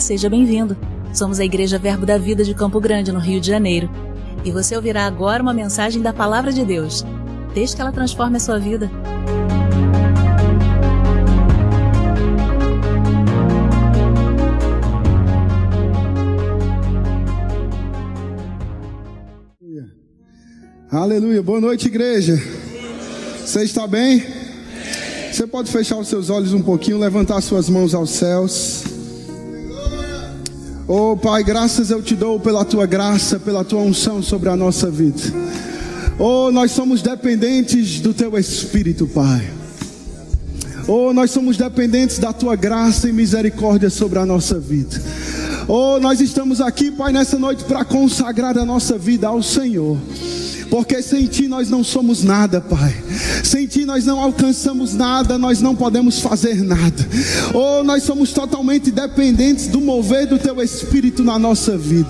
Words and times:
Seja 0.00 0.28
bem-vindo. 0.28 0.76
Somos 1.12 1.40
a 1.40 1.44
Igreja 1.44 1.78
Verbo 1.78 2.04
da 2.04 2.18
Vida 2.18 2.44
de 2.44 2.54
Campo 2.54 2.78
Grande, 2.80 3.10
no 3.10 3.18
Rio 3.18 3.40
de 3.40 3.46
Janeiro. 3.46 3.88
E 4.44 4.50
você 4.50 4.76
ouvirá 4.76 5.06
agora 5.06 5.42
uma 5.42 5.54
mensagem 5.54 6.02
da 6.02 6.12
Palavra 6.12 6.52
de 6.52 6.64
Deus. 6.64 7.04
Desde 7.54 7.74
que 7.74 7.82
ela 7.82 7.90
transforme 7.90 8.36
a 8.36 8.40
sua 8.40 8.58
vida. 8.58 8.90
Aleluia. 20.90 21.42
Boa 21.42 21.60
noite, 21.60 21.86
igreja. 21.86 22.40
Você 23.44 23.64
está 23.64 23.86
bem? 23.86 24.22
Você 25.32 25.46
pode 25.46 25.70
fechar 25.70 25.98
os 25.98 26.08
seus 26.08 26.30
olhos 26.30 26.52
um 26.52 26.62
pouquinho, 26.62 26.98
levantar 26.98 27.40
suas 27.40 27.68
mãos 27.68 27.94
aos 27.94 28.10
céus. 28.10 28.75
Oh 30.88 31.16
Pai, 31.16 31.42
graças 31.42 31.90
eu 31.90 32.00
te 32.00 32.14
dou 32.14 32.38
pela 32.38 32.64
tua 32.64 32.86
graça, 32.86 33.40
pela 33.40 33.64
tua 33.64 33.80
unção 33.80 34.22
sobre 34.22 34.48
a 34.48 34.56
nossa 34.56 34.88
vida. 34.88 35.20
Oh, 36.16 36.52
nós 36.52 36.70
somos 36.70 37.02
dependentes 37.02 37.98
do 38.00 38.14
teu 38.14 38.38
Espírito, 38.38 39.04
Pai. 39.08 39.50
Oh, 40.86 41.12
nós 41.12 41.32
somos 41.32 41.56
dependentes 41.56 42.20
da 42.20 42.32
tua 42.32 42.54
graça 42.54 43.08
e 43.08 43.12
misericórdia 43.12 43.90
sobre 43.90 44.20
a 44.20 44.24
nossa 44.24 44.60
vida. 44.60 45.02
Oh, 45.66 45.98
nós 45.98 46.20
estamos 46.20 46.60
aqui, 46.60 46.92
Pai, 46.92 47.12
nessa 47.12 47.36
noite 47.36 47.64
para 47.64 47.84
consagrar 47.84 48.56
a 48.56 48.64
nossa 48.64 48.96
vida 48.96 49.26
ao 49.26 49.42
Senhor 49.42 49.98
porque 50.70 51.02
sem 51.02 51.26
Ti 51.26 51.48
nós 51.48 51.68
não 51.68 51.82
somos 51.82 52.22
nada, 52.22 52.60
Pai. 52.60 52.94
Sem 53.44 53.66
Ti 53.66 53.84
nós 53.84 54.04
não 54.04 54.20
alcançamos 54.20 54.94
nada, 54.94 55.38
nós 55.38 55.60
não 55.60 55.74
podemos 55.74 56.20
fazer 56.20 56.62
nada. 56.62 57.06
Ou 57.54 57.80
oh, 57.80 57.84
nós 57.84 58.02
somos 58.02 58.32
totalmente 58.32 58.90
dependentes 58.90 59.66
do 59.66 59.80
mover 59.80 60.26
do 60.26 60.38
Teu 60.38 60.62
Espírito 60.62 61.22
na 61.22 61.38
nossa 61.38 61.76
vida. 61.76 62.08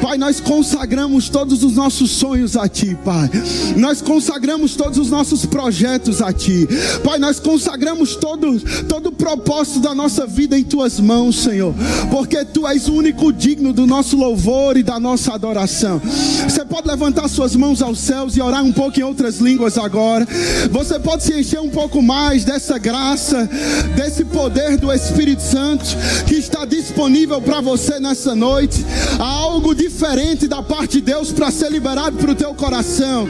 Pai, 0.00 0.16
nós 0.18 0.40
consagramos 0.40 1.28
todos 1.28 1.62
os 1.62 1.74
nossos 1.74 2.10
sonhos 2.10 2.56
a 2.56 2.68
Ti, 2.68 2.96
Pai. 3.04 3.30
Nós 3.76 4.00
consagramos 4.00 4.74
todos 4.74 4.98
os 4.98 5.10
nossos 5.10 5.44
projetos 5.46 6.22
a 6.22 6.32
Ti. 6.32 6.68
Pai, 7.04 7.18
nós 7.18 7.38
consagramos 7.38 8.16
todo, 8.16 8.58
todo 8.84 9.08
o 9.08 9.12
propósito 9.12 9.80
da 9.80 9.94
nossa 9.94 10.26
vida 10.26 10.58
em 10.58 10.64
Tuas 10.64 10.98
mãos, 10.98 11.42
Senhor. 11.42 11.74
Porque 12.10 12.44
Tu 12.44 12.66
és 12.66 12.88
o 12.88 12.94
único 12.94 13.32
digno 13.32 13.72
do 13.72 13.86
nosso 13.86 14.16
louvor 14.16 14.76
e 14.76 14.82
da 14.82 14.98
nossa 14.98 15.34
adoração. 15.34 16.00
Você 16.48 16.64
pode 16.64 16.88
levantar 16.88 17.28
suas 17.28 17.54
mãos 17.54 17.82
aos 17.82 17.97
céus 17.98 18.36
e 18.36 18.40
orar 18.40 18.62
um 18.62 18.72
pouco 18.72 18.98
em 18.98 19.02
outras 19.02 19.38
línguas 19.38 19.76
agora. 19.76 20.26
Você 20.70 20.98
pode 20.98 21.22
se 21.22 21.38
encher 21.38 21.60
um 21.60 21.70
pouco 21.70 22.00
mais 22.02 22.44
dessa 22.44 22.78
graça, 22.78 23.48
desse 23.96 24.24
poder 24.24 24.76
do 24.76 24.92
Espírito 24.92 25.42
Santo 25.42 25.84
que 26.26 26.34
está 26.34 26.64
disponível 26.64 27.40
para 27.40 27.60
você 27.60 27.98
nessa 27.98 28.34
noite. 28.34 28.84
Há 29.18 29.24
algo 29.24 29.74
diferente 29.74 30.46
da 30.46 30.62
parte 30.62 30.98
de 30.98 31.00
Deus 31.02 31.32
para 31.32 31.50
ser 31.50 31.70
liberado 31.70 32.16
para 32.16 32.30
o 32.30 32.34
teu 32.34 32.54
coração. 32.54 33.28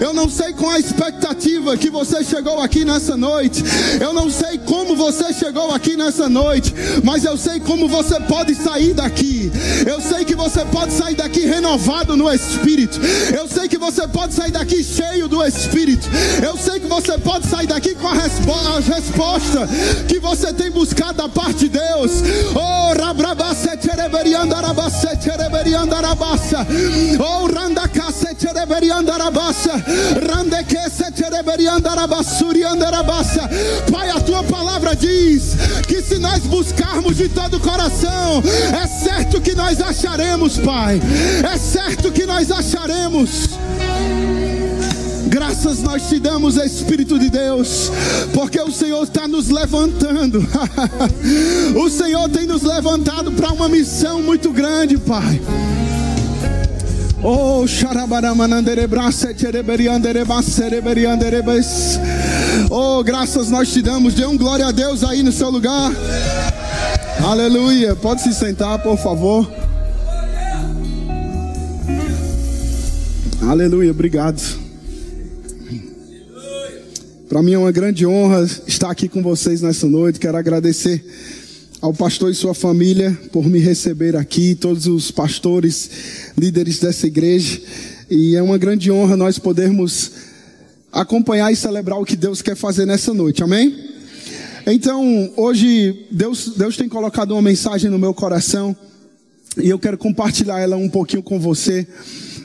Eu 0.00 0.12
não 0.12 0.28
sei 0.28 0.52
com 0.52 0.68
a 0.68 0.78
expectativa 0.78 1.76
que 1.76 1.90
você 1.90 2.22
chegou 2.24 2.60
aqui 2.60 2.84
nessa 2.84 3.16
noite. 3.16 3.62
Eu 4.00 4.12
não 4.12 4.30
sei 4.30 4.58
como 4.58 4.94
você 4.94 5.32
chegou 5.32 5.72
aqui 5.72 5.96
nessa 5.96 6.28
noite, 6.28 6.74
mas 7.02 7.24
eu 7.24 7.36
sei 7.36 7.60
como 7.60 7.88
você 7.88 8.20
pode 8.20 8.54
sair 8.54 8.94
daqui. 8.94 9.31
Eu 9.86 10.00
sei 10.00 10.24
que 10.24 10.34
você 10.34 10.64
pode 10.64 10.92
sair 10.92 11.14
daqui 11.14 11.46
renovado 11.46 12.16
no 12.16 12.32
espírito. 12.32 13.00
Eu 13.34 13.48
sei 13.48 13.68
que 13.68 13.78
você 13.78 14.06
pode 14.06 14.34
sair 14.34 14.50
daqui 14.50 14.82
cheio 14.82 15.28
do 15.28 15.42
Espírito. 15.44 16.08
Eu 16.44 16.56
sei 16.56 16.78
que 16.78 16.86
você 16.86 17.18
pode 17.18 17.46
sair 17.46 17.66
daqui 17.66 17.94
com 17.94 18.08
a, 18.08 18.14
respo 18.14 18.52
a 18.52 18.80
resposta 18.80 19.68
que 20.08 20.18
você 20.18 20.52
tem 20.52 20.70
buscado 20.70 21.18
da 21.18 21.28
parte 21.28 21.60
de 21.60 21.68
Deus. 21.70 22.12
Oh. 22.54 22.72
Oh. 27.18 27.42
Pai, 33.90 34.10
a 34.10 34.20
tua 34.20 34.42
palavra 34.44 34.94
diz 34.94 35.54
que 35.86 36.02
se 36.02 36.18
nós 36.18 36.40
buscarmos 36.40 37.16
de 37.16 37.28
todo 37.28 37.56
o 37.56 37.60
coração, 37.60 38.42
é 38.72 38.86
certo 38.86 39.31
que 39.40 39.54
nós 39.54 39.80
acharemos, 39.80 40.58
Pai. 40.58 41.00
É 41.42 41.56
certo 41.56 42.10
que 42.12 42.26
nós 42.26 42.50
acharemos. 42.50 43.48
Graças 45.26 45.82
nós 45.82 46.08
te 46.08 46.18
damos, 46.18 46.56
Espírito 46.56 47.18
de 47.18 47.30
Deus, 47.30 47.90
porque 48.34 48.60
o 48.60 48.70
Senhor 48.70 49.02
está 49.02 49.26
nos 49.26 49.48
levantando. 49.48 50.46
o 51.74 51.88
Senhor 51.88 52.28
tem 52.28 52.46
nos 52.46 52.62
levantado 52.62 53.32
para 53.32 53.50
uma 53.50 53.68
missão 53.68 54.22
muito 54.22 54.50
grande, 54.52 54.98
Pai. 54.98 55.40
Oh, 57.24 57.66
Oh, 62.68 63.02
graças 63.02 63.48
nós 63.48 63.72
te 63.72 63.80
damos. 63.80 64.12
Dê 64.12 64.26
um 64.26 64.36
glória 64.36 64.66
a 64.66 64.72
Deus 64.72 65.02
aí 65.04 65.22
no 65.22 65.32
seu 65.32 65.48
lugar. 65.48 65.92
Aleluia. 67.22 67.94
Pode 67.94 68.20
se 68.20 68.34
sentar, 68.34 68.82
por 68.82 68.98
favor. 68.98 69.48
Aleluia. 73.40 73.92
Obrigado. 73.92 74.42
Para 77.28 77.42
mim 77.42 77.52
é 77.52 77.58
uma 77.58 77.70
grande 77.70 78.04
honra 78.04 78.44
estar 78.66 78.90
aqui 78.90 79.08
com 79.08 79.22
vocês 79.22 79.62
nessa 79.62 79.86
noite. 79.86 80.18
Quero 80.18 80.36
agradecer 80.36 81.04
ao 81.80 81.94
pastor 81.94 82.30
e 82.32 82.34
sua 82.34 82.54
família 82.54 83.16
por 83.30 83.46
me 83.46 83.60
receber 83.60 84.16
aqui, 84.16 84.56
todos 84.56 84.88
os 84.88 85.12
pastores, 85.12 86.32
líderes 86.36 86.80
dessa 86.80 87.06
igreja. 87.06 87.60
E 88.10 88.34
é 88.34 88.42
uma 88.42 88.58
grande 88.58 88.90
honra 88.90 89.16
nós 89.16 89.38
podermos 89.38 90.10
acompanhar 90.92 91.52
e 91.52 91.56
celebrar 91.56 92.00
o 92.00 92.04
que 92.04 92.16
Deus 92.16 92.42
quer 92.42 92.56
fazer 92.56 92.84
nessa 92.84 93.14
noite. 93.14 93.44
Amém? 93.44 93.91
Então, 94.66 95.32
hoje 95.36 96.06
Deus, 96.10 96.54
Deus 96.56 96.76
tem 96.76 96.88
colocado 96.88 97.32
uma 97.32 97.42
mensagem 97.42 97.90
no 97.90 97.98
meu 97.98 98.14
coração 98.14 98.76
e 99.56 99.68
eu 99.68 99.78
quero 99.78 99.98
compartilhar 99.98 100.60
ela 100.60 100.76
um 100.76 100.88
pouquinho 100.88 101.22
com 101.22 101.38
você 101.38 101.86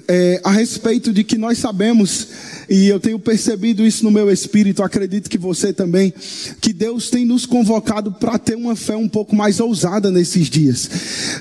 é, 0.07 0.41
a 0.43 0.51
respeito 0.51 1.11
de 1.11 1.23
que 1.23 1.37
nós 1.37 1.57
sabemos 1.57 2.27
e 2.69 2.87
eu 2.87 2.99
tenho 2.99 3.17
percebido 3.17 3.85
isso 3.85 4.03
no 4.03 4.11
meu 4.11 4.29
espírito, 4.31 4.83
acredito 4.83 5.29
que 5.29 5.37
você 5.37 5.71
também, 5.71 6.13
que 6.59 6.73
Deus 6.73 7.09
tem 7.09 7.25
nos 7.25 7.45
convocado 7.45 8.11
para 8.11 8.37
ter 8.37 8.55
uma 8.55 8.75
fé 8.75 8.95
um 8.95 9.07
pouco 9.07 9.35
mais 9.35 9.59
ousada 9.59 10.11
nesses 10.11 10.49
dias. 10.49 10.89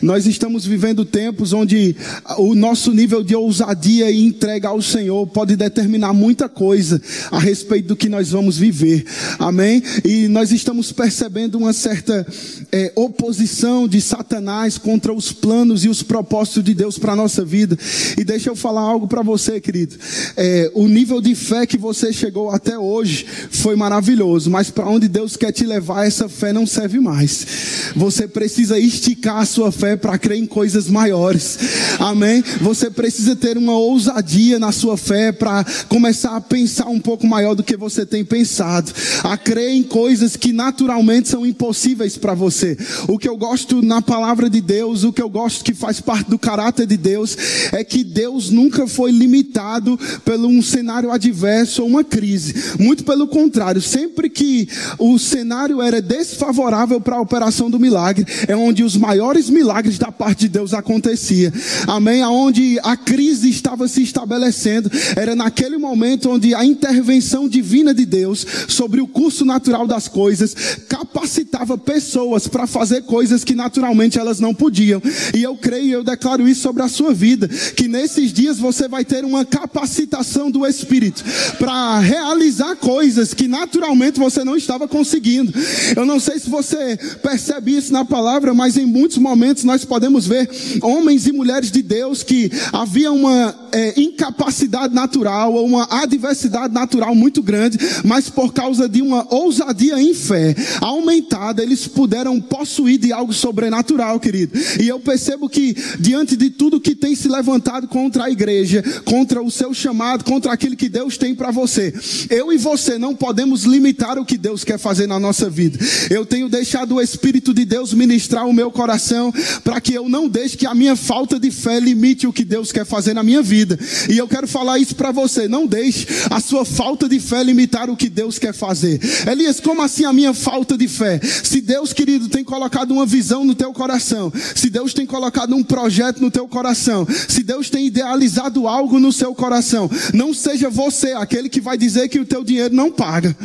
Nós 0.02 0.26
estamos 0.26 0.64
vivendo 0.64 1.04
tempos 1.04 1.52
onde 1.52 1.96
o 2.38 2.54
nosso 2.54 2.92
nível 2.92 3.24
de 3.24 3.34
ousadia 3.34 4.10
e 4.10 4.24
entrega 4.24 4.68
ao 4.68 4.80
Senhor 4.80 5.26
pode 5.26 5.56
determinar 5.56 6.12
muita 6.12 6.48
coisa 6.48 7.00
a 7.30 7.38
respeito 7.38 7.88
do 7.88 7.96
que 7.96 8.08
nós 8.08 8.30
vamos 8.30 8.56
viver. 8.56 9.04
Amém? 9.38 9.82
E 10.04 10.28
nós 10.28 10.52
estamos 10.52 10.92
percebendo 10.92 11.58
uma 11.58 11.72
certa 11.72 12.26
é, 12.70 12.92
oposição 12.94 13.88
de 13.88 14.00
Satanás 14.00 14.78
contra 14.78 15.12
os 15.12 15.32
planos 15.32 15.84
e 15.84 15.88
os 15.88 16.02
propósitos 16.02 16.62
de 16.62 16.74
Deus 16.74 16.98
para 16.98 17.14
a 17.14 17.16
nossa 17.16 17.44
vida. 17.44 17.76
E 18.16 18.24
deixa 18.24 18.50
eu 18.50 18.55
falar 18.56 18.82
algo 18.82 19.06
para 19.06 19.22
você, 19.22 19.60
querido. 19.60 19.96
É, 20.36 20.70
o 20.74 20.86
nível 20.86 21.06
nível 21.06 21.20
de 21.20 21.34
fé 21.34 21.66
que 21.66 21.78
você 21.78 22.12
chegou 22.12 22.50
até 22.50 22.76
hoje 22.76 23.26
foi 23.50 23.76
maravilhoso, 23.76 24.50
mas 24.50 24.70
para 24.70 24.88
onde 24.88 25.08
Deus 25.08 25.36
quer 25.36 25.52
te 25.52 25.64
levar, 25.64 26.04
essa 26.04 26.28
fé 26.28 26.52
não 26.52 26.66
serve 26.66 26.98
mais. 26.98 27.46
Você 27.94 28.26
precisa 28.26 28.78
esticar 28.78 29.38
a 29.38 29.46
sua 29.46 29.70
fé 29.70 29.96
para 29.96 30.18
crer 30.18 30.38
em 30.38 30.46
coisas 30.46 30.88
maiores. 30.88 31.58
Amém? 31.98 32.42
Você 32.60 32.90
precisa 32.90 33.36
ter 33.36 33.56
uma 33.56 33.76
ousadia 33.76 34.58
na 34.58 34.72
sua 34.72 34.96
fé 34.96 35.32
para 35.32 35.64
começar 35.88 36.36
a 36.36 36.40
pensar 36.40 36.88
um 36.88 37.00
pouco 37.00 37.26
maior 37.26 37.54
do 37.54 37.62
que 37.62 37.76
você 37.76 38.04
tem 38.04 38.24
pensado, 38.24 38.92
a 39.22 39.36
crer 39.36 39.70
em 39.70 39.82
coisas 39.82 40.36
que 40.36 40.52
naturalmente 40.52 41.28
são 41.28 41.46
impossíveis 41.46 42.16
para 42.16 42.34
você. 42.34 42.76
O 43.08 43.18
que 43.18 43.28
eu 43.28 43.36
gosto 43.36 43.80
na 43.80 44.02
palavra 44.02 44.50
de 44.50 44.60
Deus, 44.60 45.04
o 45.04 45.12
que 45.12 45.22
eu 45.22 45.30
gosto 45.30 45.64
que 45.64 45.74
faz 45.74 46.00
parte 46.00 46.28
do 46.28 46.38
caráter 46.38 46.86
de 46.86 46.96
Deus, 46.96 47.36
é 47.72 47.84
que 47.84 48.02
Deus 48.02 48.45
nunca 48.50 48.86
foi 48.86 49.10
limitado 49.10 49.98
pelo 50.24 50.48
um 50.48 50.62
cenário 50.62 50.86
cenário 50.96 51.10
adverso 51.10 51.82
ou 51.82 51.88
uma 51.88 52.04
crise. 52.04 52.54
Muito 52.78 53.04
pelo 53.04 53.26
contrário, 53.26 53.82
sempre 53.82 54.30
que 54.30 54.68
o 54.98 55.18
cenário 55.18 55.82
era 55.82 56.00
desfavorável 56.00 57.00
para 57.00 57.16
a 57.16 57.20
operação 57.20 57.70
do 57.70 57.78
milagre, 57.78 58.26
é 58.48 58.56
onde 58.56 58.82
os 58.82 58.96
maiores 58.96 59.50
milagres 59.50 59.98
da 59.98 60.10
parte 60.10 60.40
de 60.40 60.48
Deus 60.48 60.72
acontecia. 60.72 61.52
Amém? 61.86 62.22
Aonde 62.22 62.78
a 62.82 62.96
crise 62.96 63.50
estava 63.50 63.88
se 63.88 64.02
estabelecendo, 64.02 64.90
era 65.16 65.34
naquele 65.34 65.76
momento 65.76 66.30
onde 66.30 66.54
a 66.54 66.64
intervenção 66.64 67.48
divina 67.48 67.92
de 67.92 68.06
Deus 68.06 68.46
sobre 68.68 69.00
o 69.00 69.06
curso 69.06 69.44
natural 69.44 69.86
das 69.86 70.08
coisas 70.08 70.54
capacitava 70.88 71.76
pessoas 71.76 72.46
para 72.46 72.66
fazer 72.66 73.02
coisas 73.02 73.44
que 73.44 73.54
naturalmente 73.54 74.18
elas 74.18 74.40
não 74.40 74.54
podiam. 74.54 75.02
E 75.34 75.42
eu 75.42 75.56
creio, 75.56 75.94
eu 75.94 76.04
declaro 76.04 76.48
isso 76.48 76.62
sobre 76.62 76.82
a 76.82 76.88
sua 76.88 77.12
vida, 77.12 77.48
que 77.48 77.88
nesses 77.88 78.32
dias 78.36 78.58
você 78.58 78.86
vai 78.86 79.04
ter 79.04 79.24
uma 79.24 79.44
capacitação 79.44 80.50
do 80.50 80.66
Espírito 80.66 81.24
para 81.58 81.98
realizar 81.98 82.76
coisas 82.76 83.32
que 83.32 83.48
naturalmente 83.48 84.20
você 84.20 84.44
não 84.44 84.56
estava 84.56 84.86
conseguindo. 84.86 85.52
Eu 85.96 86.04
não 86.04 86.20
sei 86.20 86.38
se 86.38 86.50
você 86.50 86.98
percebe 87.22 87.76
isso 87.76 87.92
na 87.92 88.04
palavra, 88.04 88.52
mas 88.52 88.76
em 88.76 88.84
muitos 88.84 89.16
momentos 89.16 89.64
nós 89.64 89.84
podemos 89.84 90.26
ver 90.26 90.48
homens 90.82 91.26
e 91.26 91.32
mulheres 91.32 91.70
de 91.70 91.80
Deus 91.80 92.22
que 92.22 92.50
havia 92.72 93.10
uma 93.10 93.54
é, 93.72 93.98
incapacidade 93.98 94.94
natural 94.94 95.56
uma 95.64 95.86
adversidade 96.02 96.74
natural 96.74 97.14
muito 97.14 97.42
grande, 97.42 97.78
mas 98.04 98.28
por 98.28 98.52
causa 98.52 98.88
de 98.88 99.00
uma 99.00 99.26
ousadia 99.32 100.00
em 100.00 100.12
fé 100.12 100.54
aumentada, 100.80 101.62
eles 101.62 101.86
puderam 101.86 102.40
possuir 102.40 102.98
de 102.98 103.12
algo 103.12 103.32
sobrenatural, 103.32 104.20
querido. 104.20 104.58
E 104.80 104.88
eu 104.88 105.00
percebo 105.00 105.48
que 105.48 105.76
diante 105.98 106.36
de 106.36 106.50
tudo 106.50 106.80
que 106.80 106.94
tem 106.94 107.14
se 107.14 107.28
levantado 107.28 107.88
contra 107.88 108.15
a 108.22 108.30
igreja, 108.30 108.82
contra 109.04 109.42
o 109.42 109.50
seu 109.50 109.72
chamado, 109.72 110.24
contra 110.24 110.52
aquilo 110.52 110.76
que 110.76 110.88
Deus 110.88 111.16
tem 111.16 111.34
para 111.34 111.50
você, 111.50 111.92
eu 112.30 112.52
e 112.52 112.58
você 112.58 112.98
não 112.98 113.14
podemos 113.14 113.64
limitar 113.64 114.18
o 114.18 114.24
que 114.24 114.38
Deus 114.38 114.64
quer 114.64 114.78
fazer 114.78 115.06
na 115.06 115.18
nossa 115.18 115.48
vida. 115.48 115.78
Eu 116.10 116.24
tenho 116.24 116.48
deixado 116.48 116.96
o 116.96 117.00
Espírito 117.00 117.52
de 117.52 117.64
Deus 117.64 117.92
ministrar 117.92 118.46
o 118.46 118.52
meu 118.52 118.70
coração 118.70 119.32
para 119.64 119.80
que 119.80 119.94
eu 119.94 120.08
não 120.08 120.28
deixe 120.28 120.56
que 120.56 120.66
a 120.66 120.74
minha 120.74 120.96
falta 120.96 121.38
de 121.38 121.50
fé 121.50 121.80
limite 121.80 122.26
o 122.26 122.32
que 122.32 122.44
Deus 122.44 122.72
quer 122.72 122.84
fazer 122.84 123.14
na 123.14 123.22
minha 123.22 123.42
vida. 123.42 123.78
E 124.08 124.18
eu 124.18 124.28
quero 124.28 124.46
falar 124.46 124.78
isso 124.78 124.94
para 124.94 125.12
você. 125.12 125.48
Não 125.48 125.66
deixe 125.66 126.06
a 126.30 126.40
sua 126.40 126.64
falta 126.64 127.08
de 127.08 127.20
fé 127.20 127.42
limitar 127.42 127.90
o 127.90 127.96
que 127.96 128.08
Deus 128.08 128.38
quer 128.38 128.52
fazer. 128.52 129.00
Elias, 129.30 129.60
como 129.60 129.82
assim 129.82 130.04
a 130.04 130.12
minha 130.12 130.34
falta 130.34 130.76
de 130.76 130.88
fé? 130.88 131.20
Se 131.22 131.60
Deus, 131.60 131.92
querido, 131.92 132.28
tem 132.28 132.44
colocado 132.44 132.92
uma 132.92 133.06
visão 133.06 133.44
no 133.44 133.54
teu 133.54 133.72
coração, 133.72 134.32
se 134.54 134.70
Deus 134.70 134.94
tem 134.94 135.06
colocado 135.06 135.54
um 135.54 135.62
projeto 135.62 136.20
no 136.20 136.30
teu 136.30 136.46
coração, 136.48 137.06
se 137.28 137.42
Deus 137.42 137.70
tem 137.70 137.86
idealizado 138.06 138.68
algo 138.68 139.00
no 139.00 139.12
seu 139.12 139.34
coração, 139.34 139.90
não 140.14 140.32
seja 140.32 140.70
você 140.70 141.12
aquele 141.12 141.48
que 141.48 141.60
vai 141.60 141.76
dizer 141.76 142.08
que 142.08 142.20
o 142.20 142.24
teu 142.24 142.44
dinheiro 142.44 142.74
não 142.74 142.90
paga. 142.90 143.36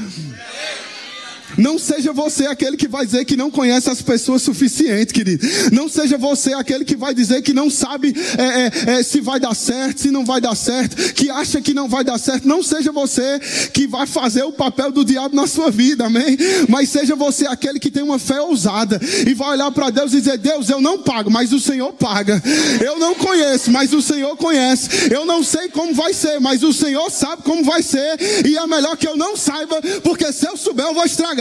Não 1.58 1.78
seja 1.78 2.14
você 2.14 2.46
aquele 2.46 2.78
que 2.78 2.88
vai 2.88 3.06
dizer 3.06 3.26
que 3.26 3.36
não 3.36 3.52
conhece 3.52 3.90
as 3.90 4.02
pessoas 4.02 4.42
suficiente, 4.42 5.14
querido. 5.14 5.46
Não 5.72 5.90
seja 5.90 6.18
você 6.18 6.54
aquele 6.54 6.86
que 6.86 6.96
vai 6.96 7.14
dizer 7.14 7.42
que 7.42 7.54
não 7.54 7.70
sabe 7.70 8.14
é, 8.38 8.44
é, 8.44 9.00
é, 9.00 9.04
se 9.04 9.22
vai 9.22 9.40
dar 9.40 9.56
certo, 9.56 10.02
se 10.02 10.12
não 10.12 10.26
vai 10.26 10.40
dar 10.40 10.56
certo, 10.56 11.14
que 11.14 11.30
acha 11.30 11.62
que 11.62 11.74
não 11.74 11.88
vai 11.88 12.04
dar 12.04 12.18
certo. 12.18 12.48
Não 12.48 12.64
seja 12.64 12.92
você 12.92 13.40
que 13.74 13.88
vai 13.88 14.06
fazer 14.08 14.44
o 14.44 14.52
papel 14.52 14.92
do 14.92 15.04
diabo 15.04 15.36
na 15.36 15.48
sua 15.48 15.70
vida, 15.70 16.06
amém? 16.06 16.38
Mas 16.68 16.90
seja 16.90 17.16
você 17.16 17.48
aquele 17.48 17.80
que 17.80 17.92
tem 17.92 18.04
uma 18.04 18.20
fé 18.20 18.42
ousada 18.42 19.00
e 19.28 19.34
vai 19.34 19.50
olhar 19.50 19.72
para 19.72 19.90
Deus 19.90 20.14
e 20.14 20.18
dizer: 20.18 20.38
Deus, 20.38 20.70
eu 20.70 20.82
não 20.82 21.00
pago, 21.00 21.30
mas 21.30 21.52
o 21.52 21.60
Senhor 21.60 21.94
paga. 21.94 22.42
Eu 22.84 22.98
não 23.00 23.16
conheço, 23.16 23.72
mas 23.72 23.94
o 23.94 24.02
Senhor 24.02 24.36
conhece. 24.38 25.12
Eu 25.12 25.26
não 25.26 25.44
sei 25.44 25.70
como 25.70 25.94
vai 25.94 26.14
ser, 26.14 26.40
mas 26.40 26.64
o 26.64 26.74
Senhor 26.74 27.10
sabe 27.10 27.44
como 27.44 27.64
vai 27.64 27.82
ser. 27.84 28.18
E 28.46 28.58
é 28.58 28.68
melhor 28.68 28.96
que 28.98 29.08
eu 29.08 29.18
não 29.18 29.36
saiba, 29.36 29.82
porque 30.04 30.32
se 30.32 30.48
eu 30.48 30.58
souber, 30.58 30.86
eu 30.86 30.94
vou 30.94 31.06
estragar. 31.06 31.41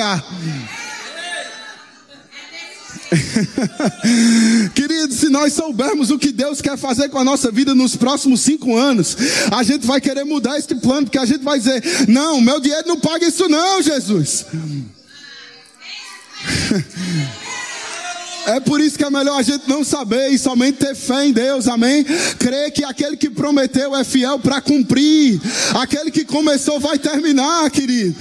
Querido, 4.74 5.12
se 5.12 5.28
nós 5.28 5.52
soubermos 5.52 6.10
o 6.10 6.18
que 6.18 6.32
Deus 6.32 6.60
quer 6.60 6.76
fazer 6.78 7.08
com 7.08 7.18
a 7.18 7.24
nossa 7.24 7.50
vida 7.50 7.74
nos 7.74 7.96
próximos 7.96 8.40
cinco 8.40 8.76
anos, 8.76 9.16
a 9.50 9.62
gente 9.62 9.86
vai 9.86 10.00
querer 10.00 10.24
mudar 10.24 10.58
esse 10.58 10.74
plano, 10.76 11.06
porque 11.06 11.18
a 11.18 11.26
gente 11.26 11.42
vai 11.42 11.58
dizer: 11.58 11.82
Não, 12.08 12.40
meu 12.40 12.60
dinheiro 12.60 12.86
não 12.86 13.00
paga 13.00 13.26
isso, 13.26 13.48
não, 13.48 13.82
Jesus. 13.82 14.46
É 18.46 18.58
por 18.58 18.80
isso 18.80 18.96
que 18.96 19.04
é 19.04 19.10
melhor 19.10 19.38
a 19.38 19.42
gente 19.42 19.68
não 19.68 19.84
saber 19.84 20.30
e 20.30 20.38
somente 20.38 20.78
ter 20.78 20.94
fé 20.94 21.26
em 21.26 21.32
Deus, 21.32 21.68
amém? 21.68 22.02
Crer 22.38 22.72
que 22.72 22.82
aquele 22.82 23.16
que 23.16 23.28
prometeu 23.28 23.94
é 23.94 24.02
fiel 24.02 24.38
para 24.38 24.60
cumprir, 24.60 25.40
aquele 25.74 26.10
que 26.10 26.24
começou 26.24 26.80
vai 26.80 26.98
terminar, 26.98 27.70
querido. 27.70 28.16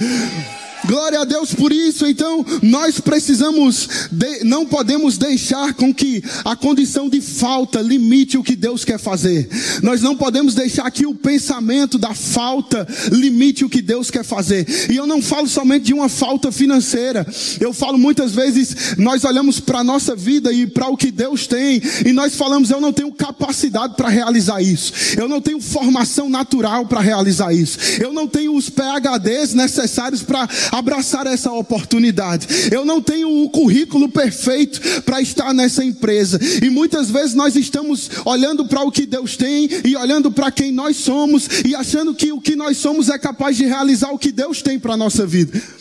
Glória 0.86 1.20
a 1.20 1.24
Deus 1.24 1.54
por 1.54 1.72
isso. 1.72 2.06
Então, 2.06 2.44
nós 2.62 3.00
precisamos, 3.00 4.08
de, 4.10 4.44
não 4.44 4.64
podemos 4.64 5.18
deixar 5.18 5.74
com 5.74 5.92
que 5.92 6.22
a 6.44 6.56
condição 6.56 7.08
de 7.08 7.20
falta 7.20 7.80
limite 7.80 8.38
o 8.38 8.42
que 8.42 8.56
Deus 8.56 8.84
quer 8.84 8.98
fazer. 8.98 9.48
Nós 9.82 10.00
não 10.00 10.16
podemos 10.16 10.54
deixar 10.54 10.90
que 10.90 11.06
o 11.06 11.14
pensamento 11.14 11.98
da 11.98 12.14
falta 12.14 12.86
limite 13.12 13.64
o 13.64 13.68
que 13.68 13.82
Deus 13.82 14.10
quer 14.10 14.24
fazer. 14.24 14.66
E 14.90 14.96
eu 14.96 15.06
não 15.06 15.20
falo 15.20 15.48
somente 15.48 15.86
de 15.86 15.94
uma 15.94 16.08
falta 16.08 16.50
financeira. 16.50 17.26
Eu 17.60 17.72
falo 17.72 17.98
muitas 17.98 18.32
vezes, 18.32 18.96
nós 18.96 19.24
olhamos 19.24 19.60
para 19.60 19.80
a 19.80 19.84
nossa 19.84 20.16
vida 20.16 20.52
e 20.52 20.66
para 20.66 20.88
o 20.88 20.96
que 20.96 21.10
Deus 21.10 21.46
tem, 21.46 21.82
e 22.06 22.12
nós 22.12 22.34
falamos, 22.34 22.70
eu 22.70 22.80
não 22.80 22.92
tenho 22.92 23.12
capacidade 23.12 23.94
para 23.96 24.08
realizar 24.08 24.62
isso. 24.62 24.92
Eu 25.18 25.28
não 25.28 25.40
tenho 25.40 25.60
formação 25.60 26.28
natural 26.28 26.86
para 26.86 27.00
realizar 27.00 27.52
isso. 27.52 27.78
Eu 28.00 28.12
não 28.12 28.26
tenho 28.26 28.54
os 28.54 28.70
PHDs 28.70 29.54
necessários 29.54 30.22
para 30.22 30.48
abraçar 30.70 31.26
essa 31.26 31.52
oportunidade. 31.52 32.46
Eu 32.70 32.84
não 32.84 33.00
tenho 33.00 33.44
o 33.44 33.50
currículo 33.50 34.08
perfeito 34.08 35.02
para 35.02 35.20
estar 35.20 35.52
nessa 35.52 35.84
empresa. 35.84 36.38
E 36.62 36.70
muitas 36.70 37.10
vezes 37.10 37.34
nós 37.34 37.56
estamos 37.56 38.10
olhando 38.24 38.66
para 38.66 38.82
o 38.82 38.90
que 38.90 39.06
Deus 39.06 39.36
tem 39.36 39.68
e 39.84 39.96
olhando 39.96 40.30
para 40.30 40.50
quem 40.50 40.72
nós 40.72 40.96
somos 40.96 41.48
e 41.64 41.74
achando 41.74 42.14
que 42.14 42.32
o 42.32 42.40
que 42.40 42.56
nós 42.56 42.76
somos 42.76 43.08
é 43.08 43.18
capaz 43.18 43.56
de 43.56 43.64
realizar 43.64 44.10
o 44.10 44.18
que 44.18 44.32
Deus 44.32 44.62
tem 44.62 44.78
para 44.78 44.94
a 44.94 44.96
nossa 44.96 45.26
vida. 45.26 45.79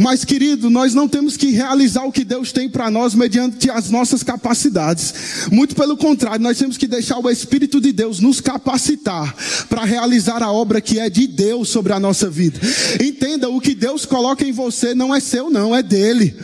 Mas, 0.00 0.24
querido, 0.24 0.70
nós 0.70 0.94
não 0.94 1.06
temos 1.06 1.36
que 1.36 1.50
realizar 1.50 2.04
o 2.04 2.12
que 2.12 2.24
Deus 2.24 2.52
tem 2.52 2.70
para 2.70 2.90
nós 2.90 3.14
mediante 3.14 3.70
as 3.70 3.90
nossas 3.90 4.22
capacidades. 4.22 5.12
Muito 5.52 5.76
pelo 5.76 5.94
contrário, 5.94 6.40
nós 6.40 6.56
temos 6.56 6.78
que 6.78 6.86
deixar 6.86 7.18
o 7.18 7.28
Espírito 7.28 7.78
de 7.82 7.92
Deus 7.92 8.18
nos 8.18 8.40
capacitar 8.40 9.34
para 9.68 9.84
realizar 9.84 10.42
a 10.42 10.50
obra 10.50 10.80
que 10.80 10.98
é 10.98 11.10
de 11.10 11.26
Deus 11.26 11.68
sobre 11.68 11.92
a 11.92 12.00
nossa 12.00 12.30
vida. 12.30 12.58
Entenda, 12.98 13.50
o 13.50 13.60
que 13.60 13.74
Deus 13.74 14.06
coloca 14.06 14.42
em 14.42 14.52
você 14.52 14.94
não 14.94 15.14
é 15.14 15.20
seu, 15.20 15.50
não, 15.50 15.76
é 15.76 15.82
dele. 15.82 16.34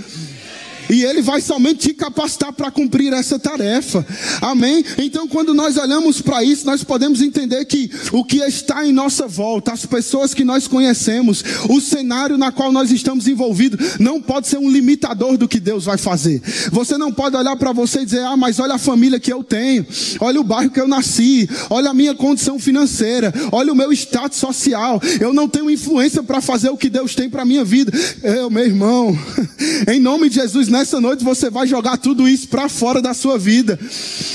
E 0.91 1.05
Ele 1.05 1.23
vai 1.23 1.41
somente 1.41 1.89
te 1.89 1.95
capacitar 1.95 2.53
para 2.53 2.71
cumprir 2.71 3.13
essa 3.13 3.39
tarefa. 3.39 4.07
Amém? 4.41 4.85
Então, 4.99 5.27
quando 5.29 5.55
nós 5.55 5.77
olhamos 5.77 6.21
para 6.21 6.43
isso, 6.43 6.67
nós 6.67 6.83
podemos 6.85 7.21
entender 7.21 7.65
que 7.65 7.91
o 8.13 8.25
que 8.25 8.39
está 8.39 8.87
em 8.87 8.93
nossa 8.93 9.27
volta, 9.27 9.73
as 9.73 9.85
pessoas 9.85 10.35
que 10.35 10.45
nós 10.45 10.67
conhecemos, 10.67 11.45
o 11.69 11.81
cenário 11.81 12.39
na 12.39 12.53
qual 12.53 12.73
nós 12.73 12.91
estamos 12.91 13.27
envolvidos, 13.27 13.99
não 13.99 14.21
pode 14.21 14.49
ser 14.49 14.59
um 14.59 14.71
limitador 14.71 15.37
do 15.37 15.49
que 15.49 15.61
Deus 15.61 15.85
vai 15.85 15.99
fazer. 15.99 16.43
Você 16.71 16.97
não 16.97 17.13
pode 17.13 17.37
olhar 17.37 17.57
para 17.57 17.73
você 17.73 18.01
e 18.01 18.05
dizer, 18.05 18.21
ah, 18.21 18.37
mas 18.37 18.59
olha 18.59 18.75
a 18.75 18.79
família 18.79 19.21
que 19.21 19.33
eu 19.33 19.43
tenho, 19.43 19.87
olha 20.21 20.41
o 20.41 20.45
bairro 20.45 20.71
que 20.71 20.81
eu 20.81 20.89
nasci, 20.89 21.49
olha 21.71 21.91
a 21.91 21.95
minha 21.95 22.15
condição 22.15 22.59
financeira, 22.59 23.33
olha 23.53 23.73
o 23.73 23.77
meu 23.77 23.93
status 23.93 24.39
social. 24.39 25.01
Eu 25.21 25.33
não 25.33 25.49
tenho 25.49 25.71
influência 25.71 26.23
para 26.23 26.41
fazer 26.41 26.71
o 26.71 26.77
que 26.77 26.89
Deus 26.89 27.15
tem 27.15 27.29
para 27.29 27.45
minha 27.45 27.65
vida. 27.65 27.93
Eu, 28.23 28.51
meu 28.51 28.65
irmão, 28.65 29.17
em 29.89 30.01
nome 30.01 30.29
de 30.29 30.37
Jesus, 30.37 30.69
nessa 30.77 31.01
noite 31.01 31.25
você 31.25 31.49
vai 31.49 31.67
jogar 31.67 31.97
tudo 31.97 32.29
isso 32.29 32.49
para 32.49 32.69
fora 32.69 33.01
da 33.01 33.15
sua 33.15 33.39
vida. 33.39 33.79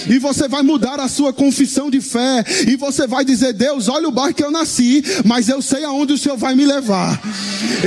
E 0.10 0.18
você 0.18 0.48
vai 0.48 0.64
mudar 0.64 1.00
a 1.00 1.08
sua 1.08 1.32
confissão 1.32 1.90
de 1.90 2.02
fé. 2.02 2.44
E 2.68 2.76
você 2.76 3.06
vai 3.06 3.24
dizer: 3.24 3.54
Deus, 3.54 3.88
olha 3.88 4.08
o 4.08 4.12
bairro 4.12 4.34
que 4.34 4.44
eu 4.44 4.52
nasci, 4.52 5.04
mas 5.24 5.50
eu 5.50 5.62
sei 5.62 5.84
aonde 5.84 6.14
o 6.14 6.18
Senhor 6.18 6.38
vai 6.38 6.56
me 6.56 6.66
levar. 6.66 7.22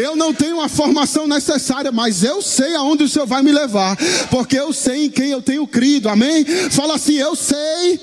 Eu 0.00 0.14
não 0.14 0.32
tenho 0.32 0.60
a 0.60 0.68
formação 0.68 1.26
necessária, 1.26 1.90
mas 1.90 2.22
eu 2.22 2.40
sei 2.40 2.74
aonde 2.76 3.04
o 3.04 3.08
Senhor 3.08 3.26
vai 3.26 3.42
me 3.42 3.50
levar. 3.52 3.96
Porque 4.30 4.56
eu 4.58 4.72
sei 4.72 5.06
em 5.06 5.10
quem 5.10 5.30
eu 5.30 5.42
tenho 5.42 5.66
crido. 5.66 6.08
Amém? 6.08 6.44
Fala 6.70 6.94
assim: 6.94 7.14
Eu 7.14 7.34
sei 7.34 8.00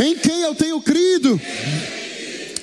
em 0.00 0.16
quem 0.16 0.40
eu 0.42 0.54
tenho 0.54 0.80
crido. 0.80 1.38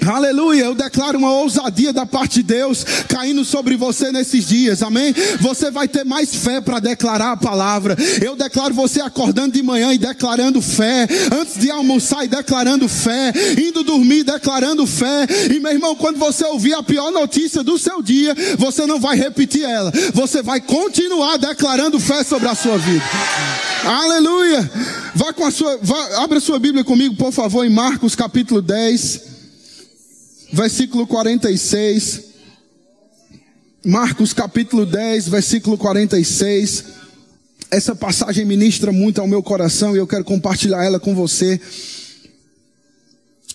Aleluia, 0.05 0.63
eu 0.63 0.75
declaro 0.75 1.17
uma 1.17 1.31
ousadia 1.31 1.91
da 1.91 2.05
parte 2.05 2.35
de 2.35 2.43
Deus 2.43 2.85
caindo 3.07 3.43
sobre 3.43 3.75
você 3.75 4.11
nesses 4.11 4.47
dias, 4.47 4.81
amém? 4.81 5.13
Você 5.41 5.69
vai 5.69 5.87
ter 5.87 6.05
mais 6.05 6.33
fé 6.33 6.61
para 6.61 6.79
declarar 6.79 7.33
a 7.33 7.37
palavra. 7.37 7.97
Eu 8.23 8.35
declaro 8.35 8.73
você 8.73 9.01
acordando 9.01 9.53
de 9.53 9.61
manhã 9.61 9.93
e 9.93 9.97
declarando 9.97 10.61
fé, 10.61 11.07
antes 11.31 11.59
de 11.59 11.69
almoçar 11.69 12.23
e 12.23 12.27
declarando 12.27 12.87
fé, 12.87 13.33
indo 13.57 13.83
dormir 13.83 14.23
declarando 14.23 14.87
fé. 14.87 15.27
E 15.53 15.59
meu 15.59 15.71
irmão, 15.71 15.95
quando 15.95 16.17
você 16.17 16.45
ouvir 16.45 16.73
a 16.73 16.83
pior 16.83 17.11
notícia 17.11 17.61
do 17.61 17.77
seu 17.77 18.01
dia, 18.01 18.35
você 18.57 18.85
não 18.85 18.99
vai 18.99 19.17
repetir 19.17 19.63
ela, 19.63 19.91
você 20.13 20.41
vai 20.41 20.61
continuar 20.61 21.37
declarando 21.37 21.99
fé 21.99 22.23
sobre 22.23 22.47
a 22.47 22.55
sua 22.55 22.77
vida. 22.77 23.03
Aleluia! 23.83 24.69
Vá 25.15 25.33
com 25.33 25.45
a 25.45 25.51
sua, 25.51 25.77
vá, 25.81 26.23
abra 26.23 26.39
sua 26.39 26.59
Bíblia 26.59 26.83
comigo, 26.83 27.15
por 27.15 27.31
favor, 27.31 27.65
em 27.65 27.69
Marcos 27.69 28.15
capítulo 28.15 28.61
10 28.61 29.28
versículo 30.51 31.05
46. 31.07 32.29
Marcos 33.85 34.33
capítulo 34.33 34.85
10, 34.85 35.29
versículo 35.29 35.77
46. 35.77 36.85
Essa 37.71 37.95
passagem 37.95 38.45
ministra 38.45 38.91
muito 38.91 39.21
ao 39.21 39.27
meu 39.27 39.43
coração 39.43 39.95
e 39.95 39.99
eu 39.99 40.07
quero 40.07 40.23
compartilhar 40.23 40.83
ela 40.83 40.99
com 40.99 41.13
você. 41.13 41.59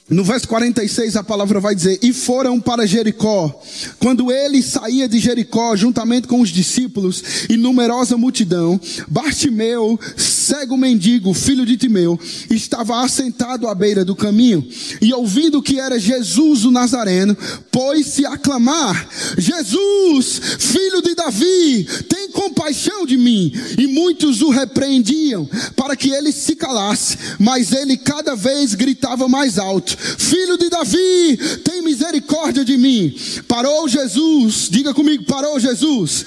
No 0.09 0.23
verso 0.23 0.47
46 0.49 1.17
a 1.17 1.25
palavra 1.25 1.59
vai 1.61 1.75
dizer: 1.75 1.99
E 2.03 2.13
foram 2.13 2.61
para 2.61 2.87
Jericó. 2.87 3.63
Quando 3.99 4.31
ele 4.31 4.63
saía 4.63 5.09
de 5.09 5.19
Jericó, 5.19 5.75
juntamente 5.75 6.29
com 6.29 6.41
os 6.43 6.51
discípulos 6.51 7.23
e 7.49 7.57
numerosa 7.57 8.17
multidão, 8.17 8.79
Bartimeu, 9.09 9.99
cego 10.45 10.77
mendigo, 10.77 11.33
filho 11.33 11.65
de 11.65 11.77
Timeu, 11.77 12.21
estava 12.51 13.03
assentado 13.03 13.67
à 13.67 13.75
beira 13.75 14.05
do 14.05 14.15
caminho 14.15 14.67
e 15.01 15.13
ouvindo 15.13 15.63
que 15.63 15.81
era 15.81 15.99
Jesus 15.99 16.65
o 16.65 16.71
Nazareno, 16.71 17.37
pôs-se 17.71 18.27
a 18.27 18.37
clamar: 18.37 19.09
Jesus, 19.39 20.41
filho 20.59 21.01
de 21.01 21.15
Davi, 21.15 21.87
tem 22.09 22.31
compaixão 22.31 23.07
de 23.07 23.17
mim. 23.17 23.53
E 23.79 23.87
muitos 23.87 24.43
o 24.43 24.51
repreendiam 24.51 25.49
para 25.75 25.97
que 25.97 26.11
ele 26.11 26.33
se 26.33 26.55
calasse, 26.55 27.17
mas 27.39 27.73
ele 27.73 27.97
cada 27.97 28.37
vez 28.37 28.75
gritava 28.75 29.29
mais 29.29 29.59
alto: 29.59 29.97
Filho 29.97 30.59
de 30.59 30.69
Davi, 30.69 31.39
tem 31.65 31.83
misericórdia 31.83 32.65
de 32.65 32.77
mim. 32.77 33.15
Parou 33.49 33.89
Jesus, 33.89 34.69
diga 34.71 34.93
comigo, 34.93 35.25
parou 35.25 35.59
Jesus 35.59 36.27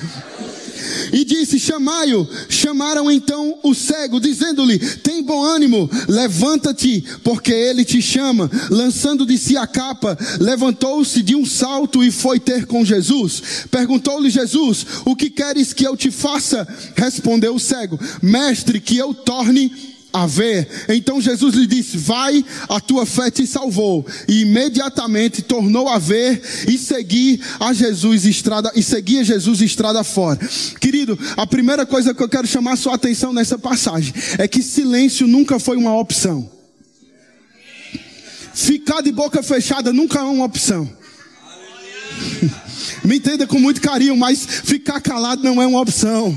e 1.12 1.24
disse: 1.24 1.60
Chamai-o. 1.60 2.28
Chamaram 2.50 3.12
então 3.12 3.58
o 3.64 3.74
cego, 3.74 4.20
dizendo-lhe: 4.20 4.80
Tem 4.80 5.24
bom 5.24 5.44
ânimo, 5.44 5.90
levanta-te, 6.08 7.04
porque 7.24 7.52
ele 7.52 7.84
te 7.84 8.02
chama. 8.02 8.50
Lançando 8.70 9.26
de 9.26 9.38
si 9.38 9.58
a 9.58 9.68
capa, 9.68 10.18
levantou-se 10.40 11.22
de 11.22 11.36
um 11.36 11.46
salto 11.46 12.04
e 12.04 12.12
foi 12.12 12.40
ter 12.40 12.66
com 12.66 12.86
Jesus. 12.86 13.66
Perguntou-lhe 13.70 14.30
Jesus: 14.30 14.86
O 15.06 15.16
que 15.16 15.30
queres 15.30 15.74
que 15.74 15.86
eu 15.86 15.96
te 15.96 16.12
faça? 16.12 16.68
Respondeu 16.96 17.56
o 17.56 17.60
cego: 17.60 18.00
Mestre, 18.22 18.80
que 18.80 18.98
eu 18.98 19.14
torne 19.14 19.97
a 20.12 20.26
ver. 20.26 20.68
Então 20.90 21.22
Jesus 21.22 21.56
lhe 21.56 21.68
disse: 21.68 21.98
Vai, 21.98 22.44
a 22.70 22.80
tua 22.80 23.06
fé 23.06 23.30
te 23.30 23.46
salvou. 23.46 24.06
E 24.28 24.42
imediatamente 24.42 25.42
tornou 25.42 25.88
a 25.88 25.98
ver 25.98 26.42
e 26.68 26.78
seguir 26.78 27.42
a 27.60 27.74
Jesus 27.74 28.26
estrada 28.26 28.72
e 28.76 28.82
seguia 28.82 29.24
Jesus 29.24 29.62
estrada 29.62 30.04
fora. 30.04 30.40
Querido, 30.80 31.18
a 31.36 31.46
primeira 31.46 31.86
coisa 31.86 32.14
que 32.14 32.24
eu 32.24 32.30
quero 32.30 32.48
chamar 32.48 32.74
a 32.74 32.78
sua 32.78 32.96
atenção 32.96 33.34
nessa 33.34 33.58
passagem 33.58 34.14
é 34.38 34.48
que 34.48 34.62
silêncio 34.62 35.28
nunca 35.28 35.60
foi 35.60 35.78
uma 35.78 35.96
opção. 35.98 36.50
Ficar 38.54 39.02
de 39.02 39.12
boca 39.12 39.44
fechada 39.44 39.94
nunca 39.94 40.20
é 40.20 40.24
uma 40.24 40.46
opção. 40.46 40.90
Me 43.04 43.18
entenda 43.18 43.46
com 43.46 43.60
muito 43.60 43.80
carinho, 43.80 44.18
mas 44.18 44.46
ficar 44.46 45.00
calado 45.00 45.44
não 45.44 45.62
é 45.62 45.68
uma 45.68 45.80
opção. 45.80 46.36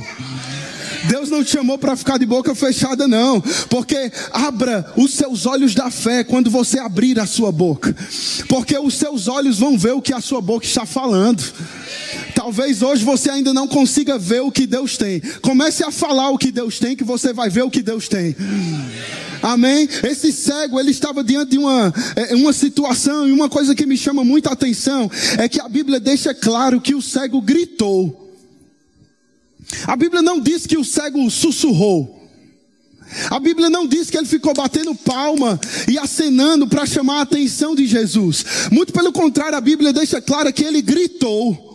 Deus 1.09 1.31
não 1.31 1.43
te 1.43 1.51
chamou 1.51 1.79
para 1.79 1.97
ficar 1.97 2.19
de 2.19 2.27
boca 2.27 2.55
fechada, 2.55 3.09
não. 3.09 3.41
Porque 3.69 4.13
abra 4.33 4.93
os 4.97 5.15
seus 5.15 5.47
olhos 5.47 5.75
da 5.75 5.91
fé 5.91 6.25
quando 6.25 6.51
você 6.51 6.79
abrir 6.79 7.19
a 7.19 7.27
sua 7.27 7.51
boca. 7.51 7.95
Porque 8.49 8.79
os 8.79 8.95
seus 8.95 9.29
olhos 9.29 9.59
vão 9.59 9.79
ver 9.79 9.93
o 9.93 10.03
que 10.03 10.13
a 10.13 10.21
sua 10.21 10.41
boca 10.41 10.67
está 10.67 10.85
falando. 10.85 11.43
Talvez 12.35 12.83
hoje 12.83 13.05
você 13.05 13.31
ainda 13.31 13.53
não 13.53 13.67
consiga 13.67 14.19
ver 14.19 14.41
o 14.41 14.51
que 14.51 14.67
Deus 14.67 14.97
tem. 14.97 15.21
Comece 15.41 15.85
a 15.85 15.91
falar 15.91 16.31
o 16.31 16.39
que 16.39 16.51
Deus 16.51 16.79
tem, 16.79 16.97
que 16.97 17.05
você 17.05 17.33
vai 17.33 17.49
ver 17.49 17.63
o 17.63 17.71
que 17.71 17.83
Deus 17.83 18.09
tem. 18.09 18.37
Amém? 19.43 19.89
Esse 20.03 20.33
cego, 20.33 20.79
ele 20.79 20.91
estava 20.91 21.25
diante 21.25 21.53
de 21.53 21.59
uma, 21.59 21.93
é, 22.15 22.35
uma 22.35 22.53
situação, 22.53 23.27
e 23.27 23.33
uma 23.33 23.49
coisa 23.49 23.75
que 23.75 23.87
me 23.87 23.97
chama 23.97 24.23
muita 24.23 24.51
atenção 24.51 25.11
é 25.39 25.49
que 25.49 25.61
a 25.61 25.69
Bíblia 25.69 25.99
deixa 25.99 26.35
claro 26.35 26.81
que 26.81 26.95
o 26.95 27.01
cego 27.01 27.41
gritou. 27.41 28.20
A 29.87 29.97
Bíblia 29.97 30.23
não 30.23 30.41
diz 30.41 30.67
que 30.67 30.79
o 30.79 30.85
cego 30.85 31.31
sussurrou. 31.31 32.19
A 33.29 33.41
Bíblia 33.41 33.69
não 33.69 33.87
diz 33.87 34.09
que 34.09 34.17
ele 34.17 34.27
ficou 34.27 34.55
batendo 34.55 34.95
palma 34.95 35.59
e 35.89 35.99
acenando 35.99 36.67
para 36.69 36.87
chamar 36.87 37.19
a 37.19 37.23
atenção 37.23 37.75
de 37.75 37.87
Jesus. 37.87 38.45
Muito 38.71 38.93
pelo 38.93 39.13
contrário, 39.13 39.59
a 39.59 39.61
Bíblia 39.61 39.93
deixa 39.93 40.21
claro 40.21 40.53
que 40.53 40.65
ele 40.65 40.81
gritou. 40.81 41.69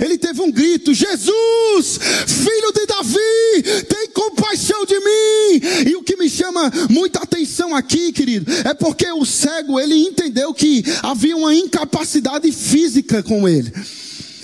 Ele 0.00 0.16
teve 0.16 0.40
um 0.40 0.50
grito: 0.50 0.94
Jesus, 0.94 1.98
filho 2.26 2.72
de 2.72 2.86
Davi, 2.86 3.84
tem 3.88 4.08
compaixão 4.08 4.86
de 4.86 4.94
mim. 4.94 5.90
E 5.90 5.96
o 5.96 6.02
que 6.02 6.16
me 6.16 6.30
chama 6.30 6.72
muita 6.88 7.20
atenção 7.20 7.74
aqui, 7.74 8.12
querido, 8.12 8.50
é 8.64 8.72
porque 8.72 9.10
o 9.10 9.24
cego 9.26 9.78
ele 9.78 9.96
entendeu 9.96 10.54
que 10.54 10.84
havia 11.02 11.36
uma 11.36 11.54
incapacidade 11.54 12.50
física 12.52 13.22
com 13.22 13.48
ele 13.48 13.72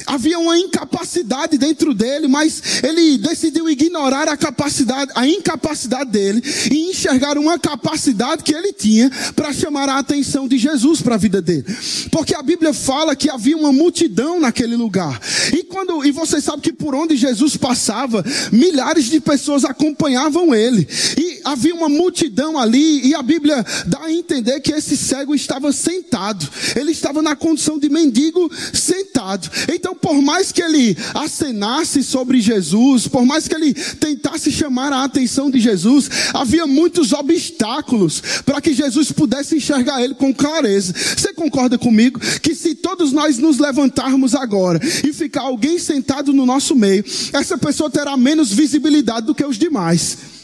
havia 0.08 0.38
uma 0.38 0.58
incapacidade 0.58 1.58
dentro 1.58 1.92
dele, 1.92 2.26
mas 2.26 2.82
ele 2.82 3.18
decidiu 3.18 3.68
ignorar 3.68 4.26
a 4.26 4.36
capacidade, 4.36 5.12
a 5.14 5.26
incapacidade 5.26 6.10
dele 6.10 6.42
e 6.70 6.90
enxergar 6.90 7.36
uma 7.36 7.58
capacidade 7.58 8.42
que 8.42 8.54
ele 8.54 8.72
tinha 8.72 9.10
para 9.36 9.52
chamar 9.52 9.88
a 9.88 9.98
atenção 9.98 10.48
de 10.48 10.56
Jesus 10.56 11.02
para 11.02 11.14
a 11.14 11.18
vida 11.18 11.42
dele. 11.42 11.64
Porque 12.10 12.34
a 12.34 12.42
Bíblia 12.42 12.72
fala 12.72 13.14
que 13.14 13.28
havia 13.28 13.56
uma 13.56 13.72
multidão 13.72 14.40
naquele 14.40 14.76
lugar. 14.76 15.20
E 15.52 15.62
quando 15.64 16.04
e 16.04 16.10
você 16.10 16.40
sabe 16.40 16.62
que 16.62 16.72
por 16.72 16.94
onde 16.94 17.14
Jesus 17.14 17.56
passava, 17.56 18.24
milhares 18.50 19.06
de 19.06 19.20
pessoas 19.20 19.64
acompanhavam 19.64 20.54
ele. 20.54 20.88
E 21.18 21.40
havia 21.44 21.74
uma 21.74 21.88
multidão 21.88 22.58
ali 22.58 23.06
e 23.06 23.14
a 23.14 23.22
Bíblia 23.22 23.64
dá 23.86 24.04
a 24.04 24.12
entender 24.12 24.60
que 24.60 24.72
esse 24.72 24.96
cego 24.96 25.34
estava 25.34 25.70
sentado. 25.72 26.48
Ele 26.74 26.92
estava 26.92 27.20
na 27.20 27.36
condição 27.36 27.78
de 27.78 27.90
mendigo 27.90 28.50
sentado. 28.72 29.50
Então 29.72 29.94
por 30.00 30.20
mais 30.22 30.52
que 30.52 30.62
ele 30.62 30.96
acenasse 31.14 32.02
sobre 32.02 32.40
Jesus, 32.40 33.06
por 33.06 33.24
mais 33.24 33.46
que 33.48 33.54
ele 33.54 33.74
tentasse 33.74 34.50
chamar 34.50 34.92
a 34.92 35.04
atenção 35.04 35.50
de 35.50 35.60
Jesus, 35.60 36.08
havia 36.32 36.66
muitos 36.66 37.12
obstáculos 37.12 38.22
para 38.44 38.60
que 38.60 38.72
Jesus 38.72 39.12
pudesse 39.12 39.56
enxergar 39.56 40.02
ele 40.02 40.14
com 40.14 40.32
clareza. 40.32 40.94
Você 41.16 41.32
concorda 41.32 41.78
comigo 41.78 42.20
que 42.40 42.54
se 42.54 42.74
todos 42.74 43.12
nós 43.12 43.38
nos 43.38 43.58
levantarmos 43.58 44.34
agora 44.34 44.80
e 45.04 45.12
ficar 45.12 45.42
alguém 45.42 45.78
sentado 45.78 46.32
no 46.32 46.46
nosso 46.46 46.74
meio, 46.74 47.04
essa 47.32 47.58
pessoa 47.58 47.90
terá 47.90 48.16
menos 48.16 48.52
visibilidade 48.52 49.26
do 49.26 49.34
que 49.34 49.44
os 49.44 49.58
demais? 49.58 50.37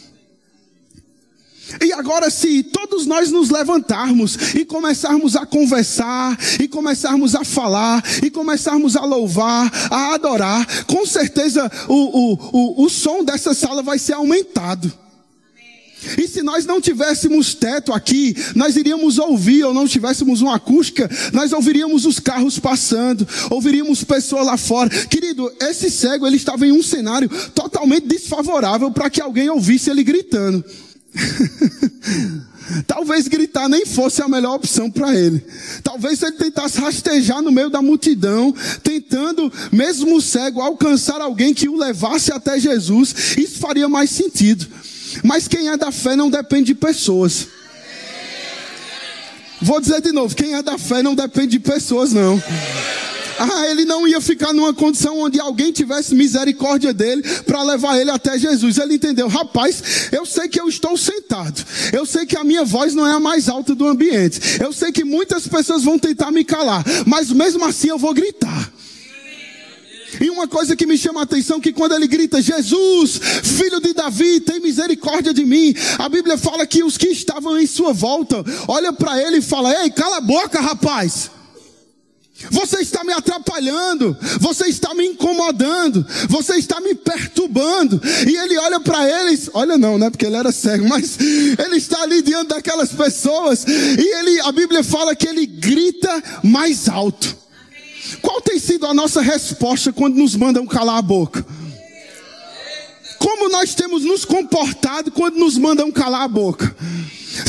E 1.82 1.92
agora, 1.92 2.30
se 2.30 2.62
todos 2.62 3.06
nós 3.06 3.30
nos 3.30 3.50
levantarmos 3.50 4.54
e 4.54 4.64
começarmos 4.64 5.36
a 5.36 5.46
conversar, 5.46 6.38
e 6.60 6.68
começarmos 6.68 7.34
a 7.34 7.44
falar, 7.44 8.02
e 8.22 8.30
começarmos 8.30 8.96
a 8.96 9.04
louvar, 9.04 9.70
a 9.90 10.14
adorar, 10.14 10.84
com 10.84 11.06
certeza 11.06 11.70
o, 11.88 11.94
o, 11.94 12.38
o, 12.52 12.84
o 12.84 12.90
som 12.90 13.24
dessa 13.24 13.54
sala 13.54 13.82
vai 13.82 13.98
ser 13.98 14.12
aumentado. 14.14 14.92
E 16.18 16.28
se 16.28 16.42
nós 16.42 16.66
não 16.66 16.80
tivéssemos 16.80 17.54
teto 17.54 17.92
aqui, 17.92 18.36
nós 18.54 18.76
iríamos 18.76 19.18
ouvir, 19.18 19.64
ou 19.64 19.72
não 19.72 19.88
tivéssemos 19.88 20.42
uma 20.42 20.56
acústica, 20.56 21.10
nós 21.32 21.52
ouviríamos 21.52 22.04
os 22.04 22.20
carros 22.20 22.58
passando, 22.58 23.26
ouviríamos 23.50 24.04
pessoas 24.04 24.46
lá 24.46 24.56
fora. 24.56 24.90
Querido, 25.06 25.50
esse 25.60 25.90
cego, 25.90 26.26
ele 26.26 26.36
estava 26.36 26.66
em 26.66 26.72
um 26.72 26.82
cenário 26.82 27.30
totalmente 27.54 28.06
desfavorável 28.06 28.90
para 28.90 29.08
que 29.08 29.20
alguém 29.20 29.48
ouvisse 29.48 29.90
ele 29.90 30.04
gritando. 30.04 30.62
Talvez 32.86 33.28
gritar 33.28 33.68
nem 33.68 33.84
fosse 33.84 34.22
a 34.22 34.28
melhor 34.28 34.54
opção 34.54 34.90
para 34.90 35.14
ele. 35.14 35.44
Talvez 35.82 36.22
ele 36.22 36.32
tentasse 36.32 36.80
rastejar 36.80 37.42
no 37.42 37.52
meio 37.52 37.68
da 37.68 37.82
multidão, 37.82 38.54
tentando, 38.82 39.52
mesmo 39.70 40.20
cego, 40.20 40.60
alcançar 40.60 41.20
alguém 41.20 41.52
que 41.52 41.68
o 41.68 41.76
levasse 41.76 42.32
até 42.32 42.58
Jesus. 42.58 43.36
Isso 43.36 43.58
faria 43.58 43.88
mais 43.88 44.10
sentido. 44.10 44.66
Mas 45.22 45.46
quem 45.46 45.68
é 45.68 45.76
da 45.76 45.92
fé 45.92 46.16
não 46.16 46.30
depende 46.30 46.66
de 46.66 46.74
pessoas. 46.74 47.48
Vou 49.60 49.80
dizer 49.80 50.00
de 50.00 50.12
novo: 50.12 50.34
quem 50.34 50.54
é 50.54 50.62
da 50.62 50.78
fé 50.78 51.02
não 51.02 51.14
depende 51.14 51.48
de 51.48 51.60
pessoas, 51.60 52.12
não. 52.12 52.42
Ah, 53.38 53.66
ele 53.68 53.84
não 53.84 54.06
ia 54.06 54.20
ficar 54.20 54.52
numa 54.52 54.72
condição 54.72 55.18
onde 55.18 55.40
alguém 55.40 55.72
tivesse 55.72 56.14
misericórdia 56.14 56.92
dele 56.92 57.22
para 57.46 57.62
levar 57.62 57.98
ele 57.98 58.10
até 58.10 58.38
Jesus. 58.38 58.78
Ele 58.78 58.94
entendeu, 58.94 59.28
rapaz, 59.28 60.08
eu 60.12 60.24
sei 60.24 60.48
que 60.48 60.60
eu 60.60 60.68
estou 60.68 60.96
sentado. 60.96 61.64
Eu 61.92 62.06
sei 62.06 62.26
que 62.26 62.36
a 62.36 62.44
minha 62.44 62.64
voz 62.64 62.94
não 62.94 63.06
é 63.06 63.12
a 63.12 63.20
mais 63.20 63.48
alta 63.48 63.74
do 63.74 63.86
ambiente. 63.86 64.40
Eu 64.62 64.72
sei 64.72 64.92
que 64.92 65.04
muitas 65.04 65.46
pessoas 65.46 65.84
vão 65.84 65.98
tentar 65.98 66.30
me 66.30 66.44
calar, 66.44 66.84
mas 67.06 67.30
mesmo 67.30 67.64
assim 67.64 67.88
eu 67.88 67.98
vou 67.98 68.14
gritar. 68.14 68.72
E 70.20 70.30
uma 70.30 70.46
coisa 70.46 70.76
que 70.76 70.86
me 70.86 70.96
chama 70.96 71.20
a 71.20 71.24
atenção 71.24 71.60
que 71.60 71.72
quando 71.72 71.94
ele 71.94 72.06
grita, 72.06 72.40
Jesus, 72.40 73.20
filho 73.42 73.80
de 73.80 73.92
Davi, 73.92 74.40
tem 74.40 74.60
misericórdia 74.60 75.34
de 75.34 75.44
mim. 75.44 75.74
A 75.98 76.08
Bíblia 76.08 76.38
fala 76.38 76.66
que 76.66 76.84
os 76.84 76.96
que 76.96 77.08
estavam 77.08 77.58
em 77.58 77.66
sua 77.66 77.92
volta, 77.92 78.44
olha 78.68 78.92
para 78.92 79.20
ele 79.20 79.38
e 79.38 79.42
fala: 79.42 79.82
"Ei, 79.82 79.90
cala 79.90 80.18
a 80.18 80.20
boca, 80.20 80.60
rapaz". 80.60 81.30
Você 82.50 82.80
está 82.80 83.04
me 83.04 83.12
atrapalhando, 83.12 84.16
você 84.40 84.66
está 84.66 84.92
me 84.92 85.06
incomodando, 85.06 86.04
você 86.28 86.56
está 86.56 86.80
me 86.80 86.94
perturbando. 86.94 88.00
E 88.28 88.36
ele 88.36 88.58
olha 88.58 88.80
para 88.80 89.08
eles, 89.08 89.48
olha 89.54 89.78
não, 89.78 89.96
né? 89.98 90.10
Porque 90.10 90.26
ele 90.26 90.36
era 90.36 90.50
cego, 90.50 90.86
mas 90.88 91.16
ele 91.20 91.76
está 91.76 92.02
ali 92.02 92.22
diante 92.22 92.48
daquelas 92.48 92.90
pessoas 92.90 93.64
e 93.64 94.18
ele, 94.18 94.40
a 94.40 94.52
Bíblia 94.52 94.82
fala 94.82 95.14
que 95.14 95.28
ele 95.28 95.46
grita 95.46 96.22
mais 96.42 96.88
alto. 96.88 97.36
Qual 98.20 98.40
tem 98.40 98.58
sido 98.58 98.86
a 98.86 98.92
nossa 98.92 99.20
resposta 99.20 99.92
quando 99.92 100.16
nos 100.16 100.34
mandam 100.34 100.66
calar 100.66 100.98
a 100.98 101.02
boca? 101.02 101.46
Como 103.18 103.48
nós 103.48 103.74
temos 103.74 104.02
nos 104.02 104.24
comportado 104.24 105.10
quando 105.12 105.36
nos 105.36 105.56
mandam 105.56 105.90
calar 105.90 106.22
a 106.22 106.28
boca? 106.28 106.74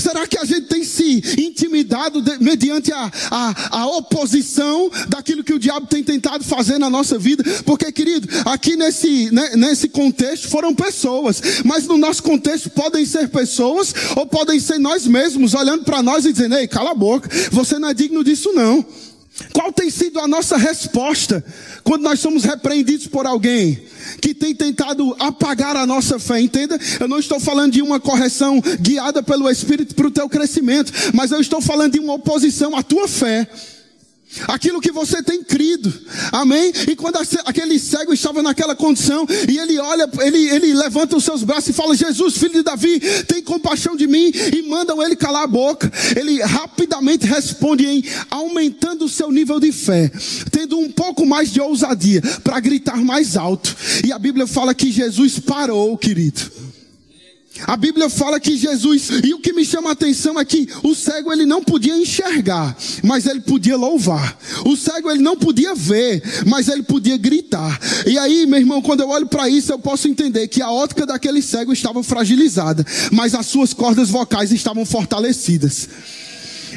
Será 0.06 0.28
que 0.28 0.38
a 0.38 0.46
gente 0.46 0.68
tem 0.68 0.84
se 0.84 1.24
intimidado 1.42 2.22
de, 2.22 2.38
mediante 2.38 2.94
a, 2.94 3.12
a, 3.32 3.80
a, 3.80 3.88
oposição 3.88 4.92
daquilo 5.10 5.44
que 5.44 5.52
o 5.52 5.58
diabo 5.58 5.88
tem 5.88 6.04
tentado 6.04 6.44
fazer 6.44 6.78
na 6.78 6.92
nossa 6.92 7.18
vida? 7.18 7.44
Porque, 7.66 7.92
querido, 7.92 8.30
aqui 8.46 8.76
nesse, 8.76 9.32
né, 9.32 9.56
nesse 9.56 9.90
contexto 9.90 10.48
foram 10.48 10.76
pessoas, 10.76 11.42
mas 11.64 11.88
no 11.88 11.98
nosso 11.98 12.22
contexto 12.22 12.70
podem 12.70 13.04
ser 13.04 13.30
pessoas 13.30 13.96
ou 14.16 14.28
podem 14.28 14.60
ser 14.60 14.78
nós 14.78 15.08
mesmos 15.08 15.56
olhando 15.56 15.84
para 15.84 16.04
nós 16.04 16.24
e 16.24 16.32
dizendo: 16.32 16.56
Ei, 16.56 16.68
cala 16.68 16.92
a 16.92 16.96
boca, 16.96 17.28
você 17.50 17.80
não 17.80 17.90
é 17.90 17.94
digno 17.96 18.24
disso, 18.24 18.54
não. 18.54 18.86
Qual 19.52 19.72
tem 19.72 19.90
sido 19.90 20.20
a 20.20 20.28
nossa 20.28 20.56
resposta 20.56 21.44
quando 21.84 22.04
nós 22.04 22.20
somos 22.20 22.46
repreendidos 22.46 23.08
por 23.08 23.26
alguém 23.26 23.84
que 24.22 24.34
tem 24.34 24.56
tentado 24.56 25.16
apagar 25.20 25.76
a 25.76 25.86
nossa 25.86 26.18
fé? 26.18 26.40
Entenda? 26.40 26.80
Eu 27.00 27.08
não 27.08 27.20
estou 27.20 27.40
falando 27.40 27.74
de 27.74 27.82
uma 27.82 28.00
correção 28.00 28.62
guiada 28.80 29.22
pelo 29.22 29.50
Espírito 29.50 29.94
para 29.94 30.08
o 30.08 30.12
teu 30.12 30.30
crescimento, 30.30 30.92
mas 31.14 31.32
eu 31.32 31.42
estou 31.42 31.62
falando 31.62 31.94
de 31.94 32.00
uma 32.00 32.14
oposição 32.14 32.76
à 32.76 32.84
tua 32.84 33.08
fé 33.08 33.48
aquilo 34.48 34.82
que 34.82 34.92
você 34.92 35.22
tem 35.22 35.44
crido, 35.44 35.94
amém? 36.32 36.72
E 36.90 36.96
quando 36.96 37.18
aquele 37.46 37.80
cego 37.80 38.14
estava 38.14 38.42
naquela 38.42 38.76
condição, 38.76 39.26
e 39.50 39.58
ele 39.58 39.78
olha, 39.80 40.10
ele, 40.22 40.50
ele 40.50 40.74
levanta 40.74 41.16
os 41.16 41.24
seus 41.24 41.44
braços 41.44 41.70
e 41.70 41.74
fala: 41.74 41.96
Jesus, 41.96 42.38
filho 42.38 42.54
de 42.54 42.64
Davi, 42.64 43.00
tem 43.28 43.42
compaixão 43.42 43.96
de 43.96 44.08
mim, 44.08 44.32
e 44.54 44.62
mandam 44.64 45.02
ele 45.02 45.16
calar 45.16 45.44
a 45.44 45.48
boca. 45.48 45.92
Ele 46.16 46.42
rapidamente 46.42 47.26
responde 47.26 47.86
em 47.86 48.04
aumentando 48.30 49.06
o 49.06 49.10
seu 49.10 49.32
nível 49.32 49.60
de 49.60 49.72
fé, 49.72 50.12
tendo 50.52 50.78
um 50.78 50.92
pouco 50.92 51.26
mais 51.26 51.52
de 51.52 51.62
ousadia 51.62 52.22
para 52.44 52.60
gritar 52.60 52.98
mais 52.98 53.38
alto. 53.38 53.76
E 54.04 54.12
a 54.12 54.20
Bíblia 54.20 54.48
fala 54.48 54.74
que 54.74 54.92
Jesus 54.92 55.40
parou, 55.40 55.98
querido. 55.98 56.65
A 57.64 57.78
Bíblia 57.78 58.10
fala 58.10 58.40
que 58.40 58.58
Jesus, 58.58 59.10
e 59.24 59.34
o 59.34 59.40
que 59.40 59.54
me 59.54 59.64
chama 59.64 59.90
a 59.90 59.94
atenção 59.94 60.38
é 60.40 60.44
que 60.44 60.68
o 60.84 60.94
cego 60.94 61.32
ele 61.32 61.46
não 61.46 61.64
podia 61.64 61.96
enxergar, 61.98 62.76
mas 63.02 63.26
ele 63.26 63.40
podia 63.40 63.78
louvar. 63.78 64.38
O 64.66 64.76
cego 64.76 65.10
ele 65.10 65.22
não 65.22 65.38
podia 65.38 65.74
ver, 65.74 66.22
mas 66.46 66.68
ele 66.68 66.84
podia 66.84 67.18
gritar. 67.18 67.80
E 68.06 68.18
aí, 68.18 68.46
meu 68.46 68.60
irmão, 68.60 68.82
quando 68.82 69.02
eu 69.02 69.10
olho 69.10 69.28
para 69.28 69.48
isso, 69.48 69.72
eu 69.72 69.80
posso 69.80 70.08
entender 70.08 70.48
que 70.50 70.62
a 70.62 70.70
ótica 70.70 71.06
daquele 71.06 71.42
cego 71.42 71.72
estava 71.72 72.04
fragilizada, 72.04 72.86
mas 73.12 73.34
as 73.34 73.46
suas 73.46 73.74
cordas 73.74 74.10
vocais 74.10 74.52
estavam 74.52 74.86
fortalecidas. 74.86 75.88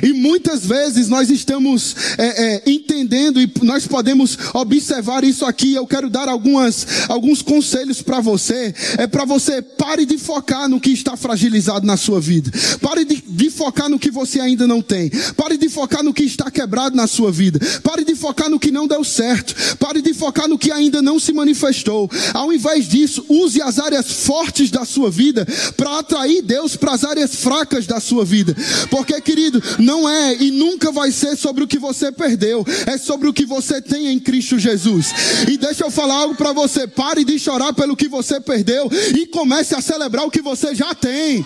E 0.03 0.13
muitas 0.13 0.65
vezes 0.65 1.09
nós 1.09 1.31
estamos 1.31 1.97
é, 2.17 2.45
é, 2.45 2.63
entendendo 2.67 3.41
e 3.41 3.51
nós 3.63 3.87
podemos 3.87 4.39
observar 4.55 5.25
isso 5.25 5.45
aqui. 5.45 5.75
Eu 5.75 5.87
quero 5.87 6.09
dar 6.09 6.29
algumas, 6.29 6.87
alguns 7.09 7.43
conselhos 7.43 8.03
para 8.03 8.21
você. 8.21 8.75
É 8.97 9.07
para 9.07 9.25
você 9.25 9.63
pare 9.63 10.05
de 10.05 10.19
focar 10.19 10.69
no 10.69 10.81
que 10.81 10.91
está 10.91 11.17
fragilizado 11.17 11.87
na 11.87 11.97
sua 11.97 12.21
vida. 12.21 12.51
Pare 12.81 13.05
de, 13.05 13.23
de 13.27 13.51
focar 13.51 13.89
no 13.89 13.99
que 13.99 14.11
você 14.11 14.41
ainda 14.41 14.67
não 14.67 14.81
tem. 14.81 15.11
Pare 15.37 15.57
de 15.57 15.69
focar 15.69 16.03
no 16.03 16.15
que 16.15 16.25
está 16.25 16.51
quebrado 16.51 16.97
na 16.97 17.07
sua 17.07 17.31
vida. 17.31 17.59
Pare 17.83 18.05
de 18.05 18.15
focar 18.15 18.49
no 18.49 18.59
que 18.59 18.71
não 18.71 18.87
deu 18.87 19.05
certo. 19.05 19.55
Pare 19.77 20.01
de 20.01 20.15
focar 20.15 20.49
no 20.49 20.59
que 20.59 20.71
ainda 20.71 21.03
não 21.03 21.19
se 21.19 21.33
manifestou. 21.33 22.11
Ao 22.35 22.53
invés 22.53 22.89
disso, 22.89 23.25
use 23.29 23.61
as 23.61 23.79
áreas 23.79 24.11
fortes 24.11 24.71
da 24.71 24.85
sua 24.85 25.11
vida 25.11 25.47
para 25.77 25.99
atrair 25.99 26.43
Deus 26.43 26.77
para 26.77 26.93
as 26.93 27.05
áreas 27.05 27.35
fracas 27.35 27.87
da 27.87 28.01
sua 28.01 28.25
vida. 28.25 28.55
Porque, 28.91 29.21
querido, 29.21 29.63
não 29.89 30.07
é 30.07 30.35
e 30.35 30.51
nunca 30.51 30.93
vai 30.93 31.11
ser 31.11 31.35
sobre 31.35 31.65
o 31.65 31.67
que 31.67 31.79
você 31.79 32.13
perdeu, 32.13 32.63
é 32.87 32.99
sobre 32.99 33.27
o 33.27 33.33
que 33.33 33.47
você 33.47 33.81
tem 33.81 34.09
em 34.09 34.19
Cristo 34.19 34.59
Jesus. 34.59 35.15
E 35.49 35.57
deixa 35.57 35.85
eu 35.85 35.91
falar 35.91 36.17
algo 36.17 36.35
para 36.35 36.53
você: 36.53 36.87
pare 36.87 37.25
de 37.25 37.39
chorar 37.39 37.73
pelo 37.73 37.97
que 37.97 38.07
você 38.07 38.39
perdeu 38.39 38.91
e 39.17 39.27
comece 39.27 39.75
a 39.75 39.81
celebrar 39.81 40.27
o 40.27 40.31
que 40.31 40.43
você 40.43 40.75
já 40.75 40.95
tem. 40.95 41.45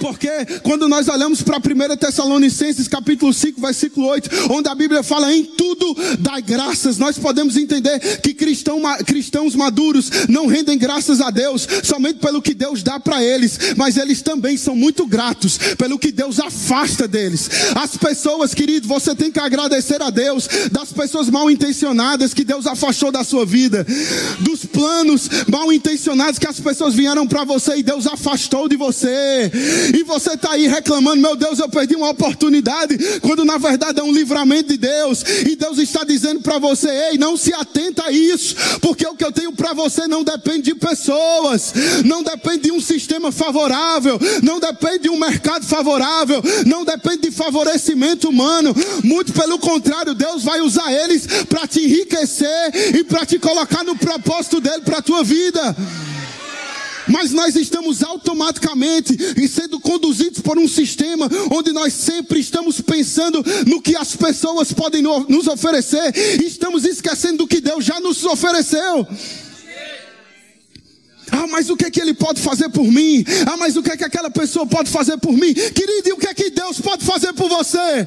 Porque 0.00 0.28
quando 0.62 0.88
nós 0.88 1.08
olhamos 1.08 1.42
para 1.42 1.58
1 1.58 1.96
Tessalonicenses 1.96 2.88
capítulo 2.88 3.32
5, 3.32 3.60
versículo 3.60 4.06
8, 4.08 4.30
onde 4.50 4.68
a 4.68 4.74
Bíblia 4.74 5.02
fala 5.02 5.32
em 5.32 5.44
tudo 5.44 5.96
dá 6.18 6.40
graças, 6.40 6.98
nós 6.98 7.18
podemos 7.18 7.56
entender 7.56 7.98
que 8.20 8.34
cristão, 8.34 8.80
cristãos 9.04 9.54
maduros 9.54 10.10
não 10.28 10.46
rendem 10.46 10.78
graças 10.78 11.20
a 11.20 11.30
Deus 11.30 11.66
somente 11.82 12.18
pelo 12.18 12.42
que 12.42 12.54
Deus 12.54 12.82
dá 12.82 13.00
para 13.00 13.22
eles, 13.22 13.58
mas 13.76 13.96
eles 13.96 14.22
também 14.22 14.56
são 14.56 14.74
muito 14.76 15.06
gratos 15.06 15.58
pelo 15.76 15.98
que 15.98 16.12
Deus 16.12 16.38
afasta 16.38 17.08
deles. 17.08 17.50
As 17.74 17.96
pessoas, 17.96 18.54
querido, 18.54 18.86
você 18.86 19.14
tem 19.14 19.30
que 19.30 19.40
agradecer 19.40 20.00
a 20.02 20.10
Deus 20.10 20.48
das 20.70 20.92
pessoas 20.92 21.28
mal 21.28 21.50
intencionadas 21.50 22.34
que 22.34 22.44
Deus 22.44 22.66
afastou 22.66 23.10
da 23.10 23.24
sua 23.24 23.44
vida, 23.44 23.86
dos 24.40 24.64
planos 24.64 25.28
mal 25.48 25.72
intencionados 25.72 26.38
que 26.38 26.46
as 26.46 26.60
pessoas 26.60 26.94
vieram 26.94 27.26
para 27.26 27.44
você 27.44 27.76
e 27.76 27.82
Deus 27.82 28.06
afastou 28.06 28.68
de 28.68 28.76
você. 28.76 29.50
E 29.94 30.02
você 30.02 30.34
está 30.34 30.52
aí 30.52 30.66
reclamando, 30.66 31.20
meu 31.20 31.36
Deus, 31.36 31.58
eu 31.58 31.68
perdi 31.68 31.96
uma 31.96 32.10
oportunidade, 32.10 32.98
quando 33.20 33.44
na 33.44 33.58
verdade 33.58 34.00
é 34.00 34.02
um 34.02 34.12
livramento 34.12 34.70
de 34.70 34.76
Deus. 34.76 35.22
E 35.46 35.56
Deus 35.56 35.78
está 35.78 36.04
dizendo 36.04 36.40
para 36.40 36.58
você, 36.58 36.88
ei, 37.10 37.18
não 37.18 37.36
se 37.36 37.52
atenta 37.52 38.04
a 38.06 38.10
isso, 38.10 38.54
porque 38.80 39.06
o 39.06 39.14
que 39.14 39.24
eu 39.24 39.32
tenho 39.32 39.52
para 39.52 39.72
você 39.72 40.06
não 40.06 40.22
depende 40.24 40.62
de 40.62 40.74
pessoas, 40.74 41.72
não 42.04 42.22
depende 42.22 42.64
de 42.64 42.72
um 42.72 42.80
sistema 42.80 43.32
favorável, 43.32 44.18
não 44.42 44.60
depende 44.60 45.00
de 45.00 45.10
um 45.10 45.18
mercado 45.18 45.64
favorável, 45.64 46.42
não 46.66 46.84
depende 46.84 47.28
de 47.28 47.30
favorecimento 47.30 48.28
humano. 48.28 48.74
Muito 49.02 49.32
pelo 49.32 49.58
contrário, 49.58 50.14
Deus 50.14 50.42
vai 50.44 50.60
usar 50.60 50.92
eles 50.92 51.26
para 51.48 51.66
te 51.66 51.80
enriquecer 51.80 52.96
e 52.96 53.04
para 53.04 53.24
te 53.24 53.38
colocar 53.38 53.84
no 53.84 53.96
propósito 53.96 54.60
dele 54.60 54.82
para 54.82 54.98
a 54.98 55.02
tua 55.02 55.22
vida 55.22 55.76
mas 57.08 57.32
nós 57.32 57.56
estamos 57.56 58.02
automaticamente 58.02 59.16
sendo 59.48 59.80
conduzidos 59.80 60.40
por 60.40 60.58
um 60.58 60.68
sistema 60.68 61.28
onde 61.50 61.72
nós 61.72 61.92
sempre 61.92 62.40
estamos 62.40 62.80
pensando 62.80 63.44
no 63.66 63.80
que 63.80 63.96
as 63.96 64.14
pessoas 64.14 64.72
podem 64.72 65.02
nos 65.02 65.46
oferecer 65.46 66.12
e 66.40 66.46
estamos 66.46 66.84
esquecendo 66.84 67.38
do 67.38 67.46
que 67.46 67.60
Deus 67.60 67.84
já 67.84 68.00
nos 68.00 68.24
ofereceu. 68.24 69.06
Ah, 71.30 71.46
mas 71.46 71.68
o 71.68 71.76
que 71.76 71.84
é 71.84 71.90
que 71.90 72.00
ele 72.00 72.14
pode 72.14 72.40
fazer 72.40 72.68
por 72.70 72.84
mim? 72.84 73.24
Ah, 73.46 73.56
mas 73.56 73.76
o 73.76 73.82
que 73.82 73.90
é 73.92 73.96
que 73.96 74.04
aquela 74.04 74.30
pessoa 74.30 74.66
pode 74.66 74.90
fazer 74.90 75.18
por 75.18 75.32
mim? 75.32 75.52
Querido, 75.52 76.08
e 76.08 76.12
o 76.12 76.16
que 76.16 76.26
é 76.26 76.34
que 76.34 76.50
Deus 76.50 76.80
pode 76.80 77.04
fazer 77.04 77.32
por 77.34 77.48
você? 77.48 78.06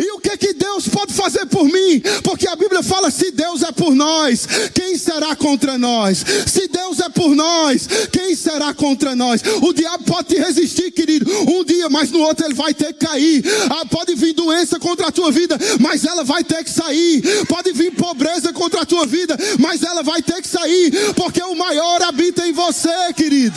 E 0.00 0.10
o 0.12 0.18
que 0.18 0.36
que 0.36 0.52
Deus 0.54 0.88
pode 0.88 1.12
fazer 1.12 1.46
por 1.46 1.64
mim? 1.64 2.02
Porque 2.22 2.48
a 2.48 2.56
Bíblia 2.56 2.82
fala: 2.82 3.10
se 3.10 3.30
Deus 3.30 3.62
é 3.62 3.72
por 3.72 3.94
nós, 3.94 4.46
quem 4.74 4.96
será 4.96 5.36
contra 5.36 5.78
nós? 5.78 6.24
Se 6.46 6.68
Deus 6.68 7.00
é 7.00 7.08
por 7.08 7.34
nós, 7.34 7.88
quem 8.10 8.34
será 8.34 8.74
contra 8.74 9.14
nós? 9.14 9.42
O 9.62 9.72
diabo 9.72 10.04
pode 10.04 10.28
te 10.28 10.36
resistir, 10.36 10.90
querido, 10.90 11.30
um 11.48 11.64
dia, 11.64 11.88
mas 11.88 12.10
no 12.10 12.20
outro 12.20 12.44
ele 12.44 12.54
vai 12.54 12.74
ter 12.74 12.92
que 12.92 13.06
cair. 13.06 13.44
Ah, 13.70 13.86
pode 13.86 14.14
vir 14.14 14.32
doença 14.32 14.78
contra 14.78 15.08
a 15.08 15.12
tua 15.12 15.30
vida, 15.30 15.58
mas 15.80 16.04
ela 16.04 16.24
vai 16.24 16.42
ter 16.42 16.64
que 16.64 16.70
sair. 16.70 17.22
Pode 17.46 17.72
vir 17.72 17.92
pobreza 17.92 18.52
contra 18.52 18.82
a 18.82 18.86
tua 18.86 19.06
vida, 19.06 19.36
mas 19.58 19.82
ela 19.82 20.02
vai 20.02 20.22
ter 20.22 20.40
que 20.40 20.48
sair, 20.48 20.92
porque 21.14 21.42
o 21.42 21.54
maior 21.54 22.02
habita 22.02 22.46
em 22.46 22.52
você, 22.52 23.12
querido. 23.14 23.54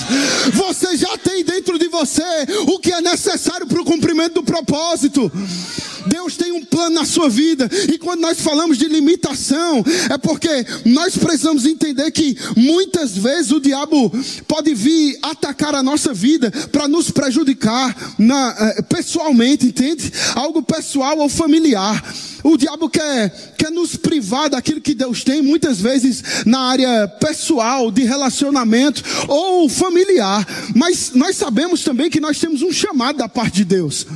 Você 0.53 0.97
já 0.97 1.17
tem 1.17 1.43
dentro 1.43 1.77
de 1.79 1.87
você 1.87 2.23
o 2.67 2.79
que 2.79 2.91
é 2.91 3.01
necessário 3.01 3.67
para 3.67 3.81
o 3.81 3.85
cumprimento 3.85 4.35
do 4.35 4.43
propósito. 4.43 5.31
Deus 6.15 6.37
tem 6.37 6.53
um 6.53 6.63
plano 6.63 6.95
na 6.95 7.05
sua 7.05 7.27
vida. 7.27 7.69
E 7.91 7.97
quando 7.97 8.21
nós 8.21 8.39
falamos 8.39 8.77
de 8.77 8.85
limitação, 8.85 9.83
é 10.09 10.17
porque 10.17 10.65
nós 10.85 11.17
precisamos 11.17 11.65
entender 11.65 12.09
que 12.11 12.37
muitas 12.55 13.17
vezes 13.17 13.51
o 13.51 13.59
diabo 13.59 14.09
pode 14.47 14.73
vir 14.73 15.19
atacar 15.21 15.75
a 15.75 15.83
nossa 15.83 16.13
vida 16.13 16.49
para 16.71 16.87
nos 16.87 17.11
prejudicar 17.11 18.15
na, 18.17 18.55
eh, 18.57 18.81
pessoalmente, 18.83 19.65
entende? 19.65 20.09
Algo 20.35 20.63
pessoal 20.63 21.19
ou 21.19 21.27
familiar. 21.27 22.01
O 22.41 22.55
diabo 22.55 22.87
quer, 22.89 23.55
quer 23.57 23.71
nos 23.71 23.97
privar 23.97 24.49
daquilo 24.49 24.79
que 24.79 24.93
Deus 24.93 25.21
tem, 25.21 25.41
muitas 25.41 25.81
vezes 25.81 26.23
na 26.45 26.59
área 26.59 27.09
pessoal, 27.09 27.91
de 27.91 28.03
relacionamento 28.03 29.03
ou 29.27 29.67
familiar. 29.67 30.47
Mas 30.73 31.11
nós 31.13 31.35
sabemos 31.35 31.83
também 31.83 32.09
que 32.09 32.21
nós 32.21 32.39
temos 32.39 32.61
um 32.61 32.71
chamado 32.71 33.17
da 33.17 33.27
parte 33.27 33.55
de 33.55 33.65
Deus. 33.65 34.07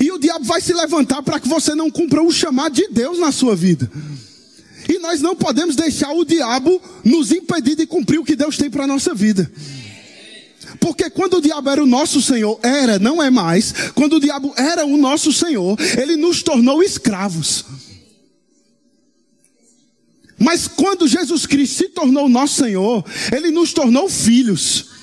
E 0.00 0.10
o 0.10 0.18
diabo 0.18 0.44
vai 0.46 0.60
se 0.60 0.72
levantar 0.72 1.22
para 1.22 1.38
que 1.38 1.46
você 1.46 1.74
não 1.74 1.90
cumpra 1.90 2.22
o 2.22 2.32
chamado 2.32 2.74
de 2.74 2.88
Deus 2.88 3.18
na 3.18 3.30
sua 3.30 3.54
vida. 3.54 3.90
E 4.88 4.98
nós 4.98 5.20
não 5.20 5.36
podemos 5.36 5.76
deixar 5.76 6.10
o 6.12 6.24
diabo 6.24 6.80
nos 7.04 7.30
impedir 7.30 7.76
de 7.76 7.86
cumprir 7.86 8.18
o 8.18 8.24
que 8.24 8.34
Deus 8.34 8.56
tem 8.56 8.70
para 8.70 8.84
a 8.84 8.86
nossa 8.86 9.14
vida. 9.14 9.50
Porque 10.80 11.10
quando 11.10 11.34
o 11.34 11.40
diabo 11.42 11.68
era 11.68 11.82
o 11.82 11.86
nosso 11.86 12.22
Senhor, 12.22 12.58
era, 12.62 12.98
não 12.98 13.22
é 13.22 13.30
mais. 13.30 13.72
Quando 13.94 14.16
o 14.16 14.20
diabo 14.20 14.54
era 14.56 14.86
o 14.86 14.96
nosso 14.96 15.32
Senhor, 15.32 15.78
ele 16.00 16.16
nos 16.16 16.42
tornou 16.42 16.82
escravos. 16.82 17.66
Mas 20.38 20.66
quando 20.66 21.06
Jesus 21.06 21.44
Cristo 21.44 21.76
se 21.76 21.88
tornou 21.90 22.26
nosso 22.26 22.64
Senhor, 22.64 23.04
ele 23.30 23.50
nos 23.50 23.74
tornou 23.74 24.08
filhos. 24.08 24.99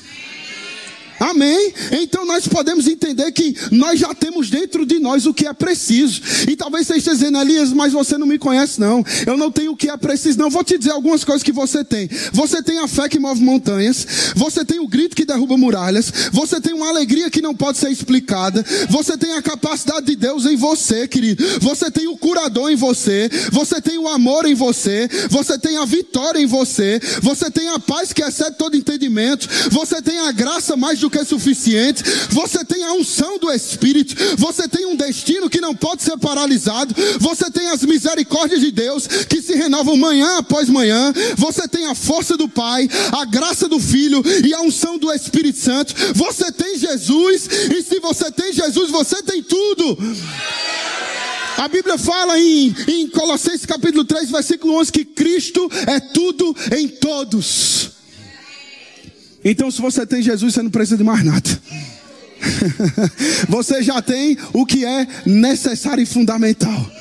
Amém? 1.20 1.74
Então 1.92 2.26
nós 2.26 2.48
podemos 2.48 2.88
entender 2.88 3.32
que 3.32 3.56
nós 3.72 4.00
já 4.00 4.14
temos 4.14 4.50
dentro 4.50 4.86
de 4.86 5.00
nós 5.00 5.26
o 5.26 5.34
que 5.34 5.48
é 5.48 5.54
preciso. 5.54 6.22
E 6.48 6.56
talvez 6.56 6.88
você 6.88 6.98
esteja 6.98 7.18
dizendo, 7.18 7.40
Elias, 7.40 7.74
mas 7.74 7.94
você 7.94 8.18
não 8.18 8.28
me 8.28 8.38
conhece, 8.38 8.80
não. 8.80 9.04
Eu 9.26 9.38
não 9.38 9.52
tenho 9.52 9.72
o 9.72 9.76
que 9.76 9.90
é 9.90 9.98
preciso, 9.98 10.38
não. 10.38 10.50
Vou 10.50 10.64
te 10.64 10.78
dizer 10.78 10.92
algumas 10.92 11.24
coisas 11.24 11.44
que 11.44 11.52
você 11.52 11.84
tem. 11.84 12.10
Você 12.34 12.62
tem 12.62 12.80
a 12.80 12.88
fé 12.88 13.10
que 13.10 13.20
move 13.20 13.42
montanhas. 13.42 14.06
Você 14.36 14.64
tem 14.64 14.80
o 14.80 14.88
grito 14.88 15.16
que 15.16 15.26
derruba 15.26 15.58
muralhas. 15.58 16.12
Você 16.32 16.62
tem 16.62 16.74
uma 16.74 16.90
alegria 16.90 17.30
que 17.30 17.42
não 17.42 17.56
pode 17.56 17.78
ser 17.78 17.90
explicada. 17.90 18.64
Você 18.90 19.18
tem 19.18 19.34
a 19.34 19.42
capacidade 19.42 20.06
de 20.06 20.16
Deus 20.16 20.46
em 20.46 20.56
você, 20.56 21.08
querido. 21.08 21.44
Você 21.62 21.90
tem 21.90 22.08
o 22.08 22.18
curador 22.18 22.72
em 22.72 22.76
você. 22.76 23.30
Você 23.52 23.82
tem 23.82 23.98
o 23.98 24.08
amor 24.08 24.46
em 24.46 24.54
você. 24.54 25.10
Você 25.30 25.58
tem 25.58 25.78
a 25.78 25.86
vitória 25.86 26.40
em 26.40 26.46
você. 26.46 27.00
Você 27.22 27.50
tem 27.50 27.70
a 27.70 27.80
paz 27.80 28.14
que 28.14 28.24
excede 28.24 28.58
todo 28.58 28.78
entendimento. 28.78 29.48
Você 29.72 30.02
tem 30.02 30.20
a 30.20 30.32
graça 30.32 30.76
mais 30.76 31.00
do 31.00 31.07
do 31.08 31.10
que 31.10 31.18
é 31.18 31.24
suficiente, 31.24 32.04
você 32.30 32.64
tem 32.64 32.84
a 32.84 32.94
unção 32.94 33.40
do 33.40 33.52
Espírito, 33.52 34.14
você 34.38 34.68
tem 34.68 34.86
um 34.86 34.96
destino 34.96 35.50
que 35.50 35.62
não 35.62 35.74
pode 35.74 36.04
ser 36.04 36.18
paralisado, 36.18 36.94
você 37.20 37.50
tem 37.50 37.70
as 37.70 37.84
misericórdias 37.84 38.60
de 38.60 38.72
Deus 38.72 39.08
que 39.08 39.42
se 39.42 39.56
renovam 39.56 39.96
manhã 39.96 40.38
após 40.38 40.70
manhã, 40.70 41.14
você 41.38 41.68
tem 41.68 41.88
a 41.88 41.96
força 41.96 42.36
do 42.36 42.50
Pai, 42.50 42.90
a 43.14 43.26
graça 43.26 43.70
do 43.70 43.80
Filho 43.80 44.22
e 44.46 44.54
a 44.54 44.62
unção 44.62 44.98
do 44.98 45.12
Espírito 45.12 45.58
Santo, 45.58 45.96
você 46.14 46.52
tem 46.52 46.78
Jesus, 46.78 47.48
e 47.74 47.82
se 47.82 48.00
você 48.00 48.30
tem 48.30 48.52
Jesus, 48.52 48.92
você 48.92 49.24
tem 49.24 49.42
tudo. 49.42 49.98
A 51.58 51.68
Bíblia 51.68 51.98
fala 51.98 52.38
em, 52.38 52.76
em 52.88 53.08
Colossenses 53.08 53.66
capítulo 53.66 54.04
3, 54.04 54.30
versículo 54.30 54.76
11, 54.76 54.92
que 54.92 55.06
Cristo 55.06 55.70
é 55.88 56.00
tudo 56.00 56.56
em 56.78 56.88
todos. 56.88 57.97
Então, 59.50 59.72
se 59.72 59.82
você 59.82 60.06
tem 60.06 60.22
Jesus, 60.22 60.54
você 60.54 60.62
não 60.62 60.70
precisa 60.70 60.98
de 60.98 61.06
mais 61.06 61.24
nada. 61.24 61.50
você 63.48 63.82
já 63.82 64.02
tem 64.02 64.38
o 64.52 64.66
que 64.66 64.84
é 64.84 65.08
necessário 65.26 66.02
e 66.02 66.06
fundamental. 66.06 66.92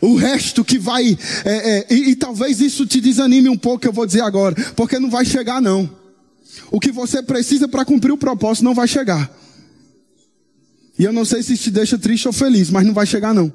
O 0.00 0.16
resto 0.16 0.64
que 0.64 0.78
vai, 0.78 1.18
é, 1.44 1.70
é, 1.70 1.86
e, 1.90 2.10
e 2.10 2.16
talvez 2.16 2.62
isso 2.62 2.86
te 2.86 2.98
desanime 2.98 3.50
um 3.50 3.58
pouco, 3.58 3.86
eu 3.86 3.92
vou 3.92 4.06
dizer 4.06 4.22
agora, 4.22 4.56
porque 4.74 4.98
não 4.98 5.10
vai 5.10 5.26
chegar 5.26 5.60
não. 5.60 5.98
O 6.70 6.80
que 6.80 6.90
você 6.90 7.22
precisa 7.22 7.68
para 7.68 7.84
cumprir 7.84 8.12
o 8.12 8.16
propósito 8.16 8.64
não 8.64 8.74
vai 8.74 8.88
chegar. 8.88 9.30
E 10.98 11.04
eu 11.04 11.12
não 11.12 11.26
sei 11.26 11.42
se 11.42 11.58
te 11.58 11.70
deixa 11.70 11.98
triste 11.98 12.26
ou 12.26 12.32
feliz, 12.32 12.70
mas 12.70 12.86
não 12.86 12.94
vai 12.94 13.04
chegar 13.04 13.34
não, 13.34 13.52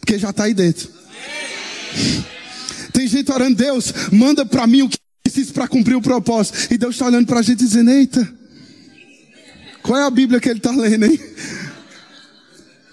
porque 0.00 0.18
já 0.18 0.30
está 0.30 0.44
aí 0.44 0.54
dentro. 0.54 0.90
Tem 2.92 3.06
gente 3.06 3.30
orando, 3.30 3.56
Deus, 3.56 3.94
manda 4.10 4.44
para 4.44 4.66
mim 4.66 4.82
o 4.82 4.88
que 4.88 5.03
preciso 5.34 5.52
para 5.52 5.66
cumprir 5.66 5.96
o 5.96 6.00
propósito. 6.00 6.72
E 6.72 6.78
Deus 6.78 6.94
está 6.94 7.06
olhando 7.06 7.26
para 7.26 7.40
a 7.40 7.42
gente 7.42 7.58
dizendo: 7.58 7.90
Eita, 7.90 8.32
qual 9.82 9.98
é 9.98 10.04
a 10.04 10.10
Bíblia 10.10 10.38
que 10.40 10.48
ele 10.48 10.58
está 10.58 10.70
lendo, 10.70 11.06
hein? 11.06 11.20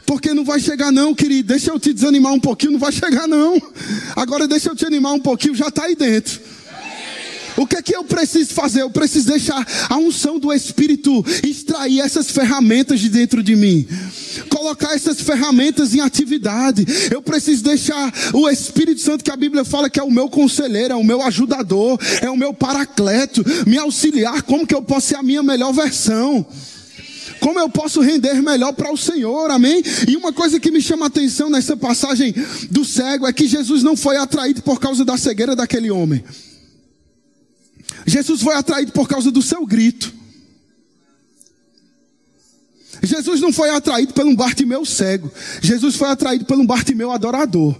Porque 0.05 0.33
não 0.33 0.43
vai 0.43 0.59
chegar, 0.59 0.91
não, 0.91 1.13
querido. 1.13 1.49
Deixa 1.49 1.71
eu 1.71 1.79
te 1.79 1.93
desanimar 1.93 2.33
um 2.33 2.39
pouquinho, 2.39 2.73
não 2.73 2.79
vai 2.79 2.91
chegar, 2.91 3.27
não. 3.27 3.61
Agora 4.15 4.47
deixa 4.47 4.69
eu 4.69 4.75
te 4.75 4.85
animar 4.85 5.13
um 5.13 5.19
pouquinho, 5.19 5.55
já 5.55 5.67
está 5.67 5.85
aí 5.85 5.95
dentro. 5.95 6.41
O 7.61 7.67
que 7.67 7.75
é 7.75 7.81
que 7.83 7.95
eu 7.95 8.03
preciso 8.03 8.55
fazer? 8.55 8.81
Eu 8.81 8.89
preciso 8.89 9.27
deixar 9.27 9.63
a 9.87 9.95
unção 9.95 10.39
do 10.39 10.51
Espírito 10.51 11.23
extrair 11.47 11.99
essas 11.99 12.31
ferramentas 12.31 12.99
de 12.99 13.07
dentro 13.07 13.43
de 13.43 13.55
mim. 13.55 13.87
Colocar 14.49 14.95
essas 14.95 15.21
ferramentas 15.21 15.93
em 15.93 15.99
atividade. 15.99 16.83
Eu 17.11 17.21
preciso 17.21 17.63
deixar 17.63 18.11
o 18.33 18.49
Espírito 18.49 18.99
Santo, 18.99 19.23
que 19.23 19.29
a 19.29 19.37
Bíblia 19.37 19.63
fala 19.63 19.91
que 19.91 19.99
é 19.99 20.03
o 20.03 20.09
meu 20.09 20.27
conselheiro, 20.27 20.95
é 20.95 20.97
o 20.97 21.03
meu 21.03 21.21
ajudador, 21.21 21.99
é 22.19 22.31
o 22.31 22.35
meu 22.35 22.51
paracleto, 22.51 23.45
me 23.67 23.77
auxiliar. 23.77 24.41
Como 24.41 24.65
que 24.65 24.73
eu 24.73 24.81
posso 24.81 25.09
ser 25.09 25.17
a 25.17 25.23
minha 25.23 25.43
melhor 25.43 25.71
versão? 25.71 26.43
como 27.39 27.59
eu 27.59 27.69
posso 27.69 28.01
render 28.01 28.39
melhor 28.39 28.71
para 28.71 28.93
o 28.93 28.97
Senhor, 28.97 29.49
amém? 29.49 29.81
E 30.07 30.15
uma 30.15 30.31
coisa 30.31 30.59
que 30.59 30.69
me 30.69 30.79
chama 30.79 31.05
a 31.05 31.07
atenção 31.07 31.49
nessa 31.49 31.75
passagem 31.75 32.35
do 32.69 32.85
cego 32.85 33.25
é 33.25 33.33
que 33.33 33.47
Jesus 33.47 33.81
não 33.81 33.97
foi 33.97 34.15
atraído 34.17 34.61
por 34.61 34.79
causa 34.79 35.03
da 35.03 35.17
cegueira 35.17 35.55
daquele 35.55 35.89
homem. 35.89 36.23
Jesus 38.05 38.41
foi 38.41 38.55
atraído 38.55 38.91
por 38.91 39.07
causa 39.07 39.31
do 39.31 39.41
seu 39.41 39.65
grito. 39.65 40.13
Jesus 43.03 43.41
não 43.41 43.51
foi 43.51 43.71
atraído 43.71 44.13
pelo 44.13 44.29
um 44.29 44.35
Bartimeu 44.35 44.85
cego. 44.85 45.31
Jesus 45.61 45.95
foi 45.95 46.09
atraído 46.09 46.45
pelo 46.45 46.61
um 46.61 46.65
Bartimeu 46.65 47.11
adorador. 47.11 47.75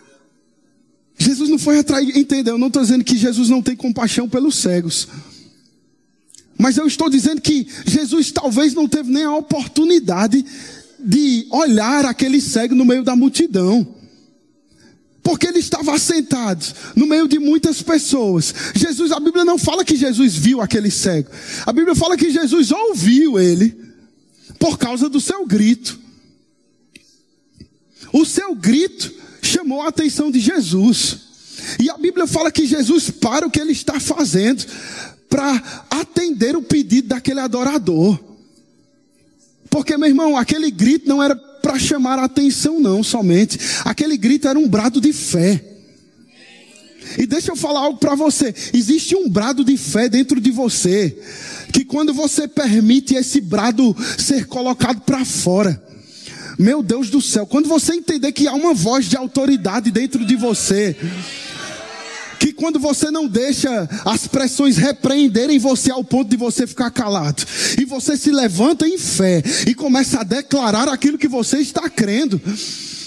Jesus 1.17 1.49
não 1.49 1.59
foi 1.59 1.79
atraído, 1.79 2.17
entendeu? 2.17 2.55
Eu 2.55 2.57
não 2.57 2.67
estou 2.67 2.81
dizendo 2.81 3.03
que 3.03 3.17
Jesus 3.17 3.49
não 3.49 3.61
tem 3.61 3.75
compaixão 3.75 4.29
pelos 4.29 4.55
cegos. 4.55 5.07
Mas 6.57 6.77
eu 6.77 6.87
estou 6.87 7.09
dizendo 7.09 7.41
que 7.41 7.67
Jesus 7.85 8.31
talvez 8.31 8.73
não 8.73 8.87
teve 8.87 9.11
nem 9.11 9.23
a 9.23 9.35
oportunidade 9.35 10.45
de 10.99 11.47
olhar 11.51 12.05
aquele 12.05 12.39
cego 12.39 12.75
no 12.75 12.85
meio 12.85 13.03
da 13.03 13.15
multidão. 13.15 14.00
Porque 15.23 15.47
ele 15.47 15.59
estava 15.59 15.93
assentado 15.93 16.65
no 16.95 17.05
meio 17.05 17.27
de 17.27 17.37
muitas 17.37 17.81
pessoas. 17.81 18.53
Jesus, 18.75 19.11
a 19.11 19.19
Bíblia 19.19 19.45
não 19.45 19.57
fala 19.57 19.85
que 19.85 19.95
Jesus 19.95 20.35
viu 20.35 20.61
aquele 20.61 20.89
cego. 20.89 21.29
A 21.65 21.71
Bíblia 21.71 21.95
fala 21.95 22.17
que 22.17 22.31
Jesus 22.31 22.71
ouviu 22.71 23.39
ele 23.39 23.75
por 24.57 24.77
causa 24.77 25.07
do 25.07 25.21
seu 25.21 25.45
grito. 25.45 25.99
O 28.11 28.25
seu 28.25 28.55
grito 28.55 29.13
chamou 29.41 29.81
a 29.81 29.89
atenção 29.89 30.31
de 30.31 30.39
Jesus. 30.39 31.19
E 31.79 31.89
a 31.89 31.97
Bíblia 31.97 32.25
fala 32.25 32.51
que 32.51 32.65
Jesus 32.65 33.09
para 33.09 33.45
o 33.45 33.51
que 33.51 33.59
ele 33.59 33.71
está 33.71 33.99
fazendo 33.99 34.65
para 35.29 35.85
atender 35.89 36.57
o 36.57 36.61
pedido 36.61 37.09
daquele 37.09 37.39
adorador. 37.39 38.19
Porque, 39.69 39.95
meu 39.95 40.09
irmão, 40.09 40.35
aquele 40.35 40.69
grito 40.69 41.07
não 41.07 41.23
era 41.23 41.33
para 41.71 41.79
chamar 41.79 42.19
a 42.19 42.25
atenção, 42.25 42.81
não, 42.81 43.01
somente. 43.01 43.57
Aquele 43.85 44.17
grito 44.17 44.45
era 44.45 44.59
um 44.59 44.67
brado 44.67 44.99
de 44.99 45.13
fé. 45.13 45.63
E 47.17 47.25
deixa 47.25 47.51
eu 47.51 47.55
falar 47.55 47.79
algo 47.79 47.97
para 47.97 48.13
você: 48.13 48.53
existe 48.73 49.15
um 49.15 49.29
brado 49.29 49.63
de 49.63 49.77
fé 49.77 50.09
dentro 50.09 50.41
de 50.41 50.51
você, 50.51 51.17
que 51.71 51.85
quando 51.85 52.13
você 52.13 52.45
permite 52.45 53.15
esse 53.15 53.39
brado 53.39 53.95
ser 54.17 54.47
colocado 54.47 54.99
para 55.01 55.23
fora, 55.23 55.81
meu 56.59 56.83
Deus 56.83 57.09
do 57.09 57.21
céu, 57.21 57.45
quando 57.45 57.69
você 57.69 57.93
entender 57.93 58.33
que 58.33 58.47
há 58.47 58.53
uma 58.53 58.73
voz 58.73 59.05
de 59.05 59.15
autoridade 59.15 59.91
dentro 59.91 60.25
de 60.25 60.35
você, 60.35 60.95
quando 62.61 62.79
você 62.79 63.09
não 63.09 63.27
deixa 63.27 63.89
as 64.05 64.27
pressões 64.27 64.77
repreenderem 64.77 65.57
você 65.57 65.89
ao 65.89 66.03
ponto 66.03 66.29
de 66.29 66.37
você 66.37 66.67
ficar 66.67 66.91
calado, 66.91 67.43
e 67.75 67.85
você 67.85 68.15
se 68.15 68.31
levanta 68.31 68.87
em 68.87 68.99
fé 68.99 69.41
e 69.67 69.73
começa 69.73 70.19
a 70.19 70.23
declarar 70.23 70.87
aquilo 70.87 71.17
que 71.17 71.27
você 71.27 71.57
está 71.57 71.89
crendo. 71.89 72.39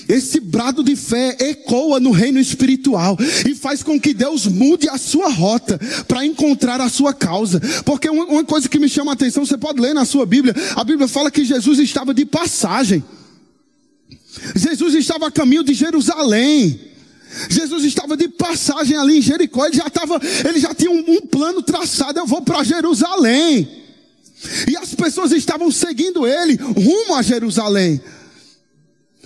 Esse 0.09 0.41
brado 0.41 0.83
de 0.83 0.97
fé 0.97 1.37
ecoa 1.39 2.01
no 2.01 2.11
reino 2.11 2.41
espiritual 2.41 3.17
e 3.49 3.55
faz 3.55 3.81
com 3.81 3.99
que 3.99 4.13
Deus 4.13 4.45
mude 4.47 4.89
a 4.89 4.99
sua 4.99 5.31
rota 5.31 5.79
para 6.09 6.27
encontrar 6.27 6.81
a 6.81 6.89
sua 6.89 7.15
causa. 7.15 7.61
Porque 7.85 8.11
uma 8.11 8.45
coisa 8.45 8.69
que 8.69 8.81
me 8.81 8.89
chama 8.89 9.13
a 9.13 9.15
atenção, 9.15 9.47
você 9.47 9.57
pode 9.57 9.81
ler 9.81 9.95
na 9.95 10.05
sua 10.05 10.27
Bíblia, 10.27 10.53
a 10.75 10.83
Bíblia 10.83 11.07
fala 11.07 11.31
que 11.31 11.45
Jesus 11.45 11.79
estava 11.79 12.13
de 12.13 12.27
passagem. 12.27 13.05
Jesus 14.57 14.95
estava 14.95 15.29
a 15.29 15.31
caminho 15.31 15.63
de 15.63 15.75
Jerusalém. 15.75 16.94
Jesus 17.49 17.85
estava 17.85 18.17
de 18.17 18.29
passagem 18.29 18.97
ali 18.97 19.19
em 19.19 19.23
Jericó, 19.23 19.67
ele 19.67 19.77
já, 19.77 19.87
estava, 19.87 20.21
ele 20.49 20.59
já 20.59 20.75
tinha 20.75 20.91
um, 20.91 21.05
um 21.07 21.21
plano 21.21 21.63
traçado, 21.63 22.19
eu 22.19 22.27
vou 22.27 22.43
para 22.43 22.63
Jerusalém. 22.63 23.83
E 24.69 24.77
as 24.77 24.95
pessoas 24.95 25.33
estavam 25.33 25.71
seguindo 25.71 26.27
ele 26.27 26.57
rumo 26.57 27.15
a 27.15 27.23
Jerusalém. 27.23 28.01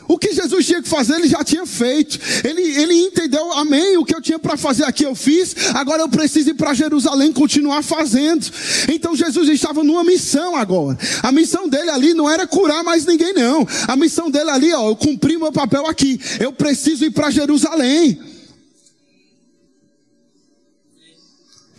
O 0.09 0.18
que 0.18 0.33
Jesus 0.33 0.64
tinha 0.64 0.83
que 0.83 0.88
fazer, 0.88 1.16
ele 1.16 1.29
já 1.29 1.44
tinha 1.44 1.66
feito. 1.66 2.18
Ele, 2.42 2.62
ele 2.62 2.94
entendeu, 3.38 3.53
amém, 3.53 3.96
o 3.96 4.05
que 4.05 4.14
eu 4.14 4.20
tinha 4.20 4.38
para 4.38 4.57
fazer 4.57 4.85
aqui 4.85 5.05
eu 5.05 5.14
fiz, 5.14 5.55
agora 5.74 6.03
eu 6.03 6.09
preciso 6.09 6.51
ir 6.51 6.55
para 6.55 6.74
Jerusalém 6.74 7.33
continuar 7.33 7.83
fazendo. 7.83 8.46
Então 8.92 9.14
Jesus 9.14 9.48
estava 9.48 9.85
numa 9.85 10.05
missão 10.05 10.57
agora. 10.57 10.98
A 11.22 11.31
missão 11.31 11.68
dele 11.68 11.90
ali 11.90 12.14
não 12.14 12.29
era 12.29 12.46
curar 12.46 12.83
mais 12.83 13.07
ninguém, 13.07 13.33
não. 13.33 13.66
A 13.87 13.96
missão 13.96 14.31
dele 14.31 14.51
ali, 14.51 14.72
ó, 14.72 14.90
eu 14.90 14.96
cumpri 14.96 15.38
meu 15.38 15.53
papel 15.53 15.87
aqui. 15.87 16.20
Eu 16.40 16.53
preciso 16.53 17.05
ir 17.05 17.11
para 17.11 17.31
Jerusalém. 17.31 18.20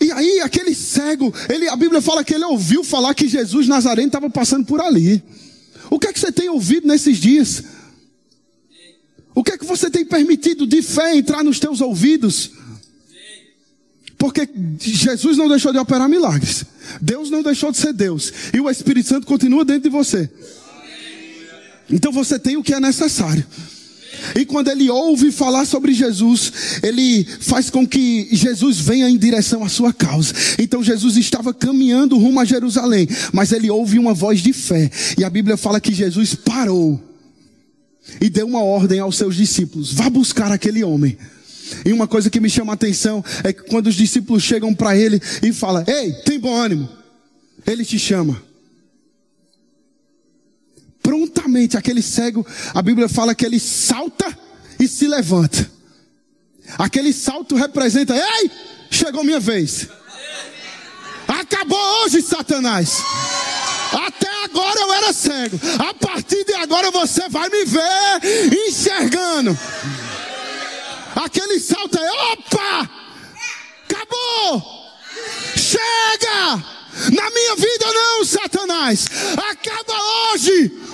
E 0.02 0.12
aí, 0.14 0.40
aquele 0.40 0.74
cego, 0.74 1.34
ele, 1.50 1.68
a 1.68 1.76
Bíblia 1.76 2.02
fala 2.02 2.24
que 2.24 2.34
ele 2.34 2.46
ouviu 2.46 2.86
falar 2.86 3.14
que 3.14 3.28
Jesus 3.28 3.68
Nazareno 3.68 4.08
estava 4.08 4.30
passando 4.30 4.66
por 4.66 4.80
ali. 4.80 5.22
O 5.90 6.00
que 6.00 6.08
é 6.08 6.14
que 6.14 6.20
você 6.20 6.32
tem 6.32 6.48
ouvido 6.48 6.88
nesses 6.88 7.18
dias? 7.18 7.64
O 9.40 9.44
que 9.44 9.54
é 9.54 9.58
que 9.58 9.64
você 9.64 9.90
tem 9.90 10.04
permitido 10.04 10.68
de 10.68 10.82
fé 10.82 11.16
entrar 11.16 11.46
nos 11.46 11.62
teus 11.62 11.80
ouvidos? 11.80 12.52
Porque 14.18 14.46
Jesus 14.78 15.38
não 15.38 15.48
deixou 15.48 15.72
de 15.72 15.78
operar 15.78 16.10
milagres. 16.10 16.66
Deus 17.00 17.30
não 17.32 17.42
deixou 17.42 17.72
de 17.72 17.78
ser 17.78 17.94
Deus. 17.94 18.34
E 18.54 18.60
o 18.60 18.70
Espírito 18.70 19.08
Santo 19.08 19.26
continua 19.26 19.64
dentro 19.64 19.84
de 19.84 19.90
você. 19.90 20.30
Então 21.90 22.12
você 22.12 22.38
tem 22.38 22.58
o 22.58 22.62
que 22.62 22.74
é 22.74 22.82
necessário. 22.82 23.48
E 24.36 24.46
quando 24.46 24.68
ele 24.68 24.90
ouve 24.90 25.32
falar 25.32 25.64
sobre 25.64 25.94
Jesus, 25.94 26.52
ele 26.84 27.24
faz 27.24 27.70
com 27.70 27.88
que 27.88 28.28
Jesus 28.34 28.78
venha 28.78 29.10
em 29.10 29.18
direção 29.18 29.64
à 29.64 29.70
sua 29.70 29.94
causa. 29.94 30.34
Então 30.60 30.84
Jesus 30.84 31.16
estava 31.16 31.54
caminhando 31.54 32.18
rumo 32.18 32.42
a 32.42 32.46
Jerusalém, 32.46 33.08
mas 33.32 33.54
ele 33.54 33.70
ouve 33.70 33.98
uma 33.98 34.14
voz 34.14 34.42
de 34.42 34.52
fé. 34.52 34.92
E 35.18 35.24
a 35.24 35.30
Bíblia 35.30 35.56
fala 35.56 35.80
que 35.80 35.94
Jesus 35.94 36.36
parou 36.36 37.09
e 38.22 38.30
deu 38.30 38.48
uma 38.48 38.64
ordem 38.64 39.00
aos 39.00 39.18
seus 39.18 39.36
discípulos: 39.36 39.94
vá 39.94 40.10
buscar 40.10 40.52
aquele 40.52 40.84
homem. 40.84 41.18
E 41.86 41.94
uma 41.94 42.08
coisa 42.08 42.30
que 42.30 42.40
me 42.40 42.50
chama 42.50 42.74
a 42.74 42.76
atenção 42.76 43.24
é 43.44 43.54
que 43.54 43.64
quando 43.64 43.88
os 43.88 43.96
discípulos 43.96 44.44
chegam 44.44 44.74
para 44.74 44.96
ele 44.98 45.22
e 45.44 45.54
falam: 45.54 45.84
Ei, 45.88 46.12
tem 46.24 46.40
bom 46.40 46.56
ânimo. 46.56 46.90
Ele 47.66 47.86
te 47.86 48.00
chama. 48.00 48.42
Prontamente, 51.02 51.78
aquele 51.78 52.02
cego, 52.02 52.46
a 52.74 52.82
Bíblia 52.82 53.10
fala 53.10 53.36
que 53.36 53.46
ele 53.46 53.60
salta 53.60 54.26
e 54.80 54.88
se 54.88 55.08
levanta. 55.08 55.70
Aquele 56.78 57.14
salto 57.14 57.56
representa: 57.56 58.16
Ei, 58.16 58.52
chegou 58.90 59.24
minha 59.24 59.40
vez. 59.40 59.88
Acabou 61.28 61.80
hoje, 62.04 62.22
Satanás. 62.22 63.04
Até 63.92 64.29
agora 64.50 64.80
eu 64.80 64.94
era 64.94 65.14
cego. 65.14 65.60
A 65.80 65.94
partir 65.94 66.44
de 66.44 66.54
agora 66.54 66.92
você 66.92 67.28
vai 67.30 67.50
me 67.50 67.66
ver 67.66 68.68
enxergando. 68.68 69.58
Aquele 71.16 71.60
salto 71.60 71.98
é: 71.98 72.12
opa! 72.34 72.90
Acabou! 73.90 74.64
Chega! 75.56 76.64
Na 77.12 77.30
minha 77.30 77.56
vida 77.56 77.94
não, 77.94 78.26
Satanás! 78.26 79.08
Acaba 79.50 79.94
hoje! 80.34 80.89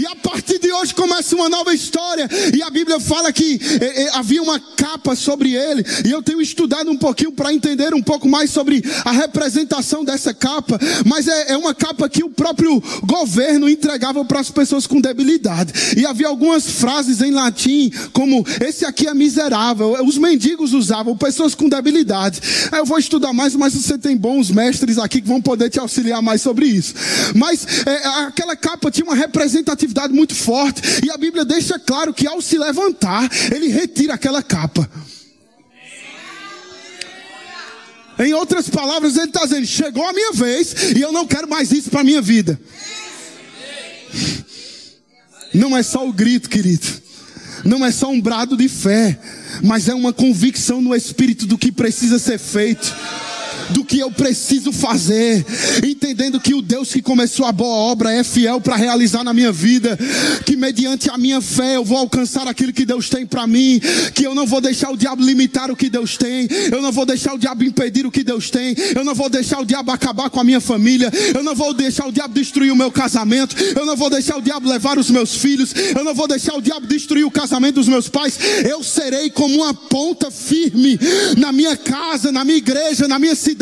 E 0.00 0.06
a 0.06 0.16
partir 0.16 0.58
de 0.58 0.72
hoje 0.72 0.94
começa 0.94 1.34
uma 1.34 1.48
nova 1.48 1.74
história. 1.74 2.28
E 2.54 2.62
a 2.62 2.70
Bíblia 2.70 3.00
fala 3.00 3.32
que 3.32 3.60
eh, 3.80 4.02
eh, 4.02 4.10
havia 4.14 4.42
uma 4.42 4.58
capa 4.58 5.14
sobre 5.14 5.54
ele. 5.54 5.84
E 6.06 6.10
eu 6.10 6.22
tenho 6.22 6.40
estudado 6.40 6.90
um 6.90 6.96
pouquinho 6.96 7.32
para 7.32 7.52
entender 7.52 7.92
um 7.94 8.02
pouco 8.02 8.28
mais 8.28 8.50
sobre 8.50 8.82
a 9.04 9.12
representação 9.12 10.04
dessa 10.04 10.32
capa. 10.32 10.78
Mas 11.04 11.28
é, 11.28 11.52
é 11.52 11.56
uma 11.56 11.74
capa 11.74 12.08
que 12.08 12.22
o 12.22 12.30
próprio 12.30 12.82
governo 13.02 13.68
entregava 13.68 14.24
para 14.24 14.40
as 14.40 14.50
pessoas 14.50 14.86
com 14.86 15.00
debilidade. 15.00 15.72
E 15.96 16.06
havia 16.06 16.28
algumas 16.28 16.66
frases 16.70 17.20
em 17.20 17.30
latim, 17.30 17.90
como: 18.12 18.46
Esse 18.60 18.84
aqui 18.84 19.06
é 19.08 19.14
miserável. 19.14 19.96
Os 20.04 20.16
mendigos 20.16 20.72
usavam, 20.72 21.16
pessoas 21.16 21.54
com 21.54 21.68
debilidade. 21.68 22.40
Eu 22.72 22.84
vou 22.84 22.98
estudar 22.98 23.32
mais, 23.32 23.54
mas 23.54 23.74
você 23.74 23.98
tem 23.98 24.16
bons 24.16 24.50
mestres 24.50 24.98
aqui 24.98 25.20
que 25.20 25.28
vão 25.28 25.42
poder 25.42 25.68
te 25.70 25.78
auxiliar 25.78 26.22
mais 26.22 26.40
sobre 26.40 26.66
isso. 26.66 26.94
Mas 27.34 27.66
é, 27.86 28.26
aquela 28.26 28.56
capa 28.56 28.90
tinha 28.90 29.04
uma 29.04 29.14
representação 29.14 29.81
atividade 29.82 30.12
muito 30.12 30.34
forte. 30.34 30.82
E 31.04 31.10
a 31.10 31.16
Bíblia 31.16 31.44
deixa 31.44 31.78
claro 31.78 32.14
que 32.14 32.26
ao 32.26 32.40
se 32.40 32.56
levantar, 32.56 33.28
ele 33.52 33.68
retira 33.68 34.14
aquela 34.14 34.42
capa. 34.42 34.88
Em 38.18 38.32
outras 38.34 38.68
palavras, 38.68 39.16
ele 39.16 39.26
está 39.26 39.44
dizendo: 39.44 39.66
chegou 39.66 40.06
a 40.06 40.12
minha 40.12 40.32
vez 40.32 40.92
e 40.96 41.00
eu 41.00 41.12
não 41.12 41.26
quero 41.26 41.48
mais 41.48 41.72
isso 41.72 41.90
para 41.90 42.00
a 42.00 42.04
minha 42.04 42.22
vida. 42.22 42.60
Não 45.52 45.76
é 45.76 45.82
só 45.82 46.06
o 46.06 46.12
grito, 46.12 46.48
querido. 46.48 46.86
Não 47.64 47.84
é 47.84 47.92
só 47.92 48.10
um 48.10 48.20
brado 48.20 48.56
de 48.56 48.68
fé, 48.68 49.18
mas 49.62 49.88
é 49.88 49.94
uma 49.94 50.12
convicção 50.12 50.80
no 50.80 50.94
espírito 50.94 51.46
do 51.46 51.56
que 51.56 51.70
precisa 51.70 52.18
ser 52.18 52.38
feito 52.38 52.92
do 53.72 53.84
que 53.84 53.98
eu 53.98 54.10
preciso 54.10 54.72
fazer, 54.72 55.44
entendendo 55.84 56.40
que 56.40 56.54
o 56.54 56.62
Deus 56.62 56.92
que 56.92 57.02
começou 57.02 57.46
a 57.46 57.52
boa 57.52 57.74
obra 57.74 58.12
é 58.12 58.22
fiel 58.22 58.60
para 58.60 58.76
realizar 58.76 59.24
na 59.24 59.32
minha 59.32 59.50
vida, 59.50 59.98
que 60.44 60.56
mediante 60.56 61.10
a 61.10 61.18
minha 61.18 61.40
fé 61.40 61.76
eu 61.76 61.84
vou 61.84 61.98
alcançar 61.98 62.46
aquilo 62.46 62.72
que 62.72 62.84
Deus 62.84 63.08
tem 63.08 63.26
para 63.26 63.46
mim, 63.46 63.80
que 64.14 64.24
eu 64.24 64.34
não 64.34 64.46
vou 64.46 64.60
deixar 64.60 64.90
o 64.90 64.96
diabo 64.96 65.22
limitar 65.22 65.70
o 65.70 65.76
que 65.76 65.88
Deus 65.88 66.16
tem, 66.16 66.46
eu 66.70 66.82
não 66.82 66.92
vou 66.92 67.06
deixar 67.06 67.34
o 67.34 67.38
diabo 67.38 67.64
impedir 67.64 68.06
o 68.06 68.10
que 68.10 68.22
Deus 68.22 68.50
tem, 68.50 68.74
eu 68.94 69.04
não 69.04 69.14
vou 69.14 69.28
deixar 69.28 69.60
o 69.60 69.64
diabo 69.64 69.90
acabar 69.90 70.28
com 70.30 70.40
a 70.40 70.44
minha 70.44 70.60
família, 70.60 71.10
eu 71.34 71.42
não 71.42 71.54
vou 71.54 71.72
deixar 71.72 72.06
o 72.06 72.12
diabo 72.12 72.34
destruir 72.34 72.72
o 72.72 72.76
meu 72.76 72.90
casamento, 72.90 73.56
eu 73.76 73.86
não 73.86 73.96
vou 73.96 74.10
deixar 74.10 74.36
o 74.36 74.42
diabo 74.42 74.68
levar 74.68 74.98
os 74.98 75.10
meus 75.10 75.34
filhos, 75.34 75.74
eu 75.96 76.04
não 76.04 76.14
vou 76.14 76.28
deixar 76.28 76.54
o 76.54 76.62
diabo 76.62 76.86
destruir 76.86 77.24
o 77.24 77.30
casamento 77.30 77.76
dos 77.76 77.88
meus 77.88 78.08
pais, 78.08 78.38
eu 78.68 78.82
serei 78.82 79.30
como 79.30 79.56
uma 79.56 79.72
ponta 79.72 80.30
firme 80.30 80.98
na 81.38 81.52
minha 81.52 81.76
casa, 81.76 82.30
na 82.30 82.44
minha 82.44 82.58
igreja, 82.58 83.08
na 83.08 83.18
minha 83.18 83.34
cidade 83.34 83.61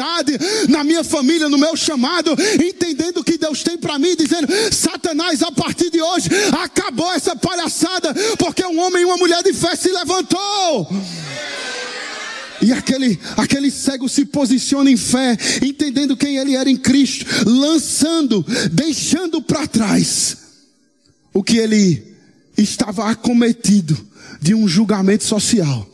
na 0.68 0.84
minha 0.84 1.04
família, 1.04 1.48
no 1.48 1.58
meu 1.58 1.76
chamado, 1.76 2.34
entendendo 2.64 3.18
o 3.18 3.24
que 3.24 3.38
Deus 3.38 3.62
tem 3.62 3.78
para 3.78 3.98
mim, 3.98 4.16
dizendo: 4.16 4.48
Satanás, 4.72 5.42
a 5.42 5.52
partir 5.52 5.90
de 5.90 6.00
hoje, 6.00 6.28
acabou 6.62 7.12
essa 7.12 7.36
palhaçada, 7.36 8.14
porque 8.38 8.64
um 8.64 8.78
homem 8.80 9.02
e 9.02 9.04
uma 9.04 9.16
mulher 9.16 9.42
de 9.42 9.52
fé 9.52 9.74
se 9.76 9.90
levantou. 9.90 10.88
E 12.62 12.72
aquele, 12.72 13.18
aquele 13.36 13.70
cego 13.70 14.08
se 14.08 14.26
posiciona 14.26 14.90
em 14.90 14.96
fé, 14.96 15.36
entendendo 15.62 16.16
quem 16.16 16.36
ele 16.36 16.54
era 16.54 16.68
em 16.68 16.76
Cristo, 16.76 17.24
lançando, 17.46 18.44
deixando 18.70 19.40
para 19.40 19.66
trás 19.66 20.36
o 21.32 21.42
que 21.42 21.56
ele 21.56 22.02
estava 22.56 23.10
acometido 23.10 23.96
de 24.40 24.54
um 24.54 24.68
julgamento 24.68 25.24
social. 25.24 25.89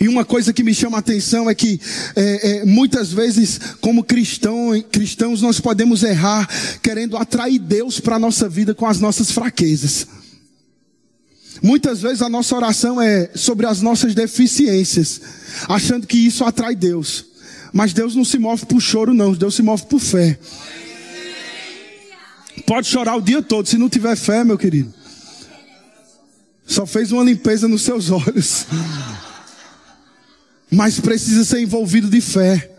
E 0.00 0.08
uma 0.08 0.24
coisa 0.24 0.52
que 0.52 0.62
me 0.62 0.74
chama 0.74 0.98
a 0.98 1.00
atenção 1.00 1.48
é 1.48 1.54
que 1.54 1.80
é, 2.16 2.50
é, 2.50 2.64
muitas 2.64 3.12
vezes, 3.12 3.58
como 3.80 4.02
cristão, 4.02 4.70
cristãos, 4.90 5.42
nós 5.42 5.60
podemos 5.60 6.02
errar 6.02 6.48
querendo 6.82 7.16
atrair 7.16 7.58
Deus 7.58 8.00
para 8.00 8.16
a 8.16 8.18
nossa 8.18 8.48
vida 8.48 8.74
com 8.74 8.86
as 8.86 8.98
nossas 9.00 9.30
fraquezas. 9.30 10.06
Muitas 11.62 12.00
vezes 12.02 12.22
a 12.22 12.28
nossa 12.28 12.56
oração 12.56 13.00
é 13.00 13.30
sobre 13.34 13.66
as 13.66 13.80
nossas 13.80 14.14
deficiências, 14.14 15.20
achando 15.68 16.06
que 16.06 16.18
isso 16.18 16.44
atrai 16.44 16.74
Deus. 16.74 17.26
Mas 17.72 17.92
Deus 17.92 18.16
não 18.16 18.24
se 18.24 18.38
move 18.38 18.66
por 18.66 18.80
choro, 18.80 19.14
não. 19.14 19.32
Deus 19.32 19.54
se 19.54 19.62
move 19.62 19.84
por 19.86 20.00
fé. 20.00 20.38
Pode 22.66 22.86
chorar 22.86 23.16
o 23.16 23.22
dia 23.22 23.40
todo, 23.40 23.68
se 23.68 23.78
não 23.78 23.88
tiver 23.88 24.16
fé, 24.16 24.44
meu 24.44 24.58
querido. 24.58 24.92
Só 26.66 26.84
fez 26.86 27.12
uma 27.12 27.24
limpeza 27.24 27.68
nos 27.68 27.82
seus 27.82 28.10
olhos 28.10 28.66
mas 30.72 30.98
precisa 30.98 31.44
ser 31.44 31.60
envolvido 31.60 32.08
de 32.08 32.20
fé. 32.20 32.70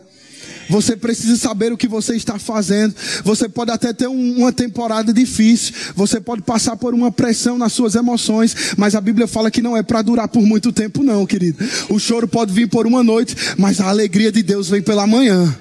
Você 0.70 0.96
precisa 0.96 1.36
saber 1.36 1.72
o 1.72 1.78
que 1.78 1.88
você 1.88 2.16
está 2.16 2.40
fazendo. 2.40 2.96
Você 3.24 3.48
pode 3.50 3.72
até 3.72 3.94
ter 3.94 4.08
um, 4.08 4.38
uma 4.38 4.52
temporada 4.52 5.14
difícil. 5.14 5.74
Você 5.96 6.20
pode 6.20 6.42
passar 6.42 6.76
por 6.78 6.94
uma 6.94 7.12
pressão 7.12 7.58
nas 7.58 7.74
suas 7.74 7.96
emoções. 7.96 8.56
Mas 8.78 8.96
a 8.96 9.02
Bíblia 9.02 9.28
fala 9.28 9.52
que 9.52 9.62
não 9.62 9.76
é 9.76 9.84
para 9.84 10.02
durar 10.02 10.28
por 10.28 10.42
muito 10.42 10.72
tempo, 10.72 11.04
não, 11.04 11.26
querido. 11.26 11.64
O 11.90 12.00
choro 12.00 12.28
pode 12.28 12.54
vir 12.54 12.68
por 12.68 12.88
uma 12.88 13.04
noite, 13.04 13.36
mas 13.58 13.80
a 13.80 13.90
alegria 13.90 14.32
de 14.32 14.42
Deus 14.42 14.70
vem 14.70 14.82
pela 14.82 15.06
manhã. 15.06 15.56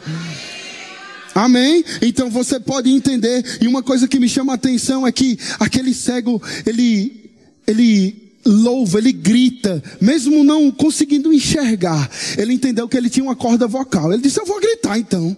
Amém? 1.35 1.85
Então 2.01 2.31
você 2.31 2.61
pode 2.61 2.91
entender. 2.91 3.45
E 3.61 3.67
uma 3.67 3.83
coisa 3.83 4.07
que 4.07 4.21
me 4.21 4.29
chama 4.29 4.53
a 4.53 4.57
atenção 4.57 5.07
é 5.07 5.13
que 5.13 5.39
aquele 5.59 5.95
cego, 5.95 6.41
ele, 6.65 7.31
ele 7.67 8.22
louva, 8.45 8.99
ele 8.99 9.13
grita, 9.13 9.83
mesmo 10.01 10.43
não 10.43 10.71
conseguindo 10.71 11.33
enxergar. 11.33 12.11
Ele 12.37 12.53
entendeu 12.53 12.89
que 12.89 12.97
ele 12.97 13.11
tinha 13.11 13.25
uma 13.25 13.37
corda 13.37 13.67
vocal. 13.67 14.13
Ele 14.13 14.23
disse: 14.23 14.41
Eu 14.41 14.47
vou 14.47 14.61
gritar 14.61 14.99
então. 14.99 15.37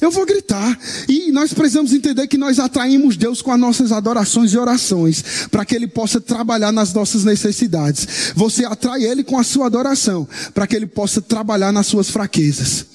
Eu 0.00 0.10
vou 0.10 0.24
gritar. 0.24 0.78
E 1.08 1.30
nós 1.30 1.52
precisamos 1.52 1.92
entender 1.92 2.26
que 2.26 2.38
nós 2.38 2.58
atraímos 2.58 3.16
Deus 3.16 3.42
com 3.42 3.52
as 3.52 3.60
nossas 3.60 3.92
adorações 3.92 4.52
e 4.52 4.58
orações, 4.58 5.46
para 5.50 5.64
que 5.64 5.74
Ele 5.74 5.86
possa 5.86 6.20
trabalhar 6.20 6.72
nas 6.72 6.94
nossas 6.94 7.24
necessidades. 7.24 8.32
Você 8.34 8.64
atrai 8.64 9.04
Ele 9.04 9.22
com 9.22 9.38
a 9.38 9.44
sua 9.44 9.66
adoração, 9.66 10.26
para 10.54 10.66
que 10.66 10.74
Ele 10.74 10.86
possa 10.86 11.20
trabalhar 11.20 11.70
nas 11.70 11.86
suas 11.86 12.08
fraquezas. 12.08 12.86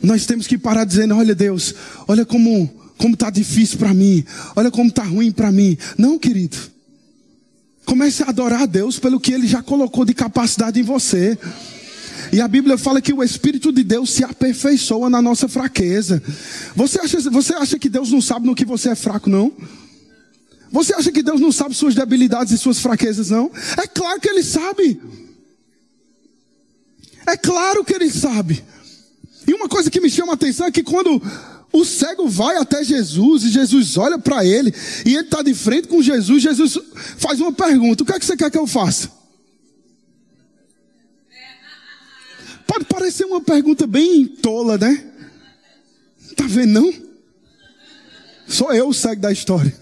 Nós 0.00 0.26
temos 0.26 0.46
que 0.46 0.58
parar 0.58 0.84
dizendo: 0.84 1.16
olha 1.16 1.34
Deus, 1.34 1.74
olha 2.06 2.24
como 2.24 2.83
como 2.98 3.14
está 3.14 3.30
difícil 3.30 3.78
para 3.78 3.92
mim, 3.92 4.24
olha 4.54 4.70
como 4.70 4.88
está 4.88 5.02
ruim 5.02 5.32
para 5.32 5.50
mim. 5.50 5.76
Não, 5.98 6.18
querido. 6.18 6.56
Comece 7.84 8.22
a 8.22 8.28
adorar 8.30 8.62
a 8.62 8.66
Deus 8.66 8.98
pelo 8.98 9.20
que 9.20 9.32
Ele 9.32 9.46
já 9.46 9.62
colocou 9.62 10.04
de 10.04 10.14
capacidade 10.14 10.80
em 10.80 10.82
você. 10.82 11.38
E 12.32 12.40
a 12.40 12.48
Bíblia 12.48 12.78
fala 12.78 13.00
que 13.00 13.12
o 13.12 13.22
Espírito 13.22 13.70
de 13.70 13.84
Deus 13.84 14.10
se 14.10 14.24
aperfeiçoa 14.24 15.10
na 15.10 15.20
nossa 15.20 15.48
fraqueza. 15.48 16.22
Você 16.74 16.98
acha, 16.98 17.20
você 17.30 17.54
acha 17.54 17.78
que 17.78 17.88
Deus 17.88 18.10
não 18.10 18.20
sabe 18.20 18.46
no 18.46 18.54
que 18.54 18.64
você 18.64 18.90
é 18.90 18.94
fraco, 18.94 19.28
não? 19.28 19.52
Você 20.70 20.94
acha 20.94 21.12
que 21.12 21.22
Deus 21.22 21.40
não 21.40 21.52
sabe 21.52 21.74
suas 21.74 21.94
debilidades 21.94 22.52
e 22.52 22.58
suas 22.58 22.80
fraquezas, 22.80 23.30
não? 23.30 23.50
É 23.80 23.86
claro 23.86 24.20
que 24.20 24.28
Ele 24.28 24.42
sabe. 24.42 25.00
É 27.26 27.36
claro 27.36 27.84
que 27.84 27.94
Ele 27.94 28.10
sabe. 28.10 28.64
E 29.46 29.52
uma 29.52 29.68
coisa 29.68 29.90
que 29.90 30.00
me 30.00 30.10
chama 30.10 30.32
a 30.32 30.34
atenção 30.34 30.66
é 30.66 30.72
que 30.72 30.82
quando 30.82 31.22
o 31.74 31.84
cego 31.84 32.28
vai 32.28 32.56
até 32.56 32.84
Jesus 32.84 33.42
e 33.42 33.48
Jesus 33.50 33.96
olha 33.96 34.16
para 34.16 34.44
ele 34.46 34.72
e 35.04 35.16
ele 35.16 35.24
está 35.24 35.42
de 35.42 35.52
frente 35.52 35.88
com 35.88 36.00
Jesus. 36.00 36.40
Jesus 36.40 36.78
faz 37.18 37.40
uma 37.40 37.52
pergunta: 37.52 38.04
O 38.04 38.06
que 38.06 38.12
é 38.12 38.18
que 38.18 38.24
você 38.24 38.36
quer 38.36 38.48
que 38.48 38.56
eu 38.56 38.66
faça? 38.66 39.10
Pode 42.64 42.84
parecer 42.84 43.24
uma 43.24 43.40
pergunta 43.40 43.88
bem 43.88 44.24
tola, 44.24 44.78
né? 44.78 45.04
Tá 46.36 46.44
vendo 46.46 46.80
não? 46.80 46.94
Sou 48.46 48.72
eu 48.72 48.88
o 48.88 48.94
cego 48.94 49.20
da 49.20 49.32
história. 49.32 49.76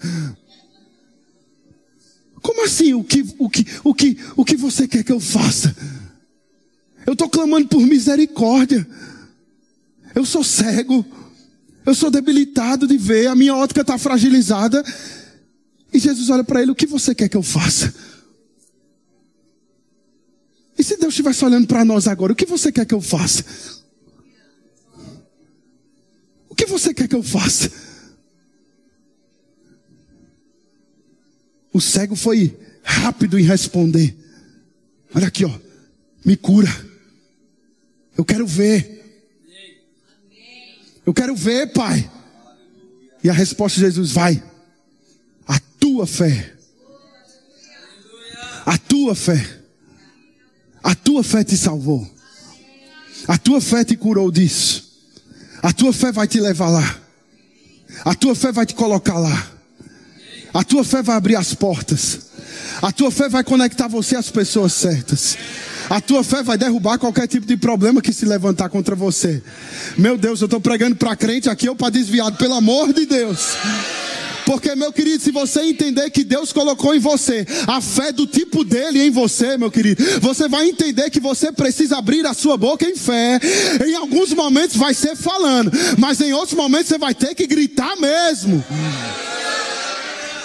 Como 2.41 2.65
assim? 2.65 2.95
O 2.95 3.03
que, 3.03 3.23
o 3.37 3.47
que, 3.47 3.65
o 3.83 3.93
que, 3.93 4.17
o 4.35 4.43
que 4.43 4.57
você 4.57 4.87
quer 4.87 5.03
que 5.03 5.11
eu 5.11 5.19
faça? 5.19 5.75
Eu 7.05 7.13
estou 7.13 7.29
clamando 7.29 7.67
por 7.67 7.81
misericórdia. 7.85 8.87
Eu 10.15 10.25
sou 10.25 10.43
cego. 10.43 11.05
Eu 11.85 11.93
sou 11.93 12.09
debilitado 12.09 12.87
de 12.87 12.97
ver. 12.97 13.27
A 13.27 13.35
minha 13.35 13.55
ótica 13.55 13.81
está 13.81 13.97
fragilizada. 13.97 14.83
E 15.93 15.99
Jesus 15.99 16.29
olha 16.29 16.43
para 16.43 16.61
ele: 16.61 16.71
O 16.71 16.75
que 16.75 16.85
você 16.85 17.13
quer 17.13 17.29
que 17.29 17.37
eu 17.37 17.43
faça? 17.43 17.93
E 20.77 20.83
se 20.83 20.97
Deus 20.97 21.13
estivesse 21.13 21.45
olhando 21.45 21.67
para 21.67 21.85
nós 21.85 22.07
agora, 22.07 22.33
o 22.33 22.35
que 22.35 22.45
você 22.45 22.71
quer 22.71 22.85
que 22.85 22.93
eu 22.93 23.01
faça? 23.01 23.43
O 26.49 26.55
que 26.55 26.65
você 26.65 26.93
quer 26.93 27.07
que 27.07 27.15
eu 27.15 27.23
faça? 27.23 27.71
O 31.71 31.81
cego 31.81 32.15
foi 32.15 32.57
rápido 32.83 33.39
em 33.39 33.43
responder. 33.43 34.15
Olha 35.15 35.27
aqui, 35.27 35.45
ó. 35.45 35.59
Me 36.23 36.37
cura. 36.37 36.69
Eu 38.17 38.23
quero 38.23 38.45
ver. 38.45 39.02
Eu 41.05 41.13
quero 41.13 41.35
ver, 41.35 41.73
Pai. 41.73 42.09
E 43.23 43.29
a 43.29 43.33
resposta 43.33 43.79
de 43.79 43.85
Jesus 43.85 44.11
vai. 44.11 44.41
A 45.47 45.59
tua 45.79 46.07
fé. 46.07 46.53
A 48.65 48.77
tua 48.77 49.15
fé. 49.15 49.59
A 50.83 50.95
tua 50.95 51.23
fé 51.23 51.43
te 51.43 51.57
salvou. 51.57 52.09
A 53.27 53.37
tua 53.37 53.61
fé 53.61 53.83
te 53.83 53.95
curou 53.95 54.31
disso. 54.31 54.91
A 55.61 55.71
tua 55.71 55.93
fé 55.93 56.11
vai 56.11 56.27
te 56.27 56.39
levar 56.39 56.69
lá. 56.69 57.01
A 58.03 58.15
tua 58.15 58.35
fé 58.35 58.51
vai 58.51 58.65
te 58.65 58.75
colocar 58.75 59.17
lá. 59.17 59.51
A 60.53 60.63
tua 60.63 60.83
fé 60.83 61.01
vai 61.01 61.15
abrir 61.15 61.35
as 61.35 61.53
portas. 61.53 62.32
A 62.81 62.91
tua 62.91 63.11
fé 63.11 63.29
vai 63.29 63.43
conectar 63.43 63.87
você 63.87 64.15
às 64.15 64.29
pessoas 64.29 64.73
certas. 64.73 65.37
A 65.89 65.99
tua 65.99 66.23
fé 66.23 66.41
vai 66.41 66.57
derrubar 66.57 66.97
qualquer 66.97 67.27
tipo 67.27 67.45
de 67.45 67.57
problema 67.57 68.01
que 68.01 68.13
se 68.13 68.25
levantar 68.25 68.69
contra 68.69 68.95
você. 68.95 69.41
Meu 69.97 70.17
Deus, 70.17 70.41
eu 70.41 70.45
estou 70.45 70.61
pregando 70.61 70.95
para 70.95 71.15
crente 71.15 71.49
aqui 71.49 71.67
ou 71.67 71.75
para 71.75 71.89
desviado, 71.89 72.37
pelo 72.37 72.53
amor 72.53 72.93
de 72.93 73.05
Deus. 73.05 73.57
Porque, 74.45 74.75
meu 74.75 74.91
querido, 74.91 75.23
se 75.23 75.31
você 75.31 75.61
entender 75.61 76.09
que 76.09 76.23
Deus 76.23 76.51
colocou 76.51 76.93
em 76.93 76.99
você 76.99 77.45
a 77.67 77.79
fé 77.79 78.11
do 78.11 78.27
tipo 78.27 78.63
dele 78.63 79.01
em 79.01 79.09
você, 79.09 79.57
meu 79.57 79.71
querido, 79.71 80.03
você 80.21 80.47
vai 80.47 80.67
entender 80.67 81.09
que 81.09 81.19
você 81.19 81.51
precisa 81.51 81.97
abrir 81.97 82.25
a 82.25 82.33
sua 82.33 82.57
boca 82.57 82.85
em 82.85 82.95
fé. 82.95 83.39
Em 83.85 83.95
alguns 83.95 84.33
momentos 84.33 84.75
vai 84.75 84.93
ser 84.93 85.15
falando, 85.15 85.71
mas 85.97 86.19
em 86.21 86.33
outros 86.33 86.57
momentos 86.57 86.87
você 86.87 86.97
vai 86.97 87.13
ter 87.13 87.33
que 87.35 87.47
gritar 87.47 87.95
mesmo. 87.97 88.63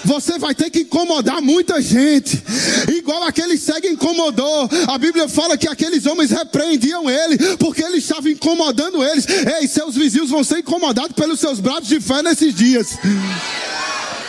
Você 0.04 0.38
vai 0.38 0.54
ter 0.54 0.70
que 0.70 0.80
incomodar 0.80 1.42
muita 1.42 1.80
gente, 1.80 2.42
igual 2.88 3.24
aquele 3.24 3.56
cego 3.58 3.86
incomodou. 3.86 4.68
A 4.88 4.98
Bíblia 4.98 5.28
fala 5.28 5.56
que 5.56 5.68
aqueles 5.68 6.06
homens 6.06 6.30
repreendiam 6.30 7.08
ele, 7.10 7.56
porque 7.56 7.82
ele 7.82 7.98
estava 7.98 8.30
incomodando 8.30 9.02
eles. 9.04 9.26
Ei, 9.60 9.66
seus 9.66 9.94
vizinhos 9.94 10.30
vão 10.30 10.44
ser 10.44 10.58
incomodados 10.58 11.12
pelos 11.12 11.40
seus 11.40 11.60
braços 11.60 11.88
de 11.88 12.00
fé 12.00 12.22
nesses 12.22 12.54
dias. 12.54 12.98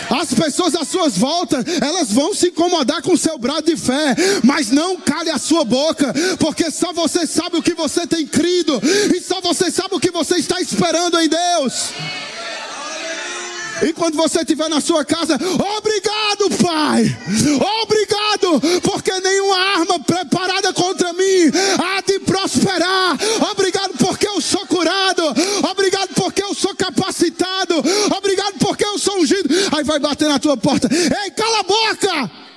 As 0.09 0.33
pessoas 0.33 0.73
às 0.75 0.87
suas 0.87 1.17
voltas, 1.17 1.63
elas 1.79 2.11
vão 2.11 2.33
se 2.33 2.47
incomodar 2.47 3.01
com 3.03 3.13
o 3.13 3.17
seu 3.17 3.37
brado 3.37 3.69
de 3.69 3.77
fé, 3.77 4.15
mas 4.43 4.71
não 4.71 4.97
cale 4.97 5.29
a 5.29 5.37
sua 5.37 5.63
boca, 5.63 6.13
porque 6.39 6.71
só 6.71 6.91
você 6.91 7.27
sabe 7.27 7.57
o 7.57 7.61
que 7.61 7.75
você 7.75 8.07
tem 8.07 8.25
crido, 8.25 8.81
e 9.15 9.21
só 9.21 9.39
você 9.39 9.69
sabe 9.69 9.93
o 9.93 9.99
que 9.99 10.09
você 10.09 10.37
está 10.37 10.59
esperando 10.59 11.19
em 11.19 11.29
Deus. 11.29 11.91
E 13.81 13.93
quando 13.93 14.15
você 14.15 14.39
estiver 14.39 14.69
na 14.69 14.81
sua 14.81 15.05
casa, 15.05 15.35
obrigado, 15.35 16.49
Pai. 16.61 17.17
Obrigado, 17.83 18.81
porque 18.81 19.11
nenhuma 19.19 19.57
arma 19.57 19.99
preparada 19.99 20.73
contra 20.73 21.13
mim 21.13 21.51
há 21.77 22.01
de 22.01 22.19
prosperar. 22.19 23.17
Obrigado 23.51 23.93
porque 23.97 24.27
eu 24.27 24.41
sou 24.41 24.65
curado. 24.67 25.23
Obrigado 25.71 26.09
porque 26.15 26.43
eu 26.43 26.53
sou 26.53 26.75
capacitado. 26.75 27.75
Obrigado 28.17 28.53
porque 28.59 28.83
eu 28.83 28.97
sou 28.97 29.19
ungido. 29.19 29.49
Aí 29.75 29.83
vai 29.83 29.99
bater 29.99 30.27
na 30.27 30.39
tua 30.39 30.57
porta. 30.57 30.89
Ei, 30.91 31.31
cala 31.31 31.59
a 31.59 31.63
boca! 31.63 32.48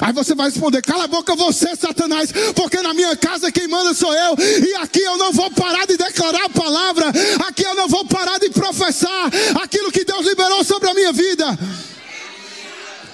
Aí 0.00 0.12
você 0.12 0.34
vai 0.34 0.48
responder: 0.48 0.82
cala 0.82 1.04
a 1.04 1.08
boca 1.08 1.36
você, 1.36 1.76
Satanás, 1.76 2.32
porque 2.54 2.80
na 2.82 2.94
minha 2.94 3.14
casa 3.16 3.52
quem 3.52 3.68
manda 3.68 3.92
sou 3.94 4.12
eu, 4.12 4.36
e 4.38 4.74
aqui 4.76 5.00
eu 5.00 5.16
não 5.16 5.32
vou 5.32 5.50
parar 5.50 5.86
de 5.86 5.96
declarar 5.96 6.44
a 6.44 6.48
palavra, 6.48 7.06
aqui 7.46 7.62
eu 7.62 7.74
não 7.74 7.88
vou 7.88 8.04
parar 8.06 8.38
de 8.38 8.50
professar 8.50 9.30
aquilo 9.62 9.92
que 9.92 10.04
Deus 10.04 10.26
liberou 10.26 10.64
sobre 10.64 10.88
a 10.88 10.94
minha 10.94 11.12
vida. 11.12 11.58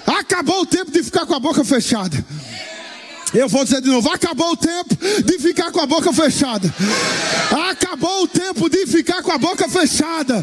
Acabou 0.07 0.63
o 0.63 0.67
tempo 0.67 0.91
de 0.91 1.03
ficar 1.03 1.27
com 1.27 1.35
a 1.35 1.41
boca 1.41 1.65
fechada. 1.65 2.25
Eu 3.37 3.49
vou 3.51 3.65
dizer 3.65 3.83
de 3.83 3.89
novo: 3.89 4.09
acabou 4.09 4.53
o 4.53 4.57
tempo 4.57 4.97
de 5.25 5.39
ficar 5.39 5.71
com 5.71 5.81
a 5.81 5.87
boca 5.87 6.11
fechada. 6.13 6.73
Acabou 7.71 8.23
o 8.23 8.29
tempo 8.29 8.69
de 8.71 8.87
ficar 8.87 9.23
com 9.23 9.31
a 9.31 9.37
boca 9.37 9.69
fechada. 9.69 10.43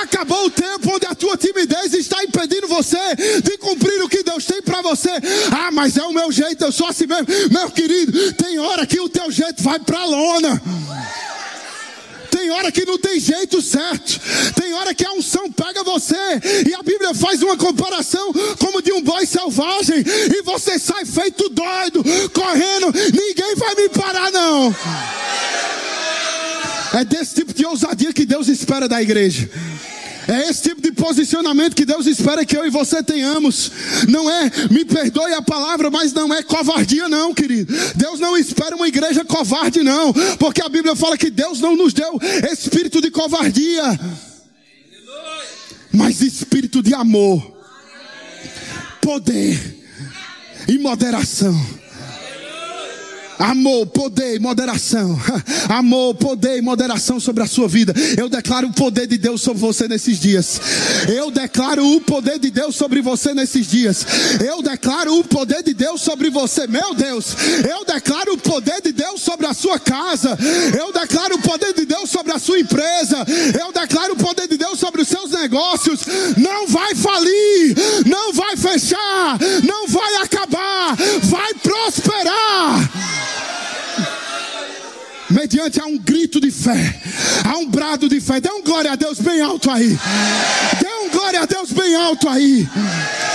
Acabou 0.00 0.46
o 0.46 0.50
tempo 0.50 0.94
onde 0.94 1.06
a 1.06 1.14
tua 1.14 1.36
timidez 1.36 1.92
está 1.92 2.22
impedindo 2.22 2.68
você 2.68 2.98
de 3.42 3.58
cumprir 3.58 4.00
o 4.02 4.08
que 4.08 4.22
Deus 4.22 4.44
tem 4.44 4.62
para 4.62 4.80
você. 4.80 5.10
Ah, 5.50 5.70
mas 5.72 5.96
é 5.96 6.04
o 6.04 6.12
meu 6.12 6.30
jeito, 6.30 6.64
eu 6.64 6.70
sou 6.70 6.86
assim 6.86 7.06
mesmo. 7.06 7.26
Meu 7.50 7.68
querido, 7.70 8.32
tem 8.34 8.58
hora 8.60 8.86
que 8.86 9.00
o 9.00 9.08
teu 9.08 9.30
jeito 9.30 9.62
vai 9.62 9.80
para 9.80 10.04
lona. 10.04 10.62
Tem 12.30 12.50
hora 12.50 12.70
que 12.70 12.84
não 12.84 12.98
tem 12.98 13.18
jeito 13.18 13.60
certo. 13.60 14.20
Tem 14.54 14.72
hora 14.74 14.94
que 14.94 15.04
a 15.04 15.12
unção 15.12 15.50
pega 15.50 15.82
você. 15.84 16.14
E 16.68 16.74
a 16.74 16.82
Bíblia 16.82 17.14
faz 17.14 17.42
uma 17.42 17.56
comparação 17.56 18.32
como 18.58 18.82
de 18.82 18.92
um 18.92 19.02
boi 19.02 19.26
selvagem. 19.26 20.04
E 20.06 20.42
você 20.42 20.78
sai 20.78 21.04
feito 21.04 21.48
doido, 21.48 22.02
correndo. 22.32 22.92
Ninguém 23.12 23.54
vai 23.56 23.74
me 23.74 23.88
parar, 23.88 24.30
não. 24.30 24.74
É 26.92 27.04
desse 27.04 27.36
tipo 27.36 27.54
de 27.54 27.64
ousadia 27.64 28.12
que 28.12 28.26
Deus 28.26 28.48
espera 28.48 28.88
da 28.88 29.00
igreja. 29.00 29.48
É 30.30 30.48
esse 30.48 30.62
tipo 30.62 30.80
de 30.80 30.92
posicionamento 30.92 31.74
que 31.74 31.84
Deus 31.84 32.06
espera 32.06 32.44
que 32.44 32.56
eu 32.56 32.64
e 32.64 32.70
você 32.70 33.02
tenhamos. 33.02 33.72
Não 34.08 34.30
é, 34.30 34.48
me 34.70 34.84
perdoe 34.84 35.32
a 35.34 35.42
palavra, 35.42 35.90
mas 35.90 36.12
não 36.12 36.32
é 36.32 36.40
covardia, 36.40 37.08
não, 37.08 37.34
querido. 37.34 37.74
Deus 37.96 38.20
não 38.20 38.36
espera 38.36 38.76
uma 38.76 38.86
igreja 38.86 39.24
covarde, 39.24 39.82
não. 39.82 40.12
Porque 40.38 40.62
a 40.62 40.68
Bíblia 40.68 40.94
fala 40.94 41.18
que 41.18 41.30
Deus 41.30 41.60
não 41.60 41.74
nos 41.74 41.92
deu 41.92 42.16
espírito 42.52 43.00
de 43.00 43.10
covardia, 43.10 43.98
mas 45.92 46.20
espírito 46.20 46.80
de 46.80 46.94
amor, 46.94 47.58
poder 49.02 49.78
e 50.68 50.78
moderação. 50.78 51.79
Amor, 53.40 53.86
poder 53.86 54.36
e 54.36 54.38
moderação. 54.38 55.18
Amor, 55.70 56.14
poder 56.14 56.58
e 56.58 56.60
moderação 56.60 57.18
sobre 57.18 57.42
a 57.42 57.46
sua 57.46 57.66
vida. 57.66 57.94
Eu 58.18 58.28
declaro 58.28 58.68
o 58.68 58.72
poder 58.72 59.06
de 59.06 59.16
Deus 59.16 59.40
sobre 59.40 59.62
você 59.62 59.88
nesses 59.88 60.20
dias. 60.20 60.60
Eu 61.08 61.30
declaro 61.30 61.82
o 61.96 62.02
poder 62.02 62.38
de 62.38 62.50
Deus 62.50 62.76
sobre 62.76 63.00
você 63.00 63.32
nesses 63.32 63.66
dias. 63.66 64.04
Eu 64.46 64.60
declaro 64.60 65.18
o 65.18 65.24
poder 65.24 65.62
de 65.62 65.72
Deus 65.72 66.02
sobre 66.02 66.28
você, 66.28 66.66
meu 66.66 66.92
Deus. 66.92 67.34
Eu 67.66 67.82
declaro 67.82 68.34
o 68.34 68.38
poder 68.38 68.82
de 68.82 68.92
Deus 68.92 69.22
sobre 69.22 69.46
a 69.46 69.54
sua 69.54 69.78
casa. 69.78 70.36
Eu 70.78 70.92
declaro 70.92 71.36
o 71.36 71.42
poder 71.42 71.72
de 71.72 71.86
Deus 71.86 72.10
sobre 72.10 72.34
a 72.34 72.38
sua 72.38 72.60
empresa. 72.60 73.24
Eu 73.58 73.72
declaro 73.72 74.12
o 74.12 74.16
poder 74.16 74.48
de 74.48 74.58
Deus 74.58 74.78
sobre 74.78 75.00
os 75.00 75.08
seus 75.08 75.30
negócios. 75.30 76.00
Não 76.36 76.66
vai 76.66 76.94
falir, 76.94 77.74
não 78.04 78.34
vai 78.34 78.54
fechar, 78.54 79.38
não 79.64 79.88
vai 79.88 80.16
acabar, 80.16 80.94
vai 81.22 81.54
prosperar 81.54 83.29
mediante 85.30 85.80
a 85.80 85.86
um 85.86 85.96
grito 85.96 86.40
de 86.40 86.50
fé, 86.50 87.00
a 87.44 87.56
um 87.58 87.66
brado 87.66 88.08
de 88.08 88.20
fé. 88.20 88.40
Dê 88.40 88.50
um 88.50 88.62
glória 88.62 88.92
a 88.92 88.96
Deus 88.96 89.20
bem 89.20 89.40
alto 89.40 89.70
aí. 89.70 89.88
Dê 90.80 90.88
um 91.04 91.10
glória 91.10 91.40
a 91.40 91.46
Deus 91.46 91.72
bem 91.72 91.94
alto 91.94 92.28
aí. 92.28 92.68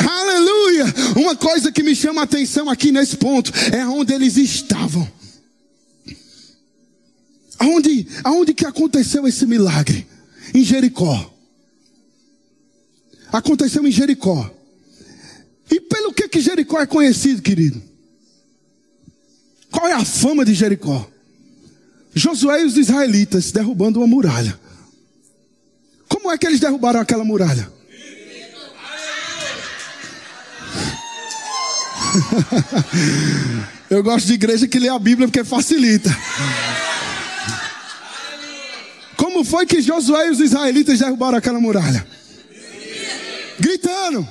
Aleluia. 0.08 0.86
Uma 1.15 1.36
coisa 1.36 1.71
que 1.71 1.81
me 1.81 1.95
chama 1.95 2.21
a 2.21 2.23
atenção 2.25 2.69
aqui 2.69 2.91
nesse 2.91 3.17
ponto 3.17 3.51
é 3.73 3.86
onde 3.86 4.13
eles 4.13 4.38
estavam. 4.38 5.10
Aonde, 7.58 8.08
aonde 8.23 8.53
que 8.53 8.65
aconteceu 8.65 9.25
esse 9.27 9.45
milagre? 9.45 10.05
Em 10.53 10.63
Jericó. 10.63 11.34
Aconteceu 13.31 13.86
em 13.88 13.91
Jericó. 13.91 14.49
E 15.71 15.79
pelo 15.79 16.13
que 16.13 16.27
que 16.27 16.41
Jericó 16.41 16.79
é 16.79 16.86
conhecido, 16.86 17.41
querido? 17.41 17.81
Qual 19.75 19.88
é 19.89 19.91
a 19.91 20.05
fama 20.05 20.45
de 20.45 20.53
Jericó? 20.53 21.05
Josué 22.13 22.61
e 22.61 22.65
os 22.65 22.77
israelitas 22.77 23.51
derrubando 23.51 23.99
uma 23.99 24.07
muralha. 24.07 24.57
Como 26.07 26.31
é 26.31 26.38
que 26.38 26.47
eles 26.47 26.61
derrubaram 26.61 27.01
aquela 27.01 27.25
muralha? 27.25 27.69
Eu 33.91 34.01
gosto 34.01 34.28
de 34.28 34.34
igreja 34.34 34.65
que 34.65 34.80
lê 34.80 34.88
a 34.88 34.97
Bíblia 34.97 35.28
porque 35.28 35.43
facilita. 35.43 36.09
Como 39.17 39.43
foi 39.43 39.65
que 39.65 39.82
Josué 39.82 40.28
e 40.28 40.32
os 40.32 40.39
israelitas 40.39 40.99
derrubaram 40.99 41.38
aquela 41.38 41.59
muralha? 41.59 42.07
Gritando. 43.59 44.26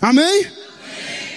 Amém? 0.00 0.46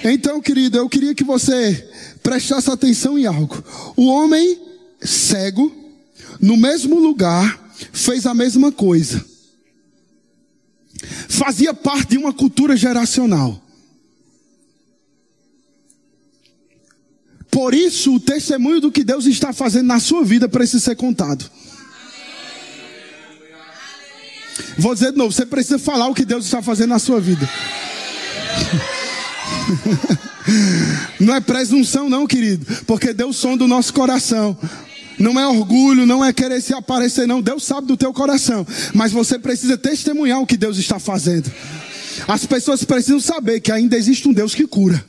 Então, 0.03 0.41
querido, 0.41 0.77
eu 0.77 0.89
queria 0.89 1.15
que 1.15 1.23
você 1.23 1.94
prestasse 2.25 2.71
atenção 2.71 3.19
em 3.19 3.27
algo. 3.27 3.63
O 3.95 4.07
homem 4.07 4.59
cego, 4.99 5.71
no 6.41 6.57
mesmo 6.57 6.99
lugar, 6.99 7.71
fez 7.93 8.25
a 8.25 8.33
mesma 8.33 8.71
coisa. 8.71 9.23
Fazia 11.29 11.71
parte 11.71 12.09
de 12.09 12.17
uma 12.17 12.33
cultura 12.33 12.75
geracional. 12.75 13.61
Por 17.51 17.75
isso, 17.75 18.15
o 18.15 18.19
testemunho 18.19 18.81
do 18.81 18.91
que 18.91 19.03
Deus 19.03 19.27
está 19.27 19.53
fazendo 19.53 19.85
na 19.85 19.99
sua 19.99 20.23
vida 20.23 20.49
precisa 20.49 20.83
ser 20.83 20.95
contado. 20.95 21.49
Vou 24.79 24.95
dizer 24.95 25.11
de 25.11 25.17
novo: 25.19 25.31
você 25.31 25.45
precisa 25.45 25.77
falar 25.77 26.07
o 26.07 26.15
que 26.15 26.25
Deus 26.25 26.43
está 26.43 26.61
fazendo 26.61 26.89
na 26.89 26.99
sua 26.99 27.21
vida. 27.21 27.47
Não 31.19 31.35
é 31.35 31.39
presunção, 31.39 32.09
não, 32.09 32.27
querido, 32.27 32.65
porque 32.85 33.13
Deus 33.13 33.35
sonda 33.35 33.63
o 33.63 33.67
nosso 33.67 33.93
coração. 33.93 34.57
Não 35.17 35.39
é 35.39 35.47
orgulho, 35.47 36.05
não 36.05 36.23
é 36.23 36.33
querer 36.33 36.61
se 36.61 36.73
aparecer, 36.73 37.25
não. 37.25 37.41
Deus 37.41 37.63
sabe 37.63 37.87
do 37.87 37.95
teu 37.95 38.11
coração. 38.11 38.67
Mas 38.93 39.13
você 39.13 39.39
precisa 39.39 39.77
testemunhar 39.77 40.41
o 40.41 40.45
que 40.45 40.57
Deus 40.57 40.77
está 40.77 40.99
fazendo. 40.99 41.49
As 42.27 42.45
pessoas 42.45 42.83
precisam 42.83 43.19
saber 43.19 43.61
que 43.61 43.71
ainda 43.71 43.97
existe 43.97 44.27
um 44.27 44.33
Deus 44.33 44.53
que 44.53 44.67
cura. 44.67 45.03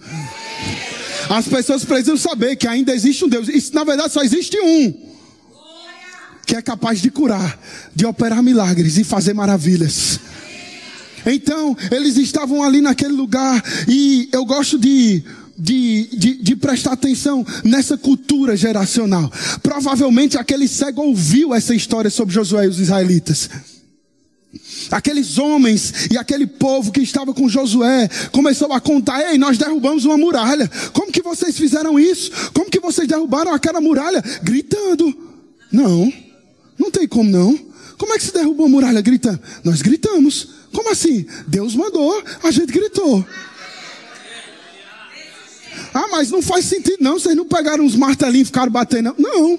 As 1.29 1.49
pessoas 1.49 1.85
precisam 1.85 2.17
saber 2.17 2.57
que 2.57 2.69
ainda 2.69 2.95
existe 2.95 3.25
um 3.25 3.29
Deus. 3.29 3.49
E 3.49 3.75
na 3.75 3.85
verdade 3.85 4.13
só 4.13 4.23
existe 4.23 4.59
um. 4.61 4.95
Que 6.47 6.55
é 6.55 6.63
capaz 6.63 7.01
de 7.01 7.11
curar, 7.11 7.59
de 7.95 8.07
operar 8.07 8.43
milagres 8.43 8.97
e 8.99 9.05
fazer 9.05 9.35
maravilhas. 9.35 10.21
Então, 11.27 11.77
eles 11.91 12.16
estavam 12.16 12.62
ali 12.62 12.81
naquele 12.81 13.12
lugar 13.12 13.62
e 13.89 14.29
eu 14.33 14.45
gosto 14.45 14.79
de 14.79 15.24
de, 15.59 16.09
de, 16.12 16.35
de, 16.43 16.57
prestar 16.57 16.93
atenção 16.93 17.45
nessa 17.64 17.97
cultura 17.97 18.55
geracional. 18.55 19.33
Provavelmente 19.62 20.37
aquele 20.37 20.68
cego 20.68 21.01
ouviu 21.01 21.55
essa 21.55 21.74
história 21.74 22.11
sobre 22.11 22.35
Josué 22.35 22.66
e 22.66 22.68
os 22.68 22.79
israelitas. 22.79 23.49
Aqueles 24.91 25.39
homens 25.39 26.09
e 26.11 26.18
aquele 26.18 26.47
povo 26.47 26.93
que 26.93 27.01
estava 27.01 27.33
com 27.33 27.49
Josué 27.49 28.09
começou 28.31 28.72
a 28.72 28.81
contar: 28.81 29.31
Ei, 29.31 29.39
nós 29.39 29.59
derrubamos 29.59 30.05
uma 30.05 30.16
muralha. 30.16 30.70
Como 30.93 31.11
que 31.11 31.22
vocês 31.22 31.57
fizeram 31.57 31.99
isso? 31.99 32.31
Como 32.53 32.70
que 32.70 32.81
vocês 32.81 33.09
derrubaram 33.09 33.53
aquela 33.53 33.81
muralha? 33.81 34.22
Gritando. 34.43 35.14
Não, 35.72 36.12
não 36.79 36.91
tem 36.91 37.09
como 37.09 37.31
não. 37.31 37.59
Como 37.99 38.12
é 38.12 38.18
que 38.18 38.24
se 38.24 38.33
derrubou 38.33 38.66
a 38.66 38.68
muralha 38.68 39.01
gritando? 39.01 39.41
Nós 39.64 39.83
gritamos. 39.83 40.56
Como 40.73 40.91
assim? 40.91 41.27
Deus 41.47 41.75
mandou, 41.75 42.23
a 42.43 42.51
gente 42.51 42.73
gritou. 42.73 43.25
Ah, 45.93 46.09
mas 46.11 46.31
não 46.31 46.43
faz 46.43 46.67
sentido 46.67 46.99
não, 47.01 47.19
vocês 47.19 47.35
não 47.35 47.47
pegaram 47.47 47.83
uns 47.85 47.97
martelinhos 47.97 48.49
e 48.49 48.53
ficaram 48.53 48.71
batendo. 48.71 49.14
Não. 49.19 49.55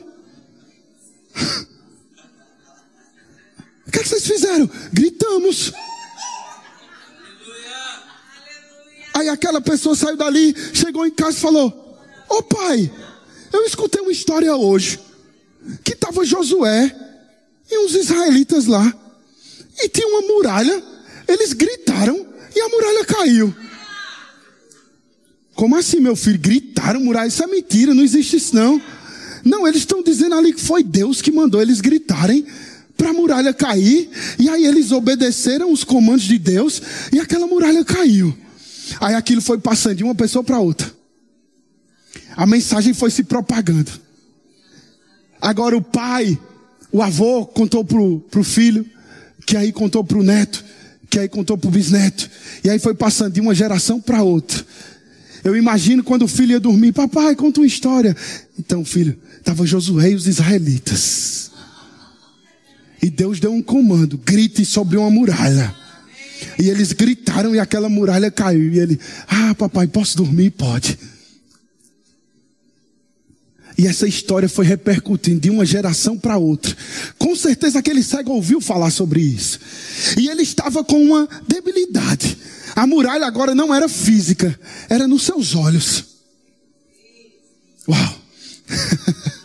O 3.87 3.91
que, 3.91 3.99
é 3.99 4.03
que 4.03 4.09
vocês 4.09 4.27
fizeram? 4.27 4.69
Gritamos. 4.93 5.73
Aí 9.15 9.29
aquela 9.29 9.59
pessoa 9.59 9.95
saiu 9.95 10.15
dali, 10.15 10.55
chegou 10.73 11.07
em 11.07 11.11
casa 11.11 11.37
e 11.37 11.41
falou: 11.41 11.69
Ô 12.29 12.35
oh, 12.35 12.43
pai, 12.43 12.91
eu 13.51 13.65
escutei 13.65 14.01
uma 14.01 14.11
história 14.11 14.55
hoje. 14.55 14.99
Que 15.83 15.93
estava 15.93 16.23
Josué 16.23 16.95
e 17.69 17.79
uns 17.79 17.95
israelitas 17.95 18.67
lá. 18.67 18.93
E 19.79 19.89
tinha 19.89 20.07
uma 20.07 20.21
muralha. 20.21 20.83
Eles 21.27 21.53
gritaram 21.53 22.25
e 22.55 22.59
a 22.59 22.69
muralha 22.69 23.05
caiu. 23.05 23.55
Como 25.53 25.75
assim, 25.75 25.99
meu 25.99 26.15
filho? 26.15 26.39
Gritaram 26.39 26.99
muralha? 26.99 27.27
Isso 27.27 27.43
é 27.43 27.47
mentira, 27.47 27.93
não 27.93 28.03
existe 28.03 28.37
isso 28.37 28.55
não. 28.55 28.81
Não, 29.43 29.67
eles 29.67 29.79
estão 29.79 30.03
dizendo 30.03 30.35
ali 30.35 30.53
que 30.53 30.61
foi 30.61 30.83
Deus 30.83 31.21
que 31.21 31.31
mandou 31.31 31.61
eles 31.61 31.81
gritarem 31.81 32.45
para 32.95 33.09
a 33.09 33.13
muralha 33.13 33.53
cair. 33.53 34.09
E 34.37 34.49
aí 34.49 34.65
eles 34.65 34.91
obedeceram 34.91 35.71
os 35.71 35.83
comandos 35.83 36.23
de 36.23 36.37
Deus 36.37 36.81
e 37.11 37.19
aquela 37.19 37.47
muralha 37.47 37.83
caiu. 37.83 38.35
Aí 38.99 39.15
aquilo 39.15 39.41
foi 39.41 39.57
passando 39.57 39.95
de 39.95 40.03
uma 40.03 40.15
pessoa 40.15 40.43
para 40.43 40.59
outra. 40.59 40.91
A 42.35 42.45
mensagem 42.45 42.93
foi 42.93 43.09
se 43.09 43.23
propagando. 43.23 43.91
Agora 45.41 45.77
o 45.77 45.81
pai, 45.81 46.37
o 46.91 47.01
avô 47.01 47.45
contou 47.45 47.83
pro, 47.83 48.19
pro 48.31 48.43
filho, 48.43 48.85
que 49.45 49.55
aí 49.55 49.71
contou 49.71 50.03
pro 50.03 50.23
neto, 50.23 50.63
que 51.09 51.19
aí 51.19 51.27
contou 51.27 51.57
pro 51.57 51.69
bisneto. 51.69 52.29
E 52.63 52.69
aí 52.69 52.79
foi 52.79 52.93
passando 52.93 53.33
de 53.33 53.41
uma 53.41 53.55
geração 53.55 53.99
para 53.99 54.23
outra. 54.23 54.63
Eu 55.43 55.55
imagino 55.55 56.03
quando 56.03 56.23
o 56.23 56.27
filho 56.27 56.51
ia 56.51 56.59
dormir, 56.59 56.91
papai, 56.91 57.35
conta 57.35 57.59
uma 57.61 57.67
história. 57.67 58.15
Então, 58.59 58.83
filho, 58.83 59.17
estava 59.37 59.65
Josué 59.65 60.11
e 60.11 60.15
os 60.15 60.27
israelitas. 60.27 61.51
E 63.01 63.09
Deus 63.09 63.39
deu 63.39 63.53
um 63.53 63.61
comando: 63.61 64.17
grite 64.17 64.65
sobre 64.65 64.97
uma 64.97 65.09
muralha. 65.09 65.73
E 66.59 66.69
eles 66.69 66.91
gritaram 66.91 67.55
e 67.55 67.59
aquela 67.59 67.89
muralha 67.89 68.29
caiu. 68.29 68.71
E 68.73 68.79
ele, 68.79 68.99
ah, 69.27 69.55
papai, 69.55 69.87
posso 69.87 70.17
dormir? 70.17 70.51
Pode. 70.51 70.97
E 73.77 73.85
essa 73.85 74.07
história 74.07 74.49
foi 74.49 74.65
repercutindo 74.65 75.41
de 75.41 75.49
uma 75.51 75.63
geração 75.63 76.17
para 76.17 76.37
outra. 76.37 76.75
Com 77.19 77.35
certeza 77.35 77.77
aquele 77.77 78.01
cego 78.01 78.31
ouviu 78.31 78.59
falar 78.59 78.89
sobre 78.89 79.21
isso. 79.21 79.59
E 80.17 80.27
ele 80.27 80.41
estava 80.41 80.83
com 80.83 80.99
uma 80.99 81.29
debilidade. 81.47 82.37
A 82.75 82.87
muralha 82.87 83.27
agora 83.27 83.53
não 83.53 83.73
era 83.73 83.87
física, 83.87 84.59
era 84.89 85.07
nos 85.07 85.23
seus 85.23 85.53
olhos. 85.53 86.05
Uau! 87.87 88.15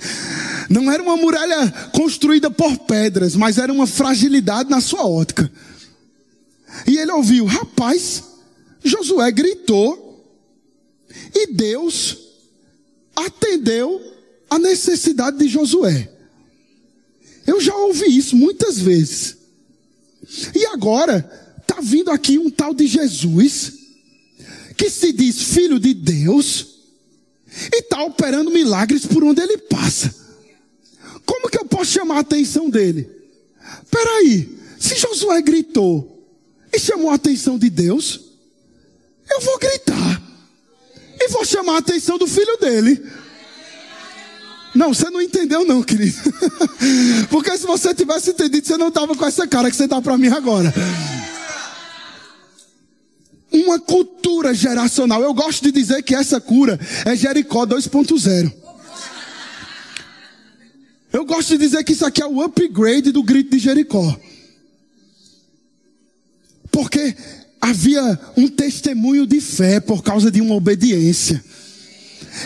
Não 0.68 0.90
era 0.90 1.02
uma 1.02 1.18
muralha 1.18 1.70
construída 1.92 2.50
por 2.50 2.78
pedras, 2.78 3.36
mas 3.36 3.58
era 3.58 3.70
uma 3.70 3.86
fragilidade 3.86 4.70
na 4.70 4.80
sua 4.80 5.06
ótica. 5.06 5.52
E 6.86 6.96
ele 6.96 7.12
ouviu, 7.12 7.44
rapaz, 7.44 8.22
Josué 8.82 9.30
gritou 9.30 10.26
e 11.34 11.52
Deus 11.52 12.18
atendeu 13.14 14.11
a 14.52 14.58
necessidade 14.58 15.38
de 15.38 15.48
Josué. 15.48 16.10
Eu 17.46 17.58
já 17.58 17.74
ouvi 17.74 18.16
isso 18.16 18.36
muitas 18.36 18.78
vezes. 18.78 19.36
E 20.54 20.66
agora 20.66 21.28
está 21.60 21.80
vindo 21.80 22.10
aqui 22.10 22.38
um 22.38 22.50
tal 22.50 22.74
de 22.74 22.86
Jesus, 22.86 23.72
que 24.76 24.90
se 24.90 25.10
diz 25.10 25.40
filho 25.42 25.80
de 25.80 25.94
Deus, 25.94 26.66
e 27.72 27.78
está 27.78 28.02
operando 28.02 28.50
milagres 28.50 29.06
por 29.06 29.24
onde 29.24 29.40
ele 29.40 29.56
passa. 29.56 30.14
Como 31.24 31.48
que 31.48 31.58
eu 31.58 31.64
posso 31.64 31.92
chamar 31.92 32.16
a 32.16 32.20
atenção 32.20 32.68
dele? 32.68 33.08
Peraí, 33.90 34.58
se 34.78 34.96
Josué 34.96 35.40
gritou 35.40 36.28
e 36.70 36.78
chamou 36.78 37.10
a 37.10 37.14
atenção 37.14 37.58
de 37.58 37.70
Deus, 37.70 38.20
eu 39.30 39.40
vou 39.40 39.58
gritar 39.58 40.22
e 41.18 41.28
vou 41.28 41.44
chamar 41.44 41.76
a 41.76 41.78
atenção 41.78 42.18
do 42.18 42.26
filho 42.26 42.58
dele. 42.58 43.02
Não, 44.74 44.94
você 44.94 45.10
não 45.10 45.20
entendeu 45.20 45.66
não, 45.66 45.82
querido. 45.82 46.16
Porque 47.28 47.56
se 47.58 47.66
você 47.66 47.94
tivesse 47.94 48.30
entendido, 48.30 48.66
você 48.66 48.76
não 48.76 48.88
estava 48.88 49.14
com 49.14 49.26
essa 49.26 49.46
cara 49.46 49.70
que 49.70 49.76
você 49.76 49.84
está 49.84 50.00
para 50.00 50.16
mim 50.16 50.28
agora 50.28 50.72
uma 53.52 53.78
cultura 53.78 54.54
geracional. 54.54 55.22
Eu 55.22 55.34
gosto 55.34 55.62
de 55.62 55.72
dizer 55.72 56.02
que 56.02 56.14
essa 56.14 56.40
cura 56.40 56.80
é 57.04 57.14
Jericó 57.14 57.66
2.0. 57.66 58.52
Eu 61.12 61.26
gosto 61.26 61.50
de 61.50 61.58
dizer 61.58 61.84
que 61.84 61.92
isso 61.92 62.06
aqui 62.06 62.22
é 62.22 62.26
o 62.26 62.42
upgrade 62.42 63.12
do 63.12 63.22
grito 63.22 63.50
de 63.50 63.58
Jericó. 63.58 64.18
Porque 66.70 67.14
havia 67.60 68.18
um 68.34 68.48
testemunho 68.48 69.26
de 69.26 69.40
fé 69.40 69.78
por 69.78 70.02
causa 70.02 70.30
de 70.30 70.40
uma 70.40 70.54
obediência. 70.54 71.44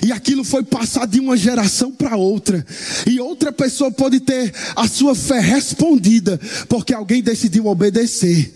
E 0.05 0.13
aquilo 0.13 0.45
foi 0.45 0.63
passado 0.63 1.11
de 1.11 1.21
uma 1.21 1.37
geração 1.37 1.93
para 1.93 2.17
outra. 2.17 2.65
E 3.07 3.21
outra 3.21 3.53
pessoa 3.53 3.91
pode 3.91 4.21
ter 4.21 4.53
a 4.75 4.89
sua 4.89 5.15
fé 5.15 5.41
respondida, 5.41 6.41
porque 6.69 6.93
alguém 6.95 7.23
decidiu 7.23 7.67
obedecer. 7.67 8.53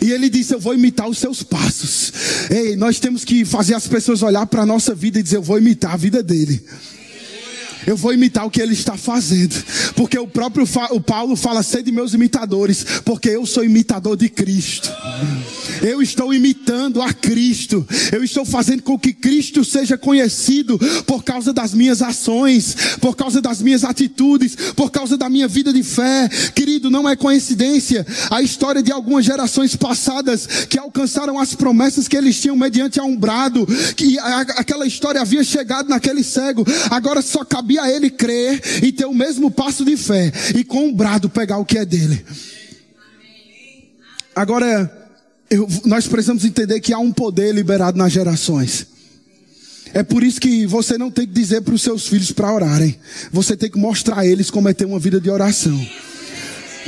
E 0.00 0.12
ele 0.12 0.28
disse: 0.28 0.54
Eu 0.54 0.60
vou 0.60 0.74
imitar 0.74 1.08
os 1.08 1.18
seus 1.18 1.42
passos. 1.42 2.12
Ei, 2.50 2.76
nós 2.76 3.00
temos 3.00 3.24
que 3.24 3.44
fazer 3.44 3.74
as 3.74 3.86
pessoas 3.86 4.22
olhar 4.22 4.46
para 4.46 4.62
a 4.62 4.66
nossa 4.66 4.94
vida 4.94 5.18
e 5.18 5.22
dizer: 5.22 5.36
Eu 5.36 5.42
vou 5.42 5.58
imitar 5.58 5.92
a 5.92 5.96
vida 5.96 6.22
dele. 6.22 6.64
Eu 7.88 7.96
vou 7.96 8.12
imitar 8.12 8.44
o 8.44 8.50
que 8.50 8.60
ele 8.60 8.74
está 8.74 8.98
fazendo. 8.98 9.64
Porque 9.96 10.18
o 10.18 10.26
próprio 10.26 10.68
o 10.90 11.00
Paulo 11.00 11.34
fala: 11.34 11.62
Sede 11.62 11.90
meus 11.90 12.12
imitadores, 12.12 12.84
porque 13.02 13.30
eu 13.30 13.46
sou 13.46 13.64
imitador 13.64 14.14
de 14.14 14.28
Cristo. 14.28 14.92
Eu 15.80 16.02
estou 16.02 16.34
imitando 16.34 17.00
a 17.00 17.14
Cristo. 17.14 17.86
Eu 18.12 18.22
estou 18.22 18.44
fazendo 18.44 18.82
com 18.82 18.98
que 18.98 19.14
Cristo 19.14 19.64
seja 19.64 19.96
conhecido 19.96 20.78
por 21.06 21.24
causa 21.24 21.50
das 21.50 21.72
minhas 21.72 22.02
ações, 22.02 22.76
por 23.00 23.16
causa 23.16 23.40
das 23.40 23.62
minhas 23.62 23.84
atitudes, 23.84 24.54
por 24.76 24.90
causa 24.90 25.16
da 25.16 25.30
minha 25.30 25.48
vida 25.48 25.72
de 25.72 25.82
fé. 25.82 26.28
Querido, 26.54 26.90
não 26.90 27.08
é 27.08 27.16
coincidência 27.16 28.06
a 28.30 28.42
história 28.42 28.82
de 28.82 28.92
algumas 28.92 29.24
gerações 29.24 29.74
passadas 29.74 30.46
que 30.68 30.78
alcançaram 30.78 31.38
as 31.38 31.54
promessas 31.54 32.06
que 32.06 32.16
eles 32.18 32.38
tinham 32.38 32.56
mediante 32.56 33.00
a 33.00 33.04
um 33.04 33.16
brado, 33.16 33.66
que 33.96 34.18
aquela 34.18 34.86
história 34.86 35.22
havia 35.22 35.42
chegado 35.42 35.88
naquele 35.88 36.22
cego. 36.22 36.66
Agora 36.90 37.22
só 37.22 37.42
cabia 37.44 37.77
a 37.78 37.90
ele 37.90 38.10
crer 38.10 38.60
e 38.82 38.92
ter 38.92 39.06
o 39.06 39.14
mesmo 39.14 39.50
passo 39.50 39.84
de 39.84 39.96
fé 39.96 40.32
e 40.54 40.64
com 40.64 40.86
um 40.86 40.94
brado 40.94 41.28
pegar 41.28 41.58
o 41.58 41.64
que 41.64 41.78
é 41.78 41.84
dele. 41.84 42.24
Agora, 44.34 45.10
eu, 45.50 45.66
nós 45.84 46.06
precisamos 46.06 46.44
entender 46.44 46.80
que 46.80 46.92
há 46.92 46.98
um 46.98 47.12
poder 47.12 47.54
liberado 47.54 47.98
nas 47.98 48.12
gerações. 48.12 48.86
É 49.94 50.02
por 50.02 50.22
isso 50.22 50.40
que 50.40 50.66
você 50.66 50.98
não 50.98 51.10
tem 51.10 51.26
que 51.26 51.32
dizer 51.32 51.62
para 51.62 51.74
os 51.74 51.82
seus 51.82 52.06
filhos 52.06 52.30
para 52.30 52.52
orarem. 52.52 52.96
Você 53.32 53.56
tem 53.56 53.70
que 53.70 53.78
mostrar 53.78 54.18
a 54.18 54.26
eles 54.26 54.50
como 54.50 54.68
é 54.68 54.74
ter 54.74 54.84
uma 54.84 54.98
vida 54.98 55.20
de 55.20 55.30
oração. 55.30 55.78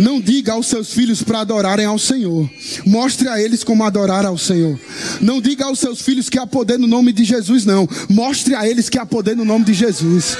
Não 0.00 0.20
diga 0.20 0.52
aos 0.52 0.66
seus 0.66 0.92
filhos 0.92 1.22
para 1.22 1.40
adorarem 1.40 1.84
ao 1.84 1.98
Senhor. 1.98 2.48
Mostre 2.86 3.28
a 3.28 3.40
eles 3.40 3.62
como 3.62 3.84
adorar 3.84 4.24
ao 4.24 4.38
Senhor. 4.38 4.78
Não 5.20 5.40
diga 5.40 5.66
aos 5.66 5.78
seus 5.78 6.00
filhos 6.00 6.30
que 6.30 6.38
há 6.38 6.46
poder 6.46 6.78
no 6.78 6.86
nome 6.86 7.12
de 7.12 7.22
Jesus, 7.22 7.66
não. 7.66 7.88
Mostre 8.08 8.54
a 8.54 8.66
eles 8.66 8.88
que 8.88 8.98
há 8.98 9.04
poder 9.04 9.36
no 9.36 9.44
nome 9.44 9.66
de 9.66 9.74
Jesus. 9.74 10.36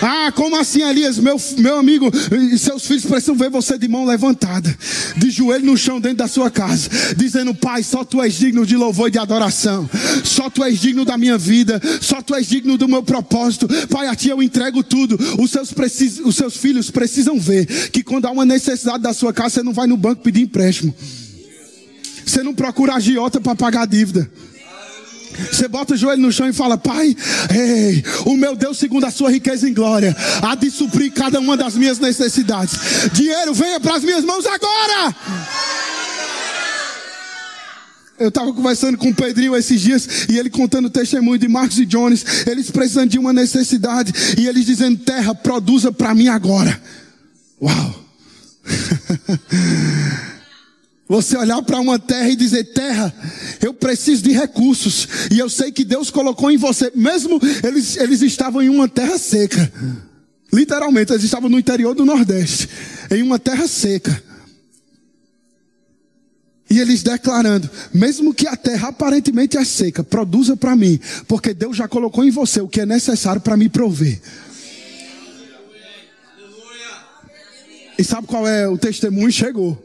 Ah, 0.00 0.30
como 0.32 0.56
assim, 0.56 0.82
Elias? 0.82 1.18
Meu, 1.18 1.36
meu 1.58 1.78
amigo, 1.78 2.10
seus 2.56 2.86
filhos 2.86 3.04
precisam 3.04 3.34
ver 3.34 3.50
você 3.50 3.76
de 3.76 3.88
mão 3.88 4.04
levantada, 4.04 4.76
de 5.16 5.30
joelho 5.30 5.66
no 5.66 5.76
chão 5.76 6.00
dentro 6.00 6.18
da 6.18 6.28
sua 6.28 6.50
casa, 6.50 6.88
dizendo: 7.16 7.54
Pai, 7.54 7.82
só 7.82 8.04
tu 8.04 8.22
és 8.22 8.34
digno 8.34 8.64
de 8.64 8.76
louvor 8.76 9.08
e 9.08 9.12
de 9.12 9.18
adoração, 9.18 9.88
só 10.24 10.48
tu 10.48 10.62
és 10.62 10.80
digno 10.80 11.04
da 11.04 11.18
minha 11.18 11.36
vida, 11.36 11.80
só 12.00 12.22
tu 12.22 12.34
és 12.34 12.46
digno 12.46 12.78
do 12.78 12.88
meu 12.88 13.02
propósito. 13.02 13.68
Pai, 13.88 14.06
a 14.06 14.14
ti 14.14 14.28
eu 14.28 14.42
entrego 14.42 14.82
tudo. 14.82 15.18
Os 15.40 15.50
seus, 15.50 15.72
precis, 15.72 16.20
os 16.20 16.36
seus 16.36 16.56
filhos 16.56 16.90
precisam 16.90 17.38
ver 17.38 17.66
que 17.90 18.02
quando 18.02 18.26
há 18.26 18.30
uma 18.30 18.44
necessidade 18.44 19.02
da 19.02 19.12
sua 19.12 19.32
casa, 19.32 19.56
você 19.56 19.62
não 19.62 19.72
vai 19.72 19.86
no 19.86 19.96
banco 19.96 20.22
pedir 20.22 20.42
empréstimo, 20.42 20.94
você 22.24 22.42
não 22.42 22.54
procura 22.54 22.94
agiota 22.94 23.40
para 23.40 23.54
pagar 23.56 23.82
a 23.82 23.86
dívida. 23.86 24.30
Você 25.50 25.68
bota 25.68 25.94
o 25.94 25.96
joelho 25.96 26.22
no 26.22 26.32
chão 26.32 26.48
e 26.48 26.52
fala: 26.52 26.76
Pai, 26.76 27.16
ei, 27.50 28.04
o 28.26 28.36
meu 28.36 28.56
Deus, 28.56 28.78
segundo 28.78 29.04
a 29.04 29.10
sua 29.10 29.30
riqueza 29.30 29.68
em 29.68 29.74
glória, 29.74 30.16
há 30.42 30.54
de 30.54 30.70
suprir 30.70 31.12
cada 31.12 31.38
uma 31.38 31.56
das 31.56 31.74
minhas 31.74 31.98
necessidades. 31.98 32.74
Dinheiro, 33.12 33.54
venha 33.54 33.80
para 33.80 33.96
as 33.96 34.04
minhas 34.04 34.24
mãos 34.24 34.44
agora. 34.46 35.14
Eu 38.18 38.28
estava 38.30 38.52
conversando 38.52 38.98
com 38.98 39.10
o 39.10 39.14
Pedrinho 39.14 39.54
esses 39.54 39.80
dias 39.80 40.26
e 40.28 40.36
ele 40.36 40.50
contando 40.50 40.86
o 40.86 40.90
testemunho 40.90 41.38
de 41.38 41.46
Marcos 41.46 41.78
e 41.78 41.86
Jones. 41.86 42.24
Eles 42.46 42.68
precisando 42.68 43.10
de 43.10 43.18
uma 43.18 43.32
necessidade 43.32 44.12
e 44.36 44.46
eles 44.46 44.66
dizendo: 44.66 44.98
Terra, 44.98 45.34
produza 45.34 45.92
para 45.92 46.14
mim 46.14 46.28
agora. 46.28 46.80
Uau! 47.62 48.04
Você 51.08 51.38
olhar 51.38 51.62
para 51.62 51.80
uma 51.80 51.98
terra 51.98 52.28
e 52.28 52.36
dizer: 52.36 52.64
Terra, 52.64 53.14
eu 53.62 53.72
preciso 53.72 54.22
de 54.22 54.32
recursos. 54.32 55.08
E 55.32 55.38
eu 55.38 55.48
sei 55.48 55.72
que 55.72 55.82
Deus 55.82 56.10
colocou 56.10 56.50
em 56.50 56.58
você. 56.58 56.92
Mesmo 56.94 57.40
eles, 57.64 57.96
eles 57.96 58.20
estavam 58.20 58.60
em 58.60 58.68
uma 58.68 58.86
terra 58.86 59.16
seca. 59.16 59.72
Literalmente, 60.52 61.12
eles 61.12 61.24
estavam 61.24 61.48
no 61.48 61.58
interior 61.58 61.94
do 61.94 62.04
Nordeste. 62.04 62.68
Em 63.10 63.22
uma 63.22 63.38
terra 63.38 63.66
seca. 63.66 64.22
E 66.68 66.78
eles 66.78 67.02
declarando: 67.02 67.70
mesmo 67.94 68.34
que 68.34 68.46
a 68.46 68.54
terra 68.54 68.88
aparentemente 68.88 69.56
é 69.56 69.64
seca, 69.64 70.04
produza 70.04 70.58
para 70.58 70.76
mim. 70.76 71.00
Porque 71.26 71.54
Deus 71.54 71.74
já 71.74 71.88
colocou 71.88 72.22
em 72.22 72.30
você 72.30 72.60
o 72.60 72.68
que 72.68 72.82
é 72.82 72.86
necessário 72.86 73.40
para 73.40 73.56
me 73.56 73.70
prover. 73.70 74.20
E 77.98 78.04
sabe 78.04 78.26
qual 78.26 78.46
é 78.46 78.68
o 78.68 78.76
testemunho? 78.76 79.32
Chegou. 79.32 79.82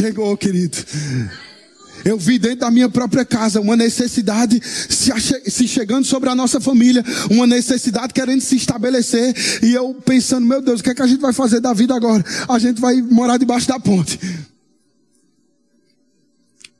Chegou, 0.00 0.34
querido. 0.34 0.78
Eu 2.06 2.18
vi 2.18 2.38
dentro 2.38 2.60
da 2.60 2.70
minha 2.70 2.88
própria 2.88 3.22
casa 3.22 3.60
uma 3.60 3.76
necessidade 3.76 4.58
se, 4.64 5.12
se, 5.50 5.68
chegando 5.68 6.06
sobre 6.06 6.30
a 6.30 6.34
nossa 6.34 6.58
família, 6.58 7.04
uma 7.30 7.46
necessidade 7.46 8.14
querendo 8.14 8.40
se 8.40 8.56
estabelecer, 8.56 9.34
e 9.62 9.74
eu 9.74 9.92
pensando, 9.94 10.46
meu 10.46 10.62
Deus, 10.62 10.80
o 10.80 10.82
que 10.82 10.88
é 10.88 10.94
que 10.94 11.02
a 11.02 11.06
gente 11.06 11.20
vai 11.20 11.34
fazer 11.34 11.60
da 11.60 11.74
vida 11.74 11.94
agora? 11.94 12.24
A 12.48 12.58
gente 12.58 12.80
vai 12.80 13.02
morar 13.02 13.36
debaixo 13.36 13.68
da 13.68 13.78
ponte. 13.78 14.18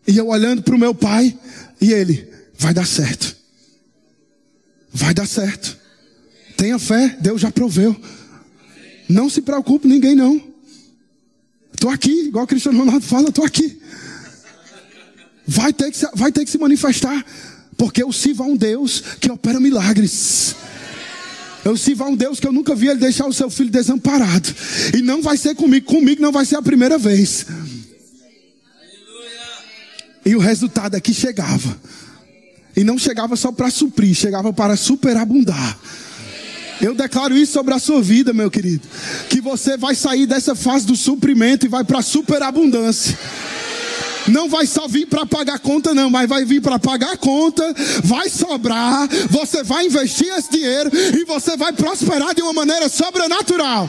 E 0.09 0.17
eu 0.17 0.29
olhando 0.29 0.63
para 0.63 0.75
o 0.75 0.79
meu 0.79 0.95
pai, 0.95 1.39
e 1.79 1.93
ele, 1.93 2.27
vai 2.59 2.73
dar 2.73 2.87
certo. 2.87 3.37
Vai 4.91 5.13
dar 5.13 5.27
certo. 5.27 5.77
Tenha 6.57 6.79
fé, 6.79 7.19
Deus 7.21 7.39
já 7.39 7.53
proveu. 7.53 7.95
Não 9.07 9.29
se 9.29 9.43
preocupe, 9.43 9.87
ninguém 9.87 10.15
não. 10.15 10.50
Estou 11.81 11.91
aqui, 11.91 12.27
igual 12.27 12.45
o 12.45 12.47
Cristiano 12.47 12.79
Ronaldo 12.79 13.07
fala, 13.07 13.31
estou 13.31 13.43
aqui. 13.43 13.81
Vai 15.47 15.73
ter, 15.73 15.91
que 15.91 15.97
se, 15.97 16.07
vai 16.15 16.31
ter 16.31 16.45
que 16.45 16.51
se 16.51 16.59
manifestar. 16.59 17.25
Porque 17.75 18.03
eu 18.03 18.13
sirvo 18.13 18.43
a 18.43 18.47
um 18.47 18.55
Deus 18.55 19.03
que 19.19 19.31
opera 19.31 19.59
milagres. 19.59 20.55
Eu 21.65 21.79
sirvo 21.79 22.05
a 22.05 22.09
um 22.09 22.15
Deus 22.15 22.39
que 22.39 22.47
eu 22.47 22.53
nunca 22.53 22.75
vi 22.75 22.89
ele 22.89 23.01
deixar 23.01 23.27
o 23.27 23.33
seu 23.33 23.49
filho 23.49 23.71
desamparado. 23.71 24.55
E 24.95 25.01
não 25.01 25.23
vai 25.23 25.39
ser 25.39 25.55
comigo, 25.55 25.87
comigo 25.87 26.21
não 26.21 26.31
vai 26.31 26.45
ser 26.45 26.57
a 26.57 26.63
primeira 26.63 26.99
vez. 26.99 27.47
E 30.27 30.37
o 30.37 30.39
resultado 30.39 30.99
é 30.99 31.01
que 31.01 31.15
chegava. 31.15 31.81
E 32.77 32.85
não 32.85 32.99
chegava 32.99 33.37
só 33.37 33.51
para 33.51 33.71
suprir, 33.71 34.15
chegava 34.15 34.53
para 34.53 34.77
superabundar. 34.77 35.79
Eu 36.81 36.95
declaro 36.95 37.37
isso 37.37 37.53
sobre 37.53 37.75
a 37.75 37.79
sua 37.79 38.03
vida, 38.03 38.33
meu 38.33 38.51
querido. 38.51 38.87
Que 39.29 39.41
você 39.41 39.77
vai 39.77 39.95
sair 39.95 40.27
dessa 40.27 40.55
fase 40.55 40.87
do 40.87 40.97
suprimento 40.97 41.67
e 41.67 41.69
vai 41.69 41.85
para 41.85 41.99
a 41.99 42.03
superabundância. 42.03 43.19
Não 44.29 44.49
vai 44.49 44.67
só 44.67 44.87
vir 44.87 45.07
para 45.07 45.27
pagar 45.27 45.59
conta, 45.59 45.95
não, 45.95 46.11
mas 46.11 46.29
vai 46.29 46.45
vir 46.45 46.61
para 46.61 46.79
pagar 46.79 47.17
conta, 47.17 47.75
vai 48.05 48.29
sobrar, 48.29 49.09
você 49.29 49.63
vai 49.63 49.87
investir 49.87 50.29
esse 50.29 50.51
dinheiro 50.51 50.91
e 50.95 51.25
você 51.25 51.57
vai 51.57 51.73
prosperar 51.73 52.35
de 52.35 52.43
uma 52.43 52.53
maneira 52.53 52.89
sobrenatural. 52.89 53.89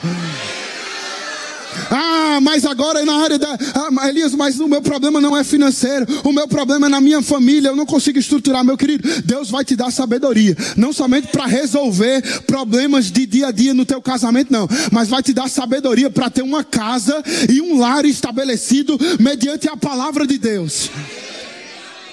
Ah, 1.89 2.39
mas 2.41 2.65
agora 2.65 3.01
é 3.01 3.05
na 3.05 3.15
área 3.15 3.37
da. 3.37 3.57
Ah, 3.75 4.09
Elias, 4.09 4.33
mas 4.33 4.59
o 4.59 4.67
meu 4.67 4.81
problema 4.81 5.21
não 5.21 5.35
é 5.35 5.43
financeiro. 5.43 6.05
O 6.23 6.31
meu 6.31 6.47
problema 6.47 6.87
é 6.87 6.89
na 6.89 7.01
minha 7.01 7.21
família. 7.21 7.69
Eu 7.69 7.75
não 7.75 7.85
consigo 7.85 8.19
estruturar, 8.19 8.63
meu 8.63 8.77
querido. 8.77 9.07
Deus 9.23 9.49
vai 9.49 9.63
te 9.63 9.75
dar 9.75 9.91
sabedoria. 9.91 10.55
Não 10.75 10.93
somente 10.93 11.27
para 11.27 11.45
resolver 11.45 12.21
problemas 12.43 13.11
de 13.11 13.25
dia 13.25 13.47
a 13.47 13.51
dia 13.51 13.73
no 13.73 13.85
teu 13.85 14.01
casamento, 14.01 14.51
não. 14.51 14.67
Mas 14.91 15.09
vai 15.09 15.21
te 15.21 15.33
dar 15.33 15.49
sabedoria 15.49 16.09
para 16.09 16.29
ter 16.29 16.41
uma 16.41 16.63
casa 16.63 17.23
e 17.49 17.61
um 17.61 17.79
lar 17.79 18.05
estabelecido 18.05 18.97
mediante 19.19 19.69
a 19.69 19.77
palavra 19.77 20.25
de 20.25 20.37
Deus. 20.37 20.89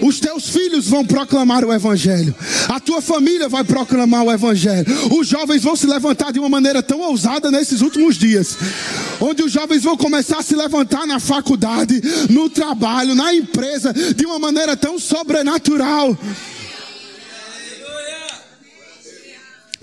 Os 0.01 0.20
teus 0.20 0.49
filhos 0.49 0.86
vão 0.86 1.05
proclamar 1.05 1.64
o 1.64 1.72
Evangelho. 1.72 2.34
A 2.68 2.78
tua 2.78 3.01
família 3.03 3.49
vai 3.49 3.64
proclamar 3.64 4.24
o 4.24 4.32
Evangelho. 4.32 4.86
Os 5.18 5.26
jovens 5.26 5.62
vão 5.62 5.74
se 5.74 5.86
levantar 5.86 6.32
de 6.32 6.38
uma 6.38 6.49
maneira 6.49 6.82
tão 6.82 7.01
ousada 7.01 7.51
nesses 7.51 7.80
últimos 7.80 8.16
dias. 8.16 8.57
Onde 9.20 9.42
os 9.42 9.53
jovens 9.53 9.82
vão 9.82 9.96
começar 9.96 10.38
a 10.38 10.42
se 10.42 10.55
levantar 10.55 11.07
na 11.07 11.18
faculdade, 11.18 12.01
no 12.30 12.49
trabalho, 12.49 13.14
na 13.14 13.34
empresa, 13.34 13.92
de 13.92 14.24
uma 14.24 14.38
maneira 14.38 14.76
tão 14.76 14.99
sobrenatural. 14.99 16.16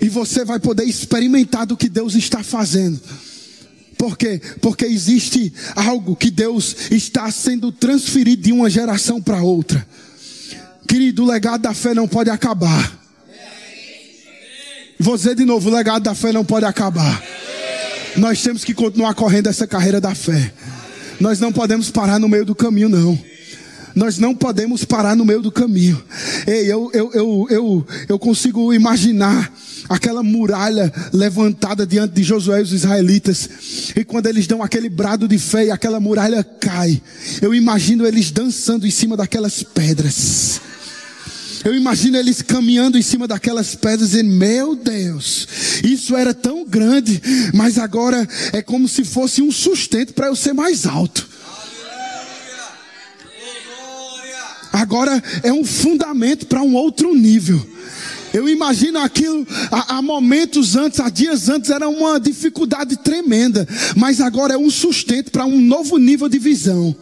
E 0.00 0.08
você 0.08 0.44
vai 0.44 0.58
poder 0.58 0.84
experimentar 0.84 1.66
do 1.66 1.76
que 1.76 1.88
Deus 1.88 2.14
está 2.14 2.42
fazendo. 2.42 3.00
Por 3.98 4.16
quê? 4.16 4.40
Porque 4.60 4.84
existe 4.84 5.52
algo 5.74 6.14
que 6.14 6.30
Deus 6.30 6.76
está 6.90 7.30
sendo 7.30 7.72
transferido 7.72 8.42
de 8.42 8.52
uma 8.52 8.68
geração 8.68 9.20
para 9.20 9.42
outra. 9.42 9.86
Querido, 10.86 11.24
o 11.24 11.26
legado 11.26 11.62
da 11.62 11.74
fé 11.74 11.94
não 11.94 12.06
pode 12.06 12.30
acabar. 12.30 12.96
Vou 14.98 15.16
dizer 15.16 15.34
de 15.34 15.44
novo: 15.44 15.68
o 15.68 15.74
legado 15.74 16.02
da 16.02 16.14
fé 16.14 16.32
não 16.32 16.44
pode 16.44 16.64
acabar. 16.64 17.22
Nós 18.16 18.42
temos 18.42 18.64
que 18.64 18.72
continuar 18.72 19.14
correndo 19.14 19.48
essa 19.48 19.66
carreira 19.66 20.00
da 20.00 20.14
fé. 20.14 20.52
Nós 21.20 21.38
não 21.38 21.52
podemos 21.52 21.90
parar 21.90 22.18
no 22.18 22.28
meio 22.28 22.44
do 22.44 22.54
caminho, 22.54 22.88
não. 22.88 23.18
Nós 23.94 24.18
não 24.18 24.34
podemos 24.34 24.84
parar 24.84 25.16
no 25.16 25.24
meio 25.24 25.40
do 25.40 25.50
caminho. 25.50 26.02
Ei, 26.46 26.70
eu, 26.70 26.90
eu, 26.92 27.10
eu, 27.14 27.46
eu, 27.48 27.86
eu 28.10 28.18
consigo 28.18 28.72
imaginar 28.74 29.50
aquela 29.88 30.22
muralha 30.22 30.92
levantada 31.12 31.86
diante 31.86 32.12
de 32.12 32.22
Josué 32.22 32.60
e 32.60 32.62
os 32.62 32.72
israelitas. 32.72 33.48
E 33.96 34.04
quando 34.04 34.26
eles 34.26 34.46
dão 34.46 34.62
aquele 34.62 34.90
brado 34.90 35.26
de 35.26 35.38
fé 35.38 35.66
e 35.66 35.70
aquela 35.70 35.98
muralha 35.98 36.44
cai, 36.44 37.00
eu 37.40 37.54
imagino 37.54 38.06
eles 38.06 38.30
dançando 38.30 38.86
em 38.86 38.90
cima 38.90 39.16
daquelas 39.16 39.62
pedras. 39.62 40.60
Eu 41.66 41.74
imagino 41.74 42.16
eles 42.16 42.42
caminhando 42.42 42.96
em 42.96 43.02
cima 43.02 43.26
daquelas 43.26 43.74
pedras 43.74 44.14
e 44.14 44.22
meu 44.22 44.76
Deus, 44.76 45.48
isso 45.82 46.14
era 46.14 46.32
tão 46.32 46.64
grande, 46.64 47.20
mas 47.52 47.76
agora 47.76 48.24
é 48.52 48.62
como 48.62 48.86
se 48.86 49.04
fosse 49.04 49.42
um 49.42 49.50
sustento 49.50 50.14
para 50.14 50.28
eu 50.28 50.36
ser 50.36 50.52
mais 50.52 50.86
alto. 50.86 51.28
agora 54.72 55.20
é 55.42 55.52
um 55.52 55.64
fundamento 55.64 56.46
para 56.46 56.62
um 56.62 56.76
outro 56.76 57.12
nível. 57.16 57.60
Eu 58.32 58.48
imagino 58.48 59.00
aquilo 59.00 59.44
há, 59.72 60.00
momentos 60.00 60.76
antes, 60.76 61.00
há 61.00 61.08
dias 61.08 61.48
antes, 61.48 61.70
era 61.70 61.88
uma 61.88 62.20
dificuldade 62.20 62.96
tremenda, 62.96 63.66
mas 63.96 64.20
agora 64.20 64.54
é 64.54 64.56
um 64.56 64.70
sustento 64.70 65.32
para 65.32 65.44
um 65.44 65.60
novo 65.60 65.98
nível 65.98 66.28
de 66.28 66.38
visão. 66.38 66.94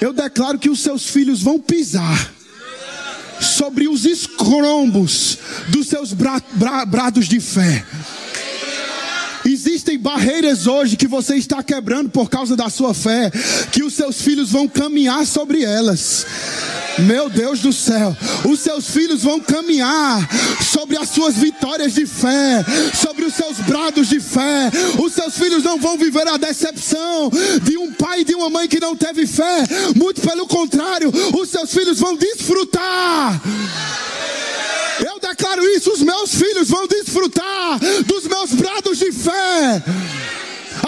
Eu 0.00 0.10
declaro 0.10 0.58
que 0.58 0.70
os 0.70 0.80
seus 0.80 1.06
filhos 1.06 1.42
vão 1.42 1.60
pisar 1.60 2.32
sobre 3.40 3.88
os 3.88 4.04
escrombos 4.04 5.38
dos 5.68 5.86
seus 5.88 6.12
bra, 6.12 6.40
bra, 6.52 6.84
brados 6.84 7.26
de 7.26 7.40
fé. 7.40 7.84
Existem 9.54 9.96
barreiras 9.96 10.66
hoje 10.66 10.96
que 10.96 11.06
você 11.06 11.36
está 11.36 11.62
quebrando 11.62 12.10
por 12.10 12.28
causa 12.28 12.56
da 12.56 12.68
sua 12.68 12.92
fé, 12.92 13.30
que 13.70 13.84
os 13.84 13.94
seus 13.94 14.20
filhos 14.20 14.50
vão 14.50 14.66
caminhar 14.66 15.24
sobre 15.24 15.62
elas. 15.62 16.26
Meu 16.98 17.30
Deus 17.30 17.60
do 17.60 17.72
céu, 17.72 18.16
os 18.44 18.58
seus 18.58 18.90
filhos 18.90 19.22
vão 19.22 19.38
caminhar 19.38 20.28
sobre 20.60 20.96
as 20.96 21.08
suas 21.10 21.36
vitórias 21.36 21.94
de 21.94 22.04
fé, 22.04 22.64
sobre 23.00 23.24
os 23.26 23.34
seus 23.34 23.58
brados 23.58 24.08
de 24.08 24.18
fé. 24.18 24.72
Os 24.98 25.12
seus 25.12 25.38
filhos 25.38 25.62
não 25.62 25.78
vão 25.78 25.96
viver 25.96 26.26
a 26.26 26.36
decepção 26.36 27.30
de 27.62 27.78
um 27.78 27.92
pai 27.92 28.22
e 28.22 28.24
de 28.24 28.34
uma 28.34 28.50
mãe 28.50 28.66
que 28.66 28.80
não 28.80 28.96
teve 28.96 29.24
fé. 29.24 29.62
Muito 29.94 30.20
pelo 30.20 30.48
contrário, 30.48 31.12
os 31.40 31.48
seus 31.48 31.72
filhos 31.72 32.00
vão 32.00 32.16
desfrutar. 32.16 33.40
Eu 35.00 35.18
declaro 35.18 35.64
isso: 35.76 35.92
os 35.92 36.02
meus 36.02 36.34
filhos 36.34 36.68
vão 36.68 36.86
desfrutar 36.86 37.78
dos 38.04 38.26
meus 38.26 38.52
brados 38.52 38.98
de 38.98 39.12
fé 39.12 39.82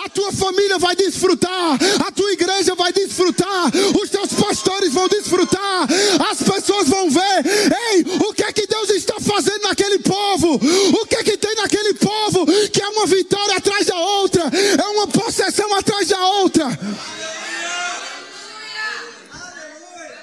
a 0.05 0.09
tua 0.09 0.33
família 0.33 0.79
vai 0.79 0.97
desfrutar, 0.97 1.79
a 2.07 2.11
tua 2.11 2.33
igreja 2.33 2.75
vai 2.75 2.93
desfrutar, 2.93 3.71
os 4.03 4.11
teus 4.11 4.33
pastores 4.33 4.93
vão 4.93 5.09
desfrutar, 5.09 5.87
as 6.31 6.43
pessoas 6.43 6.89
vão 6.89 7.09
ver, 7.11 7.47
ei, 7.93 8.05
o 8.29 8.33
que 8.35 8.43
é 8.43 8.53
que 8.53 8.67
Deus 8.67 8.91
está 8.91 9.15
fazendo 9.21 9.63
naquele 9.63 9.99
povo? 9.99 10.55
O 11.01 11.07
que 11.07 11.17
é 11.17 11.25
que 11.25 11.37
tem 11.37 11.55
naquele 11.57 11.95
povo 11.95 12.47
que 12.71 12.83
é 12.83 12.89
uma 12.89 13.07
vitória 13.07 13.57
atrás 13.57 13.87
da 13.87 13.97
outra, 13.97 14.43
é 14.45 14.89
uma 14.89 15.07
possessão 15.07 15.75
atrás 15.75 16.09
da 16.09 16.27
outra? 16.27 16.79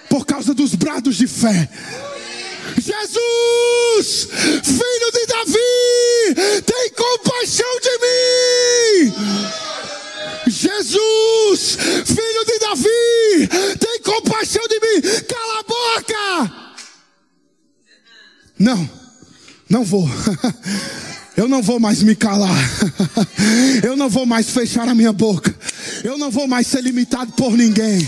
Por 0.09 0.25
causa 0.25 0.53
dos 0.53 0.75
brados 0.75 1.15
de 1.15 1.25
fé. 1.25 1.67
Jesus, 2.83 4.27
filho 4.61 5.11
de 5.13 5.25
Davi, 5.25 6.61
tem 6.65 6.89
compaixão 6.91 7.79
de 7.81 7.97
mim. 8.03 9.13
Jesus, 10.47 11.77
filho 12.05 12.45
de 12.45 12.59
Davi, 12.59 13.77
tem 13.79 14.01
compaixão 14.01 14.63
de 14.67 14.79
mim. 14.81 15.01
Cala 15.29 15.59
a 15.59 15.63
boca. 15.63 16.73
Não, 18.59 18.89
não 19.69 19.85
vou. 19.85 20.05
Eu 21.37 21.47
não 21.47 21.63
vou 21.63 21.79
mais 21.79 22.03
me 22.03 22.15
calar. 22.15 22.55
Eu 23.81 23.95
não 23.95 24.09
vou 24.09 24.25
mais 24.25 24.49
fechar 24.49 24.87
a 24.89 24.93
minha 24.93 25.13
boca. 25.13 25.55
Eu 26.03 26.17
não 26.17 26.29
vou 26.29 26.47
mais 26.47 26.67
ser 26.67 26.81
limitado 26.81 27.31
por 27.31 27.57
ninguém. 27.57 28.07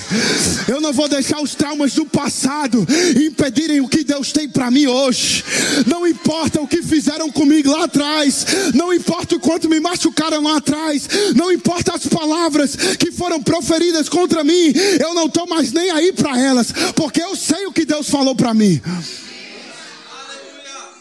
Eu 0.67 0.81
não 0.81 0.91
vou 0.91 1.07
deixar 1.07 1.41
os 1.41 1.55
traumas 1.55 1.93
do 1.93 2.05
passado 2.05 2.85
impedirem 3.25 3.79
o 3.79 3.87
que 3.87 4.03
Deus 4.03 4.33
tem 4.33 4.49
para 4.49 4.69
mim 4.69 4.85
hoje. 4.85 5.43
Não 5.87 6.05
importa 6.05 6.61
o 6.61 6.67
que 6.67 6.83
fizeram 6.83 7.31
comigo 7.31 7.71
lá 7.71 7.85
atrás. 7.85 8.45
Não 8.73 8.93
importa 8.93 9.35
o 9.35 9.39
quanto 9.39 9.69
me 9.69 9.79
machucaram 9.79 10.43
lá 10.43 10.57
atrás. 10.57 11.07
Não 11.35 11.49
importa 11.49 11.95
as 11.95 12.05
palavras 12.05 12.75
que 12.75 13.13
foram 13.13 13.41
proferidas 13.41 14.09
contra 14.09 14.43
mim. 14.43 14.73
Eu 14.99 15.13
não 15.13 15.27
estou 15.27 15.47
mais 15.47 15.71
nem 15.71 15.89
aí 15.89 16.11
para 16.11 16.37
elas. 16.37 16.73
Porque 16.95 17.21
eu 17.21 17.33
sei 17.33 17.65
o 17.65 17.71
que 17.71 17.85
Deus 17.85 18.09
falou 18.09 18.35
para 18.35 18.53
mim. 18.53 18.81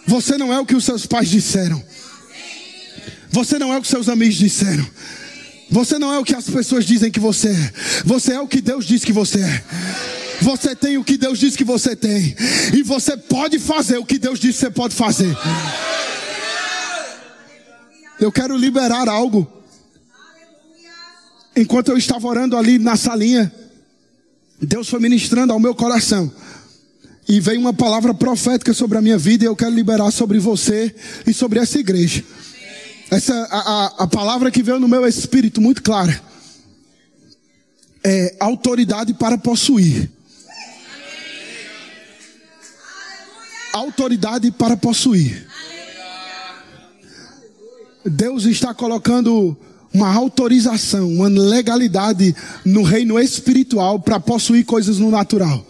Você 0.07 0.39
não 0.39 0.53
é 0.53 0.61
o 0.61 0.67
que 0.67 0.77
os 0.77 0.85
seus 0.85 1.07
pais 1.07 1.29
disseram. 1.29 1.83
Você 3.31 3.59
não 3.59 3.75
é 3.75 3.79
o 3.79 3.83
que 3.83 3.89
seus 3.89 4.09
amigos 4.09 4.37
disseram. 4.37 4.87
Você 5.71 5.99
não 5.99 6.13
é 6.13 6.19
o 6.19 6.25
que 6.25 6.35
as 6.35 6.49
pessoas 6.49 6.85
dizem 6.85 7.11
que 7.11 7.21
você 7.21 7.49
é. 7.49 7.73
Você 8.05 8.33
é 8.33 8.41
o 8.41 8.47
que 8.47 8.61
Deus 8.61 8.85
diz 8.85 9.05
que 9.05 9.13
você 9.13 9.41
é. 9.41 9.65
Você 10.43 10.75
tem 10.75 10.99
o 10.99 11.05
que 11.05 11.17
Deus 11.17 11.39
diz 11.39 11.57
que 11.57 11.65
você 11.65 11.97
tem. 11.97 12.35
E 12.75 12.83
você 12.83 13.17
pode 13.17 13.59
fazer 13.59 13.99
o 13.99 14.05
que 14.05 14.19
Deus 14.19 14.39
diz 14.39 14.57
que 14.57 14.61
você 14.61 14.71
pode 14.71 14.95
fazer. 14.95 15.37
Eu 18.21 18.31
quero 18.31 18.57
liberar 18.57 19.09
algo. 19.09 19.51
Enquanto 21.57 21.89
eu 21.89 21.97
estava 21.97 22.27
orando 22.27 22.57
ali 22.57 22.79
na 22.79 22.97
salinha, 22.97 23.53
Deus 24.61 24.89
foi 24.89 25.01
ministrando 25.01 25.53
ao 25.53 25.61
meu 25.61 25.75
coração. 25.75 26.33
E 27.29 27.41
veio 27.41 27.61
uma 27.61 27.73
palavra 27.73 28.13
profética 28.13 28.75
sobre 28.75 28.99
a 28.99 29.01
minha 29.01 29.17
vida 29.17 29.45
e 29.45 29.47
eu 29.47 29.57
quero 29.57 29.75
liberar 29.75 30.11
sobre 30.11 30.39
você 30.39 30.95
e 31.27 31.33
sobre 31.33 31.59
essa 31.59 31.79
igreja. 31.79 32.23
Essa 33.11 33.35
a, 33.51 34.05
a, 34.05 34.07
palavra 34.07 34.51
que 34.51 34.63
veio 34.63 34.81
no 34.81 34.89
meu 34.89 35.07
espírito 35.07 35.61
muito 35.61 35.83
clara. 35.83 36.21
É 38.03 38.37
autoridade 38.41 39.15
para 39.15 39.39
possuir. 39.39 40.11
Autoridade 43.73 44.51
para 44.51 44.77
possuir. 44.77 45.47
Deus 48.05 48.45
está 48.45 48.75
colocando 48.75 49.57
uma 49.93 50.13
autorização, 50.13 51.09
uma 51.09 51.29
legalidade 51.29 52.35
no 52.65 52.83
reino 52.83 53.19
espiritual 53.19 54.01
para 54.01 54.19
possuir 54.19 54.65
coisas 54.65 54.99
no 54.99 55.11
natural. 55.11 55.65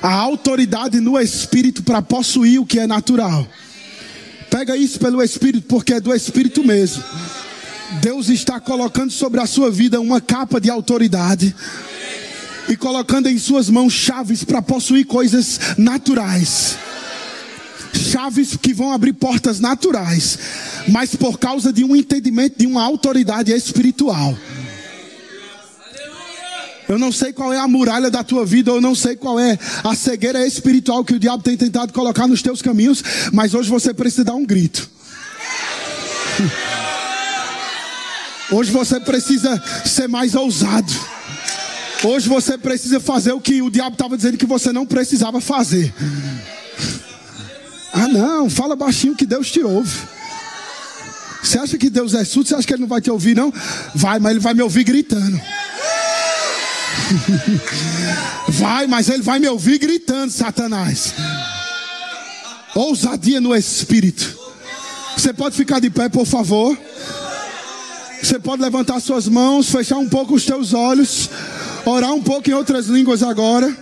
A 0.00 0.12
autoridade 0.12 1.00
no 1.00 1.18
espírito 1.18 1.82
para 1.82 2.02
possuir 2.02 2.60
o 2.60 2.66
que 2.66 2.78
é 2.78 2.86
natural. 2.86 3.46
Pega 4.52 4.76
isso 4.76 5.00
pelo 5.00 5.22
Espírito, 5.22 5.66
porque 5.66 5.94
é 5.94 6.00
do 6.00 6.14
Espírito 6.14 6.62
mesmo. 6.62 7.02
Deus 8.02 8.28
está 8.28 8.60
colocando 8.60 9.10
sobre 9.10 9.40
a 9.40 9.46
sua 9.46 9.70
vida 9.70 9.98
uma 9.98 10.20
capa 10.20 10.60
de 10.60 10.70
autoridade 10.70 11.56
e 12.68 12.76
colocando 12.76 13.30
em 13.30 13.38
suas 13.38 13.70
mãos 13.70 13.94
chaves 13.94 14.44
para 14.44 14.60
possuir 14.60 15.06
coisas 15.06 15.58
naturais. 15.78 16.76
Chaves 17.94 18.54
que 18.54 18.74
vão 18.74 18.92
abrir 18.92 19.14
portas 19.14 19.58
naturais, 19.58 20.38
mas 20.86 21.16
por 21.16 21.38
causa 21.38 21.72
de 21.72 21.82
um 21.82 21.96
entendimento 21.96 22.58
de 22.58 22.66
uma 22.66 22.82
autoridade 22.82 23.50
espiritual. 23.52 24.36
Eu 26.88 26.98
não 26.98 27.12
sei 27.12 27.32
qual 27.32 27.52
é 27.52 27.58
a 27.58 27.68
muralha 27.68 28.10
da 28.10 28.24
tua 28.24 28.44
vida, 28.44 28.70
eu 28.70 28.80
não 28.80 28.94
sei 28.94 29.16
qual 29.16 29.38
é 29.38 29.58
a 29.84 29.94
cegueira 29.94 30.46
espiritual 30.46 31.04
que 31.04 31.14
o 31.14 31.18
diabo 31.18 31.42
tem 31.42 31.56
tentado 31.56 31.92
colocar 31.92 32.26
nos 32.26 32.42
teus 32.42 32.60
caminhos, 32.60 33.02
mas 33.32 33.54
hoje 33.54 33.70
você 33.70 33.94
precisa 33.94 34.24
dar 34.24 34.34
um 34.34 34.44
grito. 34.44 34.90
Hoje 38.50 38.70
você 38.70 39.00
precisa 39.00 39.62
ser 39.86 40.08
mais 40.08 40.34
ousado. 40.34 40.92
Hoje 42.04 42.28
você 42.28 42.58
precisa 42.58 43.00
fazer 43.00 43.32
o 43.32 43.40
que 43.40 43.62
o 43.62 43.70
diabo 43.70 43.94
estava 43.94 44.14
dizendo 44.14 44.36
que 44.36 44.44
você 44.44 44.70
não 44.72 44.84
precisava 44.84 45.40
fazer. 45.40 45.90
Ah, 47.94 48.08
não, 48.08 48.50
fala 48.50 48.76
baixinho 48.76 49.16
que 49.16 49.24
Deus 49.24 49.50
te 49.50 49.62
ouve. 49.62 49.96
Você 51.42 51.58
acha 51.58 51.78
que 51.78 51.88
Deus 51.88 52.12
é 52.12 52.24
surdo? 52.24 52.48
Você 52.48 52.54
acha 52.54 52.66
que 52.66 52.74
Ele 52.74 52.82
não 52.82 52.88
vai 52.88 53.00
te 53.00 53.10
ouvir, 53.10 53.34
não? 53.34 53.52
Vai, 53.94 54.18
mas 54.18 54.32
Ele 54.32 54.40
vai 54.40 54.52
me 54.52 54.62
ouvir 54.62 54.84
gritando. 54.84 55.40
Vai, 58.48 58.86
mas 58.86 59.08
ele 59.08 59.22
vai 59.22 59.38
me 59.38 59.48
ouvir 59.48 59.78
gritando, 59.78 60.30
Satanás. 60.32 61.14
Ousadia 62.74 63.40
no 63.40 63.54
espírito. 63.54 64.38
Você 65.16 65.32
pode 65.32 65.56
ficar 65.56 65.80
de 65.80 65.90
pé, 65.90 66.08
por 66.08 66.26
favor? 66.26 66.76
Você 68.22 68.38
pode 68.38 68.62
levantar 68.62 69.00
suas 69.00 69.28
mãos, 69.28 69.68
fechar 69.68 69.98
um 69.98 70.08
pouco 70.08 70.34
os 70.34 70.44
teus 70.44 70.72
olhos, 70.72 71.28
orar 71.84 72.12
um 72.12 72.22
pouco 72.22 72.48
em 72.48 72.54
outras 72.54 72.86
línguas 72.86 73.22
agora. 73.22 73.76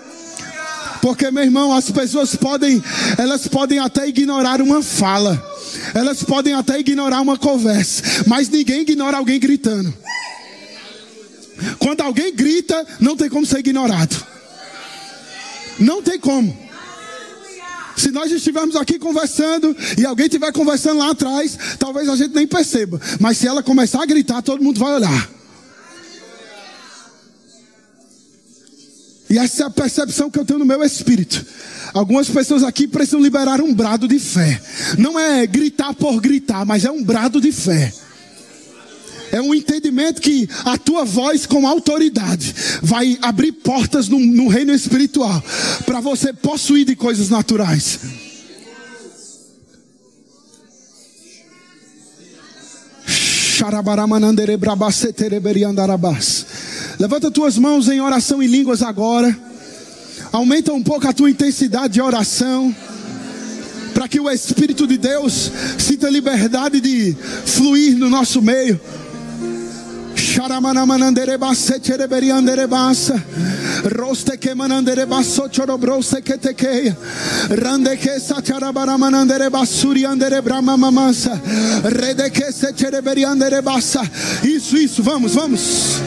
Porque, 1.01 1.31
meu 1.31 1.45
irmão, 1.45 1.73
as 1.73 1.91
pessoas 1.91 2.35
podem, 2.35 2.83
elas 3.17 3.47
podem 3.49 3.79
até 3.79 4.07
ignorar 4.09 4.61
uma 4.61 4.83
fala. 4.83 5.43
Elas 5.95 6.23
podem 6.23 6.53
até 6.53 6.79
ignorar 6.79 7.21
uma 7.21 7.39
conversa, 7.39 8.03
mas 8.27 8.49
ninguém 8.49 8.83
ignora 8.83 9.17
alguém 9.17 9.39
gritando. 9.39 9.93
Quando 11.79 12.01
alguém 12.01 12.35
grita, 12.35 12.87
não 12.99 13.17
tem 13.17 13.29
como 13.29 13.47
ser 13.47 13.59
ignorado. 13.59 14.17
Não 15.79 16.03
tem 16.03 16.19
como. 16.19 16.71
Se 17.97 18.11
nós 18.11 18.33
estivermos 18.33 18.77
aqui 18.77 18.99
conversando 18.99 19.77
e 19.99 20.07
alguém 20.07 20.27
estiver 20.27 20.51
conversando 20.53 20.99
lá 20.99 21.11
atrás, 21.11 21.59
talvez 21.79 22.09
a 22.09 22.17
gente 22.17 22.35
nem 22.35 22.47
perceba. 22.47 23.01
Mas 23.21 23.37
se 23.37 23.47
ela 23.47 23.63
começar 23.63 24.03
a 24.03 24.07
gritar, 24.07 24.41
todo 24.43 24.63
mundo 24.63 24.81
vai 24.81 24.95
olhar. 24.95 25.31
E 29.29 29.39
essa 29.39 29.63
é 29.63 29.67
a 29.67 29.71
percepção 29.71 30.31
que 30.31 30.39
eu 30.39 30.45
tenho 30.45 30.59
no 30.59 30.65
meu 30.65 30.83
espírito. 30.83 31.45
Algumas 31.95 32.29
pessoas 32.29 32.63
aqui 32.63 32.89
precisam 32.89 33.21
liberar 33.21 33.61
um 33.61 33.73
brado 33.73 34.09
de 34.09 34.19
fé. 34.19 34.61
Não 34.99 35.19
é 35.19 35.47
gritar 35.47 35.95
por 35.95 36.21
gritar, 36.21 36.65
mas 36.65 36.85
é 36.85 36.91
um 36.91 37.05
brado 37.05 37.41
de 37.41 37.53
fé. 37.53 37.93
É 39.33 39.41
um 39.41 39.55
entendimento 39.55 40.21
que 40.21 40.49
a 40.65 40.77
tua 40.77 41.05
voz 41.05 41.47
com 41.47 41.67
autoridade 41.67 42.55
vai 42.83 43.19
abrir 43.23 43.53
portas 43.53 44.09
no, 44.09 44.19
no 44.19 44.49
reino 44.49 44.73
espiritual 44.73 45.43
para 45.87 46.01
você 46.01 46.33
possuir 46.33 46.85
de 46.85 46.97
coisas 46.97 47.29
naturais. 47.29 48.01
Levanta 56.99 57.31
tuas 57.31 57.59
mãos 57.59 57.89
em 57.89 58.01
oração 58.01 58.43
em 58.43 58.47
línguas 58.47 58.83
agora. 58.83 59.39
Aumenta 60.33 60.73
um 60.73 60.83
pouco 60.83 61.07
a 61.07 61.13
tua 61.13 61.31
intensidade 61.31 61.95
de 61.95 62.01
oração. 62.01 62.75
Para 63.93 64.09
que 64.09 64.19
o 64.19 64.31
Espírito 64.31 64.87
de 64.87 64.97
Deus 64.97 65.53
sinta 65.79 66.09
liberdade 66.09 66.81
de 66.81 67.15
fluir 67.45 67.99
no 67.99 68.09
nosso 68.09 68.41
meio. 68.41 68.81
Roste 73.85 74.39
que 74.39 74.55
manandere 74.55 75.07
basso 75.07 75.49
chorobrose 75.49 76.23
que 76.23 76.39
te 76.39 76.55
queia. 76.55 76.97
Rande 77.49 77.97
que 77.97 78.21
sa 78.21 78.41
charabara 78.43 78.97
manandere 78.99 79.51
basuri 79.51 80.05
andere 80.05 80.41
brama 80.41 80.77
mamasa. 80.77 81.41
Rede 81.85 82.31
que 82.31 82.53
se 82.53 82.73
chereberi 82.75 83.25
andere 83.25 83.63
bassa. 83.63 84.03
Isso, 84.45 84.77
isso, 84.77 85.03
vamos, 85.03 85.35
vamos. 85.35 86.01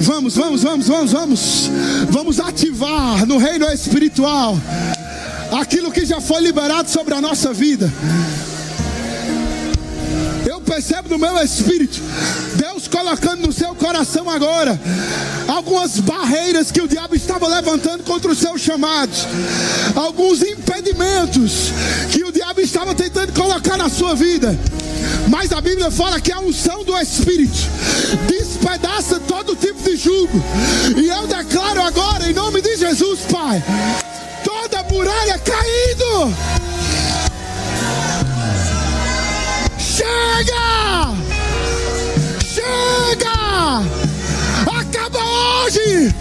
Vamos, 0.00 0.36
vamos, 0.36 0.62
vamos, 0.62 0.88
vamos, 0.88 1.12
vamos. 1.12 1.70
Vamos 2.10 2.40
ativar 2.40 3.26
no 3.26 3.38
reino 3.38 3.66
espiritual 3.66 4.56
aquilo 5.60 5.90
que 5.90 6.06
já 6.06 6.20
foi 6.20 6.40
liberado 6.40 6.88
sobre 6.88 7.14
a 7.14 7.20
nossa 7.20 7.52
vida. 7.52 7.90
Percebo 10.68 11.08
no 11.08 11.18
meu 11.18 11.42
espírito 11.42 11.98
Deus 12.56 12.86
colocando 12.86 13.46
no 13.46 13.52
seu 13.52 13.74
coração 13.74 14.28
agora 14.28 14.78
algumas 15.48 15.98
barreiras 15.98 16.70
que 16.70 16.82
o 16.82 16.86
diabo 16.86 17.16
estava 17.16 17.48
levantando 17.48 18.04
contra 18.04 18.30
os 18.30 18.38
seus 18.38 18.60
chamados, 18.60 19.26
alguns 19.96 20.42
impedimentos 20.42 21.72
que 22.12 22.22
o 22.22 22.30
diabo 22.30 22.60
estava 22.60 22.94
tentando 22.94 23.32
colocar 23.32 23.78
na 23.78 23.88
sua 23.88 24.14
vida. 24.14 24.56
Mas 25.28 25.52
a 25.52 25.60
Bíblia 25.60 25.90
fala 25.90 26.20
que 26.20 26.30
a 26.30 26.40
unção 26.40 26.84
do 26.84 26.96
Espírito 26.98 27.58
despedaça 28.26 29.18
todo 29.20 29.56
tipo 29.56 29.82
de 29.82 29.96
jugo. 29.96 30.42
E 30.96 31.08
eu 31.08 31.26
declaro 31.26 31.82
agora, 31.82 32.30
em 32.30 32.34
nome 32.34 32.60
de 32.60 32.76
Jesus, 32.76 33.20
Pai, 33.30 33.62
toda 34.44 34.82
muralha 34.84 35.38
caindo. 35.38 36.34
Chega! 39.98 41.12
Chega! 42.54 43.82
Acaba 44.78 45.18
hoje! 45.18 46.14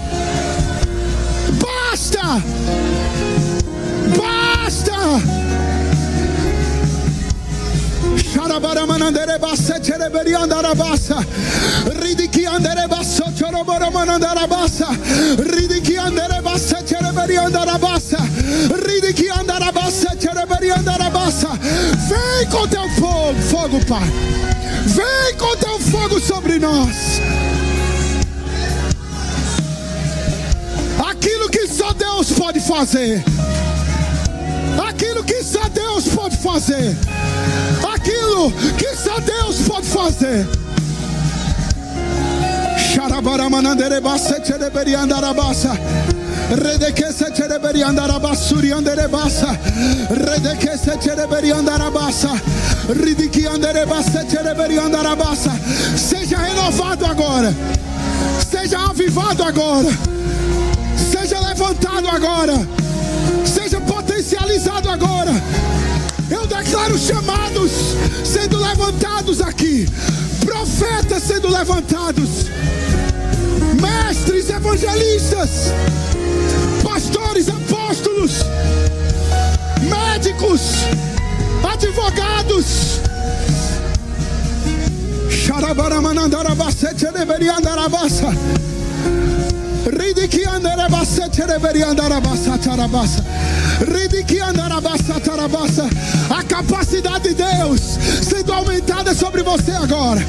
Basta! 1.62 2.42
Basta! 4.18 5.22
Xarabaramanandere 8.34 9.38
basse 9.40 9.80
cereberi 9.84 10.34
andarabassa. 10.34 11.24
Ridiki 12.02 12.46
andere 12.48 12.88
basso 12.88 13.26
choroboromanandarabassa. 13.38 14.88
Ridiki 15.38 15.98
andere 15.98 16.42
basse 16.42 16.84
cereberi 16.86 17.38
andarabassa. 17.38 18.18
Ridiki 18.70 19.07
Vem 22.08 22.50
com 22.50 22.68
teu 22.68 22.90
fogo, 22.92 23.42
fogo, 23.42 23.86
Pai. 23.86 24.08
Vem 24.86 25.38
com 25.38 25.56
teu 25.58 25.80
fogo 25.80 26.20
sobre 26.20 26.60
nós. 26.60 27.22
Aquilo 31.10 31.50
que 31.50 31.68
só 31.68 31.94
Deus 31.94 32.32
pode 32.32 32.60
fazer 32.60 33.24
aquilo 34.98 35.24
que 35.24 35.44
só 35.44 35.68
Deus 35.70 36.08
pode 36.08 36.38
fazer, 36.38 36.96
aquilo 37.94 38.52
que 38.78 38.96
só 38.96 39.20
Deus 39.20 39.62
pode 39.68 39.88
fazer. 39.88 40.48
Xarabaramanandere 42.94 44.00
basse 44.02 44.44
cereberi 44.44 44.96
andarabassa. 44.96 45.78
Redekese 46.52 47.34
cereberi 47.36 47.84
andarabasuri 47.84 48.74
anderebassa. 48.74 49.58
Redekese 50.10 50.98
cereberi 51.04 51.52
andarabassa. 51.52 52.40
Ridiki 52.90 53.48
anderebassa 53.48 54.24
cereberi 54.30 54.80
andarabassa. 54.80 55.52
Seja 55.96 56.38
renovado 56.38 57.06
agora. 57.06 57.54
Seja 58.52 58.80
avivado 58.90 59.44
agora. 59.44 59.90
Seja 61.12 61.40
levantado 61.40 62.08
agora. 62.08 62.68
Seja 63.46 63.80
potencializado 63.82 64.90
agora. 64.90 65.34
Eu 66.30 66.46
declaro 66.46 66.98
chamados 66.98 67.72
sendo 68.26 68.58
levantados 68.58 69.40
aqui, 69.42 69.88
profetas 70.46 71.24
sendo 71.24 71.48
levantados, 71.48 72.48
mestres, 73.82 74.50
evangelistas, 74.50 75.74
pastores, 76.84 77.48
apóstolos, 77.50 78.46
médicos, 79.82 80.62
advogados. 81.64 83.00
A 96.30 96.44
capacidade 96.44 97.30
de 97.30 97.36
Deus 97.36 97.82
sendo 98.22 98.52
aumentada 98.52 99.14
sobre 99.16 99.42
você 99.44 99.72
agora. 99.72 100.22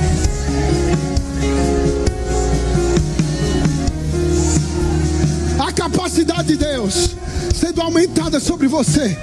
Capacidade 5.89 6.49
de 6.49 6.57
Deus 6.57 7.11
sendo 7.55 7.81
aumentada 7.81 8.39
sobre 8.39 8.69
você. 8.69 9.17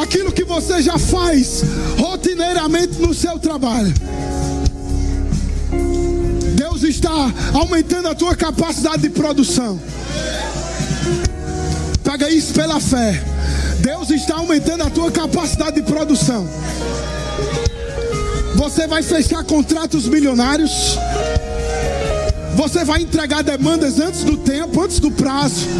Aquilo 0.00 0.32
que 0.32 0.44
você 0.44 0.82
já 0.82 0.98
faz 0.98 1.62
rotineiramente 1.98 3.00
no 3.00 3.14
seu 3.14 3.38
trabalho. 3.38 3.92
Deus 6.54 6.82
está 6.82 7.32
aumentando 7.54 8.08
a 8.08 8.14
tua 8.14 8.34
capacidade 8.34 9.02
de 9.02 9.10
produção. 9.10 9.80
Pega 12.02 12.28
isso 12.28 12.52
pela 12.52 12.80
fé. 12.80 13.22
Deus 13.80 14.10
está 14.10 14.36
aumentando 14.36 14.82
a 14.82 14.90
tua 14.90 15.10
capacidade 15.10 15.76
de 15.76 15.82
produção. 15.82 16.48
Você 18.56 18.86
vai 18.86 19.02
fechar 19.02 19.44
contratos 19.44 20.06
milionários. 20.06 20.98
Você 22.58 22.84
vai 22.84 23.02
entregar 23.02 23.42
demandas 23.44 24.00
antes 24.00 24.24
do 24.24 24.36
tempo, 24.36 24.82
antes 24.82 24.98
do 24.98 25.12
prazo. 25.12 25.64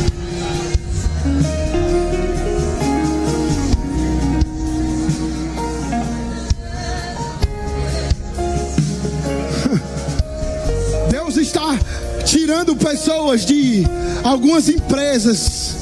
Deus 11.10 11.36
está 11.36 11.76
tirando 12.24 12.76
pessoas 12.76 13.44
de 13.44 13.82
algumas 14.22 14.68
empresas 14.68 15.74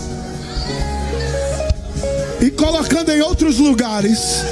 e 2.40 2.51
colocando 2.51 3.11
em 3.11 3.20
outros 3.20 3.59
lugares. 3.59 4.47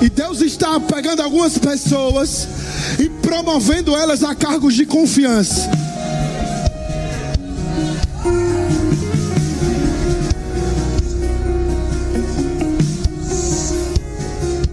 E 0.00 0.08
Deus 0.08 0.40
está 0.40 0.80
pegando 0.80 1.20
algumas 1.20 1.58
pessoas 1.58 2.48
e 3.00 3.08
promovendo 3.08 3.96
elas 3.96 4.22
a 4.22 4.34
cargos 4.34 4.74
de 4.74 4.84
confiança. 4.84 5.70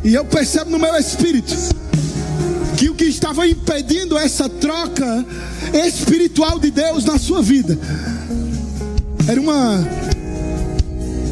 E 0.04 0.14
eu 0.14 0.26
percebo 0.26 0.72
no 0.72 0.80
meu 0.80 0.96
espírito 0.96 1.54
que 2.78 2.90
o 2.90 2.96
que 2.96 3.06
estava 3.06 3.48
impedindo 3.48 4.18
essa 4.18 4.50
troca 4.50 5.26
espiritual 5.86 6.60
de 6.60 6.70
Deus 6.70 7.06
na 7.06 7.18
sua 7.18 7.42
vida 7.42 7.78
era 9.28 9.40
uma 9.40 9.86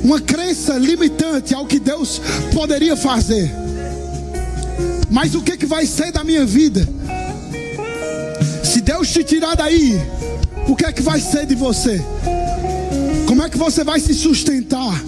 uma 0.04 0.22
crença 0.22 0.78
limitante 0.78 1.54
ao 1.54 1.66
que 1.66 1.80
Deus 1.80 2.22
poderia 2.54 2.96
fazer. 2.96 3.65
Mas 5.10 5.36
o 5.36 5.42
que, 5.42 5.58
que 5.58 5.66
vai 5.66 5.86
ser 5.86 6.12
da 6.12 6.24
minha 6.24 6.46
vida? 6.46 6.88
Se 8.64 8.82
Deus 8.82 9.10
te 9.10 9.24
tirar 9.24 9.56
daí, 9.56 10.00
o 10.68 10.76
que 10.76 10.86
é 10.86 10.92
que 10.92 11.02
vai 11.02 11.20
ser 11.20 11.46
de 11.46 11.56
você? 11.56 12.02
Como 13.28 13.44
é 13.44 13.50
que 13.50 13.58
você 13.58 13.84
vai 13.84 14.00
se 14.00 14.14
sustentar? 14.14 15.04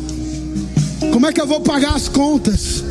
Como 1.11 1.25
é 1.25 1.33
que 1.33 1.41
eu 1.41 1.47
vou 1.47 1.61
pagar 1.61 1.95
as 1.95 2.07
contas? 2.07 2.83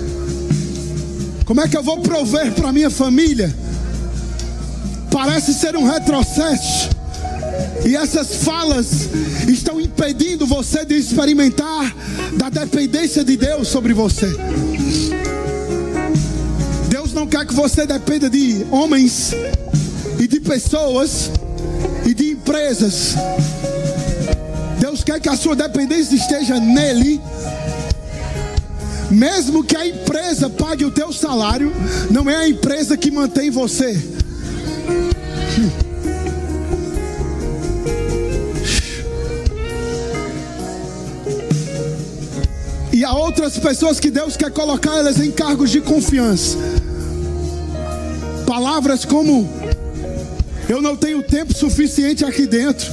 Como 1.45 1.61
é 1.61 1.69
que 1.69 1.77
eu 1.77 1.83
vou 1.83 2.01
prover 2.01 2.53
para 2.53 2.73
minha 2.73 2.91
família? 2.91 3.55
Parece 5.11 5.55
ser 5.55 5.77
um 5.77 5.85
retrocesso. 5.85 6.91
E 7.87 7.95
essas 7.97 8.43
falas 8.43 9.09
estão 9.49 9.81
impedindo 9.81 10.45
você 10.47 10.85
de 10.85 10.95
experimentar 10.95 11.95
da 12.37 12.51
dependência 12.51 13.25
de 13.25 13.37
Deus 13.37 13.69
sobre 13.69 13.95
você. 13.95 14.27
Não 17.27 17.31
quer 17.31 17.45
que 17.45 17.55
você 17.55 17.85
dependa 17.85 18.31
de 18.31 18.64
homens 18.70 19.33
e 20.16 20.29
de 20.29 20.39
pessoas 20.39 21.29
e 22.07 22.14
de 22.14 22.31
empresas. 22.31 23.16
Deus 24.79 25.03
quer 25.03 25.18
que 25.18 25.29
a 25.29 25.37
sua 25.37 25.57
dependência 25.57 26.14
esteja 26.14 26.61
nele. 26.61 27.20
Mesmo 29.11 29.64
que 29.64 29.77
a 29.77 29.85
empresa 29.85 30.49
pague 30.49 30.85
o 30.85 30.91
teu 30.93 31.12
salário, 31.12 31.72
não 32.12 32.31
é 32.31 32.37
a 32.37 32.49
empresa 32.49 32.97
que 32.97 33.11
mantém 33.11 33.51
você. 33.51 34.01
E 42.93 43.05
há 43.05 43.12
outras 43.12 43.59
pessoas 43.59 43.99
que 43.99 44.12
Deus 44.12 44.37
quer 44.37 44.53
colocar 44.53 44.97
elas 44.97 45.18
em 45.18 45.33
cargos 45.33 45.72
de 45.72 45.81
confiança. 45.81 46.86
Palavras 48.57 49.05
como: 49.05 49.47
Eu 50.67 50.81
não 50.81 50.97
tenho 50.97 51.23
tempo 51.23 51.55
suficiente 51.55 52.25
aqui 52.25 52.47
dentro. 52.47 52.91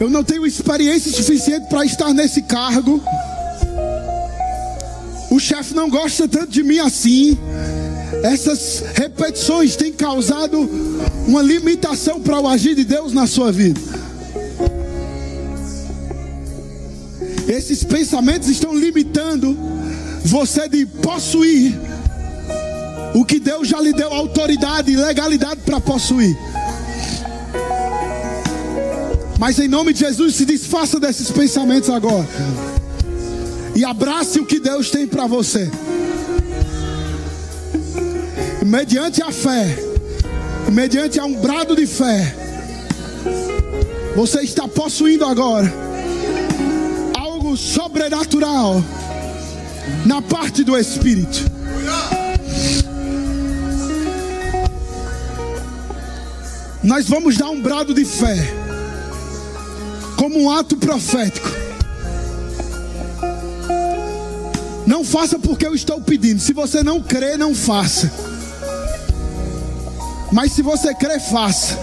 Eu 0.00 0.10
não 0.10 0.24
tenho 0.24 0.44
experiência 0.44 1.12
suficiente 1.12 1.68
para 1.68 1.84
estar 1.84 2.12
nesse 2.12 2.42
cargo. 2.42 3.00
O 5.30 5.38
chefe 5.38 5.74
não 5.74 5.88
gosta 5.88 6.26
tanto 6.26 6.50
de 6.50 6.64
mim 6.64 6.80
assim. 6.80 7.38
Essas 8.24 8.82
repetições 8.96 9.76
têm 9.76 9.92
causado 9.92 10.68
uma 11.24 11.40
limitação 11.40 12.20
para 12.20 12.40
o 12.40 12.48
agir 12.48 12.74
de 12.74 12.84
Deus 12.84 13.12
na 13.12 13.28
sua 13.28 13.52
vida. 13.52 13.80
Esses 17.46 17.84
pensamentos 17.84 18.48
estão 18.48 18.74
limitando 18.74 19.77
você 20.28 20.68
de 20.68 20.84
possuir 20.84 21.78
o 23.14 23.24
que 23.24 23.40
Deus 23.40 23.66
já 23.66 23.80
lhe 23.80 23.92
deu 23.92 24.12
autoridade 24.12 24.92
e 24.92 24.96
legalidade 24.96 25.60
para 25.64 25.80
possuir. 25.80 26.36
Mas 29.38 29.58
em 29.58 29.68
nome 29.68 29.92
de 29.92 30.00
Jesus, 30.00 30.34
se 30.34 30.44
desfaça 30.44 31.00
desses 31.00 31.30
pensamentos 31.30 31.88
agora. 31.88 32.26
E 33.74 33.84
abrace 33.84 34.40
o 34.40 34.44
que 34.44 34.58
Deus 34.58 34.90
tem 34.90 35.06
para 35.06 35.26
você. 35.26 35.70
mediante 38.64 39.22
a 39.22 39.32
fé, 39.32 39.78
mediante 40.70 41.18
a 41.18 41.24
um 41.24 41.34
brado 41.40 41.74
de 41.74 41.86
fé, 41.86 42.34
você 44.14 44.42
está 44.42 44.68
possuindo 44.68 45.24
agora 45.24 45.72
algo 47.16 47.56
sobrenatural 47.56 48.82
na 50.04 50.22
parte 50.22 50.64
do 50.64 50.76
Espírito. 50.76 51.44
Nós 56.82 57.08
vamos 57.08 57.36
dar 57.36 57.50
um 57.50 57.60
brado 57.60 57.92
de 57.92 58.04
fé, 58.04 58.36
como 60.16 60.40
um 60.40 60.50
ato 60.50 60.76
profético. 60.76 61.48
Não 64.86 65.04
faça 65.04 65.38
porque 65.38 65.66
eu 65.66 65.74
estou 65.74 66.00
pedindo. 66.00 66.40
Se 66.40 66.54
você 66.54 66.82
não 66.82 67.02
crê, 67.02 67.36
não 67.36 67.54
faça. 67.54 68.10
Mas 70.32 70.52
se 70.52 70.62
você 70.62 70.94
crê, 70.94 71.20
faça. 71.20 71.78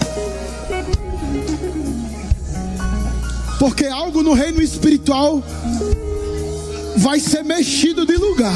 Porque 3.60 3.86
algo 3.86 4.22
no 4.22 4.34
reino 4.34 4.60
espiritual 4.60 5.42
vai 6.96 7.20
ser 7.20 7.44
mexido 7.44 8.06
de 8.06 8.16
lugar. 8.16 8.54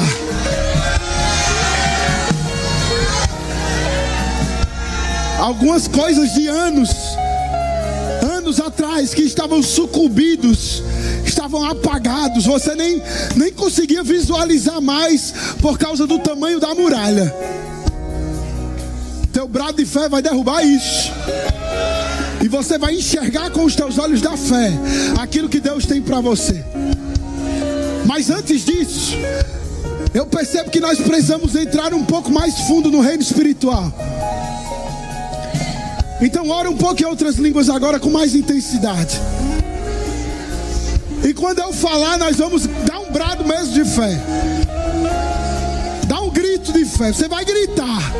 Algumas 5.39 5.87
coisas 5.87 6.33
de 6.33 6.47
anos, 6.47 6.89
anos 8.21 8.59
atrás, 8.59 9.13
que 9.13 9.23
estavam 9.23 9.61
sucumbidos, 9.63 10.83
estavam 11.25 11.63
apagados, 11.67 12.45
você 12.45 12.75
nem, 12.75 13.01
nem 13.35 13.51
conseguia 13.51 14.03
visualizar 14.03 14.81
mais 14.81 15.33
por 15.61 15.77
causa 15.77 16.05
do 16.05 16.19
tamanho 16.19 16.59
da 16.59 16.75
muralha. 16.75 17.33
Teu 19.33 19.47
brado 19.47 19.77
de 19.77 19.85
fé 19.85 20.09
vai 20.09 20.21
derrubar 20.21 20.61
isso. 20.63 21.11
E 22.43 22.47
você 22.47 22.77
vai 22.77 22.95
enxergar 22.95 23.49
com 23.51 23.63
os 23.63 23.75
teus 23.75 23.97
olhos 23.97 24.21
da 24.21 24.35
fé 24.35 24.71
aquilo 25.19 25.47
que 25.47 25.59
Deus 25.59 25.85
tem 25.85 26.01
para 26.01 26.19
você. 26.19 26.63
Mas 28.13 28.29
antes 28.29 28.65
disso, 28.65 29.15
eu 30.13 30.25
percebo 30.25 30.69
que 30.69 30.81
nós 30.81 30.99
precisamos 30.99 31.55
entrar 31.55 31.93
um 31.93 32.03
pouco 32.03 32.29
mais 32.29 32.59
fundo 32.67 32.91
no 32.91 32.99
reino 32.99 33.23
espiritual. 33.23 33.89
Então, 36.19 36.49
ora 36.49 36.69
um 36.69 36.75
pouco 36.75 37.01
em 37.01 37.05
outras 37.05 37.37
línguas 37.37 37.69
agora 37.69 38.01
com 38.01 38.09
mais 38.09 38.35
intensidade. 38.35 39.17
E 41.23 41.33
quando 41.33 41.59
eu 41.59 41.71
falar, 41.71 42.17
nós 42.17 42.35
vamos 42.35 42.67
dar 42.85 42.99
um 42.99 43.13
brado 43.13 43.45
mesmo 43.45 43.73
de 43.75 43.85
fé. 43.85 44.21
Dá 46.05 46.19
um 46.19 46.31
grito 46.31 46.73
de 46.73 46.83
fé. 46.83 47.13
Você 47.13 47.29
vai 47.29 47.45
gritar. 47.45 48.11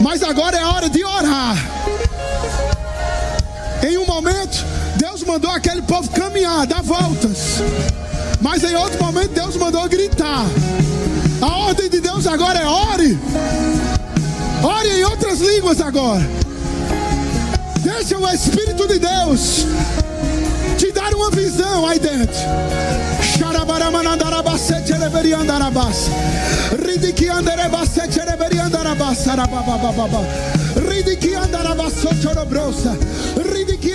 Mas 0.00 0.22
agora 0.22 0.56
é 0.56 0.64
hora 0.64 0.88
de 0.88 1.04
orar. 1.04 1.58
Em 3.86 3.98
um 3.98 4.06
momento, 4.06 4.64
Deus 4.96 5.22
mandou 5.24 5.50
aquele 5.50 5.82
povo 5.82 6.08
caminhar, 6.08 6.66
dar 6.66 6.82
voltas. 6.82 7.60
Mas 8.44 8.62
em 8.62 8.76
outro 8.76 9.02
momento, 9.02 9.32
Deus 9.32 9.56
mandou 9.56 9.88
gritar. 9.88 10.44
A 11.40 11.46
ordem 11.60 11.88
de 11.88 11.98
Deus 11.98 12.26
agora 12.26 12.58
é 12.58 12.66
ore. 12.66 13.18
Ore 14.62 14.88
em 14.90 15.04
outras 15.04 15.40
línguas 15.40 15.80
agora. 15.80 16.22
Deixa 17.80 18.18
o 18.18 18.28
Espírito 18.28 18.86
de 18.86 18.98
Deus 18.98 19.64
te 20.76 20.92
dar 20.92 21.14
uma 21.14 21.30
visão 21.30 21.86
aí 21.86 21.98
dentro. 21.98 22.36
Ridiki 26.86 27.30
andarebasete 27.30 28.20
reveria 28.20 28.62
Ridiki 33.26 33.94